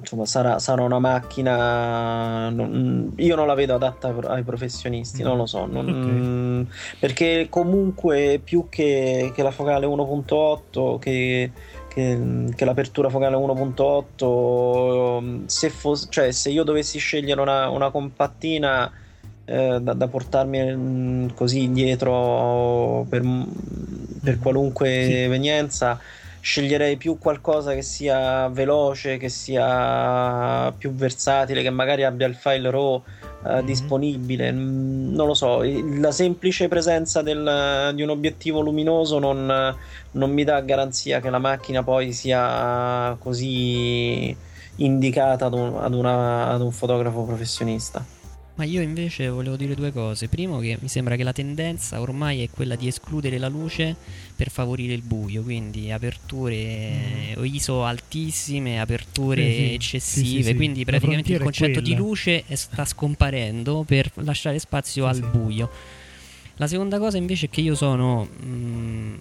insomma 0.00 0.24
sarà, 0.24 0.58
sarà 0.58 0.82
una 0.82 0.98
macchina 0.98 2.48
non, 2.48 3.12
io 3.16 3.36
non 3.36 3.46
la 3.46 3.54
vedo 3.54 3.74
adatta 3.74 4.14
ai 4.28 4.42
professionisti 4.42 5.22
mm. 5.22 5.26
non 5.26 5.36
lo 5.36 5.46
so 5.46 5.66
non, 5.66 5.88
okay. 5.88 6.74
perché 6.98 7.46
comunque 7.50 8.40
più 8.42 8.68
che, 8.70 9.30
che 9.34 9.42
la 9.42 9.50
focale 9.50 9.86
1.8 9.86 10.98
che, 10.98 11.52
che, 11.92 12.18
che, 12.54 12.64
l'apertura 12.64 13.10
focale 13.10 13.36
1.8 13.36 15.44
se, 15.44 15.68
fosse, 15.68 16.06
cioè, 16.08 16.32
se 16.32 16.50
io 16.50 16.64
dovessi 16.64 16.98
scegliere 16.98 17.40
una, 17.40 17.68
una 17.68 17.90
compattina 17.90 18.90
eh, 19.44 19.78
da, 19.80 19.92
da, 19.92 20.08
portarmi 20.08 20.74
mm, 20.74 21.28
così 21.34 21.64
indietro 21.64 23.04
per, 23.08 23.22
per 24.22 24.38
qualunque 24.38 25.04
sì. 25.04 25.14
evenienza 25.14 26.00
sceglierei 26.42 26.96
più 26.96 27.18
qualcosa 27.18 27.72
che 27.72 27.82
sia 27.82 28.48
veloce, 28.48 29.16
che 29.16 29.28
sia 29.28 30.72
più 30.76 30.92
versatile, 30.92 31.62
che 31.62 31.70
magari 31.70 32.02
abbia 32.02 32.26
il 32.26 32.34
file 32.34 32.70
RAW 32.70 33.02
Uh, 33.42 33.54
mm-hmm. 33.54 33.66
disponibile. 33.66 34.52
Mm, 34.52 35.14
non 35.16 35.26
lo 35.26 35.34
so, 35.34 35.62
la 35.64 36.12
semplice 36.12 36.68
presenza 36.68 37.22
del, 37.22 37.90
di 37.92 38.00
un 38.02 38.10
obiettivo 38.10 38.60
luminoso 38.60 39.18
non, 39.18 39.76
non, 40.12 40.30
mi 40.30 40.44
dà 40.44 40.60
garanzia 40.60 41.18
che 41.18 41.28
la 41.28 41.40
macchina 41.40 41.82
poi 41.82 42.12
sia 42.12 43.16
così 43.18 44.32
indicata 44.76 45.46
ad 45.46 45.54
un, 45.54 45.76
ad 45.76 45.92
una, 45.92 46.50
ad 46.50 46.60
un 46.60 46.70
fotografo 46.70 47.24
professionista. 47.24 48.21
Ma 48.54 48.64
io 48.64 48.82
invece 48.82 49.28
volevo 49.28 49.56
dire 49.56 49.74
due 49.74 49.92
cose. 49.92 50.28
Primo 50.28 50.58
che 50.58 50.76
mi 50.80 50.88
sembra 50.88 51.16
che 51.16 51.22
la 51.22 51.32
tendenza 51.32 52.00
ormai 52.00 52.42
è 52.42 52.50
quella 52.50 52.76
di 52.76 52.86
escludere 52.86 53.38
la 53.38 53.48
luce 53.48 53.96
per 54.36 54.50
favorire 54.50 54.92
il 54.92 55.02
buio, 55.02 55.42
quindi 55.42 55.90
aperture 55.90 57.34
mm. 57.38 57.44
ISO 57.44 57.84
altissime, 57.84 58.78
aperture 58.80 59.42
sì, 59.42 59.56
sì, 59.56 59.74
eccessive, 59.74 60.42
sì, 60.50 60.54
quindi 60.54 60.84
praticamente 60.84 61.32
il 61.32 61.40
concetto 61.40 61.80
di 61.80 61.94
luce 61.94 62.44
sta 62.52 62.84
scomparendo 62.84 63.84
per 63.86 64.10
lasciare 64.16 64.58
spazio 64.58 65.06
al 65.06 65.20
buio. 65.20 65.70
La 66.62 66.68
seconda 66.68 67.00
cosa 67.00 67.16
invece 67.16 67.46
è 67.46 67.50
che 67.50 67.60
io 67.60 67.74
sono, 67.74 68.24
mh, 68.24 68.46
mm, 68.46 69.14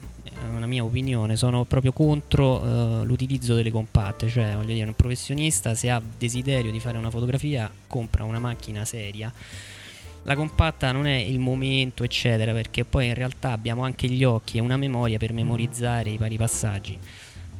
una 0.57 0.67
mia 0.67 0.83
opinione, 0.83 1.35
sono 1.35 1.65
proprio 1.65 1.91
contro 1.91 2.61
uh, 2.61 3.03
l'utilizzo 3.03 3.55
delle 3.55 3.71
compatte, 3.71 4.29
cioè 4.29 4.53
voglio 4.53 4.75
dire 4.75 4.85
un 4.85 4.93
professionista 4.93 5.73
se 5.73 5.89
ha 5.89 5.99
desiderio 6.19 6.69
di 6.69 6.79
fare 6.79 6.99
una 6.99 7.09
fotografia 7.09 7.67
compra 7.87 8.25
una 8.25 8.37
macchina 8.37 8.85
seria. 8.85 9.33
La 10.21 10.35
compatta 10.35 10.91
non 10.91 11.07
è 11.07 11.15
il 11.15 11.39
momento, 11.39 12.03
eccetera, 12.03 12.53
perché 12.53 12.85
poi 12.85 13.07
in 13.07 13.15
realtà 13.15 13.53
abbiamo 13.53 13.83
anche 13.83 14.07
gli 14.07 14.23
occhi 14.23 14.59
e 14.59 14.61
una 14.61 14.77
memoria 14.77 15.17
per 15.17 15.33
memorizzare 15.33 16.11
i 16.11 16.17
vari 16.17 16.37
passaggi. 16.37 16.95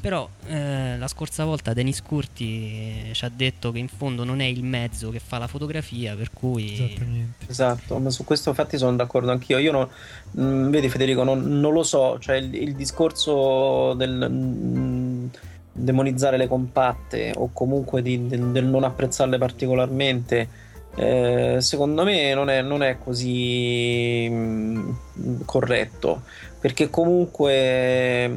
Però 0.02 0.28
eh, 0.48 0.98
la 0.98 1.08
scorsa 1.08 1.46
volta 1.46 1.74
Denis 1.74 2.02
Curti 2.02 3.10
eh, 3.10 3.14
ci 3.14 3.24
ha 3.24 3.32
detto 3.34 3.72
che 3.72 3.78
in 3.78 3.88
fondo 3.88 4.24
non 4.24 4.42
è 4.42 4.46
il 4.46 4.64
mezzo 4.64 5.12
che 5.12 5.20
fa 5.20 5.38
la 5.38 5.46
fotografia, 5.46 6.16
per 6.16 6.32
cui... 6.34 6.74
Esattamente. 6.74 7.46
Esatto, 7.48 8.00
ma 8.00 8.10
su 8.10 8.24
questo 8.24 8.50
infatti 8.50 8.80
sono 8.80 8.96
d'accordo 8.96 9.30
anch'io. 9.30 9.60
Io 9.60 9.72
non, 9.72 9.88
mh, 10.32 10.44
mm, 10.44 10.70
vedi 10.72 10.90
Federico, 10.90 11.24
non, 11.24 11.60
non, 11.60 11.72
lo 11.72 11.84
so, 11.84 12.18
cioè 12.18 12.38
il, 12.38 12.54
il 12.56 12.76
discorso 12.76 13.94
del... 13.94 14.28
Mh, 14.30 14.80
mm, 14.80 15.26
demonizzare 15.74 16.36
le 16.36 16.48
compatte 16.48 17.32
o 17.34 17.50
comunque 17.54 18.02
di, 18.02 18.28
del, 18.28 18.52
del 18.52 18.66
non 18.66 18.84
apprezzarle 18.84 19.38
particolarmente 19.38 20.50
eh, 20.96 21.58
secondo 21.62 22.04
me 22.04 22.34
non 22.34 22.50
è, 22.50 22.62
non 22.62 22.84
è 22.84 22.98
così 22.98 24.28
mh, 24.30 24.98
mm, 25.18 25.42
corretto 25.46 26.24
perché 26.60 26.90
comunque 26.90 28.30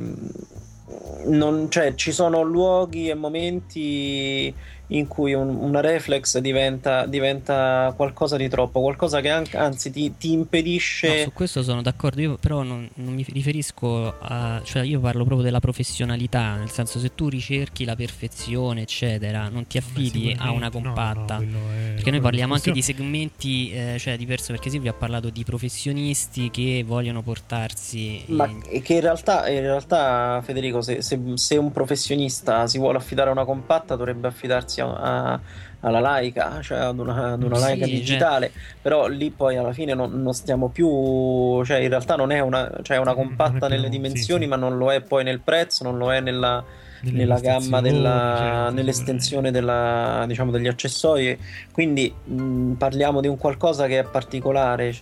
non, 1.25 1.71
cioè, 1.71 1.95
ci 1.95 2.13
sono 2.13 2.43
luoghi 2.43 3.09
e 3.09 3.15
momenti 3.15 4.55
in 4.89 5.07
cui 5.07 5.33
un, 5.33 5.49
una 5.49 5.81
reflex 5.81 6.39
diventa, 6.39 7.07
diventa, 7.07 7.93
qualcosa 7.97 8.37
di 8.37 8.49
troppo, 8.49 8.81
qualcosa 8.81 9.21
che 9.21 9.31
anche, 9.31 9.57
anzi 9.57 9.91
ti, 9.91 10.15
ti 10.19 10.33
impedisce. 10.33 11.09
No, 11.09 11.23
su 11.23 11.33
questo 11.33 11.63
sono 11.63 11.81
d'accordo, 11.81 12.21
io 12.21 12.37
però 12.37 12.63
non, 12.63 12.89
non, 12.95 13.15
mi 13.15 13.25
riferisco 13.27 14.15
a. 14.19 14.61
cioè 14.63 14.83
io 14.83 15.01
parlo 15.01 15.25
proprio 15.25 15.45
della 15.45 15.61
professionalità, 15.61 16.57
nel 16.57 16.71
senso 16.71 16.99
se 16.99 17.15
tu 17.15 17.29
ricerchi 17.29 17.85
la 17.85 17.97
perfezione, 17.97 18.83
eccetera, 18.83 19.49
non 19.49 19.67
ti 19.67 19.79
affidi 19.79 20.37
a 20.39 20.51
una 20.51 20.71
compatta. 20.71 21.39
No, 21.39 21.45
no, 21.45 21.59
perché 21.95 22.11
noi 22.11 22.21
parliamo 22.21 22.55
anche 22.55 22.71
di 22.71 22.83
segmenti, 22.83 23.73
eh, 23.73 23.97
cioè 23.99 24.19
diverso, 24.19 24.53
perché 24.53 24.69
Silvio 24.69 24.91
ha 24.91 24.95
parlato 24.95 25.31
di 25.31 25.45
professionisti 25.45 26.51
che 26.51 26.85
vogliono 26.87 27.23
portarsi. 27.23 28.25
Ma 28.29 28.47
in... 28.47 28.83
che 28.83 28.95
in 28.95 29.01
realtà, 29.01 29.49
in 29.49 29.61
realtà 29.61 30.43
Federico, 30.45 30.83
se, 30.83 31.01
se, 31.01 31.19
se 31.35 31.57
un 31.57 31.73
professionista 31.73 32.67
si 32.67 32.79
vuole 32.79 32.99
affidare 32.99 33.31
a 33.31 33.33
una 33.33 33.45
compatta, 33.45 33.97
dovrebbe 33.97 34.29
affidarsi 34.29 34.74
a, 34.81 35.41
alla 35.81 36.01
laica, 36.01 36.61
cioè 36.63 36.79
ad 36.79 36.99
una, 36.99 37.33
ad 37.33 37.43
una 37.43 37.59
laica 37.59 37.85
sì, 37.85 37.93
digitale, 37.93 38.51
cioè... 38.53 38.63
però 38.81 39.07
lì 39.07 39.31
poi 39.31 39.57
alla 39.57 39.73
fine 39.73 39.95
non, 39.95 40.23
non, 40.23 40.33
stiamo 40.33 40.69
più, 40.69 41.63
cioè 41.65 41.79
in 41.79 41.89
realtà 41.89 42.17
non 42.17 42.33
è 42.33 42.41
una, 42.41 42.71
cioè 42.83 42.97
una 42.97 43.15
compatta 43.15 43.67
più, 43.67 43.69
nelle 43.69 43.89
dimensioni, 43.89 44.45
sì, 44.45 44.51
sì. 44.51 44.51
ma 44.51 44.57
non 44.57 44.79
lo 44.79 44.93
è 44.93 45.03
poi 45.03 45.25
nel 45.25 45.41
prezzo, 45.41 45.85
non 45.85 45.99
lo 45.99 46.13
è 46.13 46.21
nella, 46.21 46.65
nella 47.13 47.39
gamma 47.39 47.81
della, 47.81 48.35
certo, 48.39 48.75
nell'estensione 48.75 49.51
della, 49.51 50.25
diciamo, 50.27 50.51
degli 50.51 50.69
accessori. 50.69 51.39
Quindi 51.71 52.13
mh, 52.25 52.73
parliamo 52.73 53.21
di 53.21 53.29
un 53.29 53.37
qualcosa 53.37 53.87
che 53.87 53.99
è 53.99 54.05
particolare. 54.05 54.95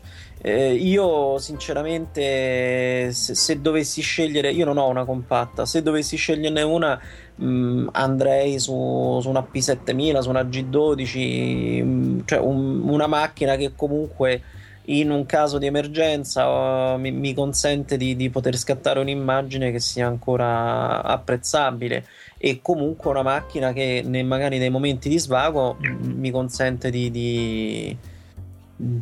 Eh, 0.45 0.75
io 0.75 1.39
sinceramente 1.39 3.13
se, 3.13 3.35
se, 3.37 3.61
dovessi 3.61 4.01
scegliere 4.01 4.51
io 4.51 4.65
non 4.65 4.77
ho 4.77 4.89
una 4.89 5.05
compatta 5.05 5.65
se 5.65 5.83
dovessi 5.83 6.17
sceglierne 6.17 6.63
una 6.63 7.01
mh, 7.37 7.89
andrei 7.93 8.59
su, 8.59 9.19
su, 9.21 9.29
una 9.29 9.47
P7000 9.51 10.19
su 10.21 10.29
una 10.29 10.43
G12 10.43 11.85
mh, 11.85 12.23
cioè 12.25 12.39
un, 12.39 12.89
una 12.89 13.07
macchina 13.07 13.57
che 13.57 13.73
comunque 13.75 14.43
in 14.87 15.11
un 15.11 15.27
caso 15.27 15.59
di 15.59 15.67
emergenza 15.67 16.95
uh, 16.95 16.99
mi, 16.99 17.13
mi, 17.13 17.35
consente 17.35 17.97
di, 17.97 18.17
di, 18.17 18.31
poter 18.31 18.57
scattare 18.57 18.99
un'immagine 18.99 19.71
che 19.71 19.79
sia 19.79 20.07
ancora 20.07 21.03
apprezzabile 21.03 22.05
e 22.37 22.61
comunque 22.61 23.11
una 23.11 23.23
macchina 23.23 23.73
che 23.73 24.03
ne, 24.05 24.25
magari 24.25 24.59
nei 24.59 24.71
momenti 24.71 25.09
di 25.09 25.19
svago 25.19 25.77
mi 26.01 26.33
consente 26.33 26.91
di, 26.91 27.11
di 27.13 27.97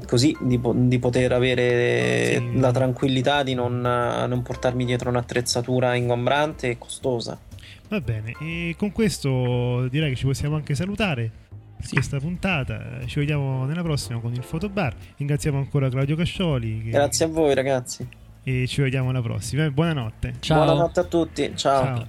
così 0.07 0.37
di, 0.41 0.61
di, 0.63 0.99
poter 0.99 1.33
avere 1.33 2.37
sì. 2.37 2.59
la 2.59 2.71
tranquillità 2.71 3.43
di 3.43 3.55
non, 3.55 3.81
non 3.81 4.43
portarmi 4.43 4.85
dietro 4.85 5.09
un'attrezzatura 5.09 5.95
ingombrante 5.95 6.71
e 6.71 6.79
costosa. 6.79 7.39
Va 7.91 8.01
bene, 8.01 8.35
e 8.41 8.77
con 8.79 8.93
questo 8.93 9.89
direi 9.89 10.11
che 10.11 10.17
ci 10.17 10.25
possiamo 10.25 10.55
anche 10.55 10.77
salutare 10.77 11.33
sì. 11.81 11.95
questa 11.95 12.19
puntata. 12.19 13.05
Ci 13.05 13.19
vediamo 13.19 13.65
nella 13.65 13.83
prossima 13.83 14.21
con 14.21 14.33
il 14.33 14.45
Fotobar. 14.45 14.95
Ringraziamo 15.17 15.59
ancora 15.59 15.89
Claudio 15.89 16.15
Cascioli. 16.15 16.83
Che... 16.85 16.91
Grazie 16.91 17.25
a 17.25 17.29
voi, 17.29 17.53
ragazzi. 17.53 18.07
E 18.45 18.69
ci 18.69 18.81
vediamo 18.81 19.11
alla 19.11 19.21
prossima. 19.21 19.69
Buonanotte. 19.69 20.35
Ciao. 20.39 20.65
Buonanotte 20.65 21.01
a 21.01 21.05
tutti. 21.05 21.53
Ciao. 21.57 21.85
Ciao. 21.85 22.09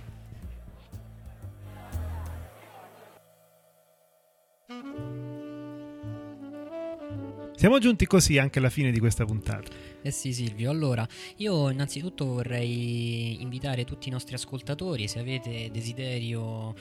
Siamo 7.56 7.80
giunti 7.80 8.06
così 8.06 8.38
anche 8.38 8.60
alla 8.60 8.70
fine 8.70 8.92
di 8.92 9.00
questa 9.00 9.26
puntata. 9.26 9.91
Eh 10.04 10.10
sì 10.10 10.34
Silvio, 10.34 10.72
allora 10.72 11.08
io 11.38 11.70
innanzitutto 11.70 12.26
vorrei 12.26 13.39
invitare 13.39 13.84
tutti 13.84 14.08
i 14.08 14.12
nostri 14.12 14.34
ascoltatori, 14.34 15.08
se 15.08 15.20
avete 15.20 15.70
desiderio 15.72 16.74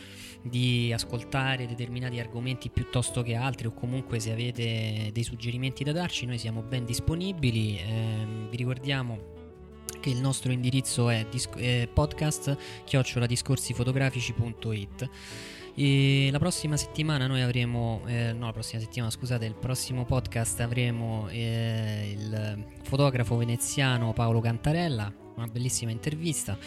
di 0.42 0.90
ascoltare 0.90 1.66
determinati 1.66 2.18
argomenti 2.18 2.70
piuttosto 2.70 3.22
che 3.22 3.34
altri 3.34 3.66
o 3.66 3.74
comunque 3.74 4.20
se 4.20 4.32
avete 4.32 5.10
dei 5.12 5.22
suggerimenti 5.22 5.84
da 5.84 5.92
darci, 5.92 6.24
noi 6.24 6.38
siamo 6.38 6.62
ben 6.62 6.86
disponibili, 6.86 7.76
eh, 7.76 8.26
vi 8.48 8.56
ricordiamo 8.56 9.36
che 10.00 10.08
il 10.08 10.18
nostro 10.18 10.50
indirizzo 10.50 11.10
è, 11.10 11.26
disc- 11.28 11.58
è 11.58 11.86
podcast 11.92 12.56
chioccioladiscorsifotografici.it 12.84 15.10
e 15.80 16.28
la 16.30 16.38
prossima 16.38 16.76
settimana 16.76 17.26
noi 17.26 17.40
avremo, 17.40 18.02
eh, 18.04 18.34
no 18.34 18.44
la 18.44 18.52
prossima 18.52 18.82
settimana 18.82 19.10
scusate, 19.10 19.46
il 19.46 19.54
prossimo 19.54 20.04
podcast 20.04 20.60
avremo 20.60 21.26
eh, 21.30 22.14
il 22.14 22.66
fotografo 22.82 23.38
veneziano 23.38 24.12
Paolo 24.12 24.40
Cantarella, 24.40 25.10
una 25.36 25.46
bellissima 25.46 25.90
intervista 25.90 26.58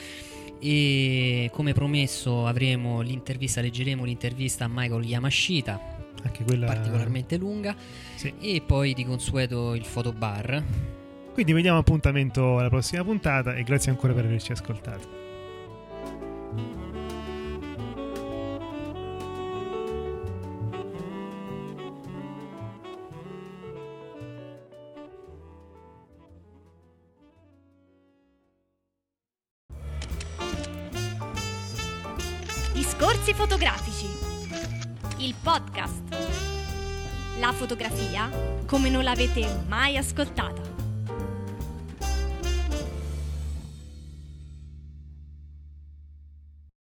e 0.60 1.48
come 1.54 1.74
promesso 1.74 2.48
avremo 2.48 3.02
l'intervista, 3.02 3.62
leggeremo 3.62 4.04
l'intervista 4.04 4.66
a 4.66 4.68
Michael 4.68 5.04
Yamashita, 5.04 5.80
Anche 6.24 6.44
quella 6.44 6.66
particolarmente 6.66 7.38
lunga, 7.38 7.76
Sì. 8.16 8.34
e 8.40 8.64
poi 8.66 8.96
di 8.96 9.06
consueto 9.06 9.76
il 9.76 9.86
fotobar. 9.86 10.64
Quindi 11.34 11.54
vediamo 11.54 11.78
appuntamento 11.78 12.58
alla 12.58 12.70
prossima 12.70 13.04
puntata 13.04 13.54
e 13.54 13.62
grazie 13.62 13.92
ancora 13.92 14.14
per 14.14 14.26
averci 14.26 14.54
ascoltato. 14.54 15.22
Discorsi 33.24 33.34
fotografici. 33.34 34.06
Il 35.20 35.34
podcast. 35.42 36.02
La 37.40 37.54
fotografia 37.54 38.30
come 38.66 38.90
non 38.90 39.02
l'avete 39.02 39.64
mai 39.66 39.96
ascoltata. 39.96 40.73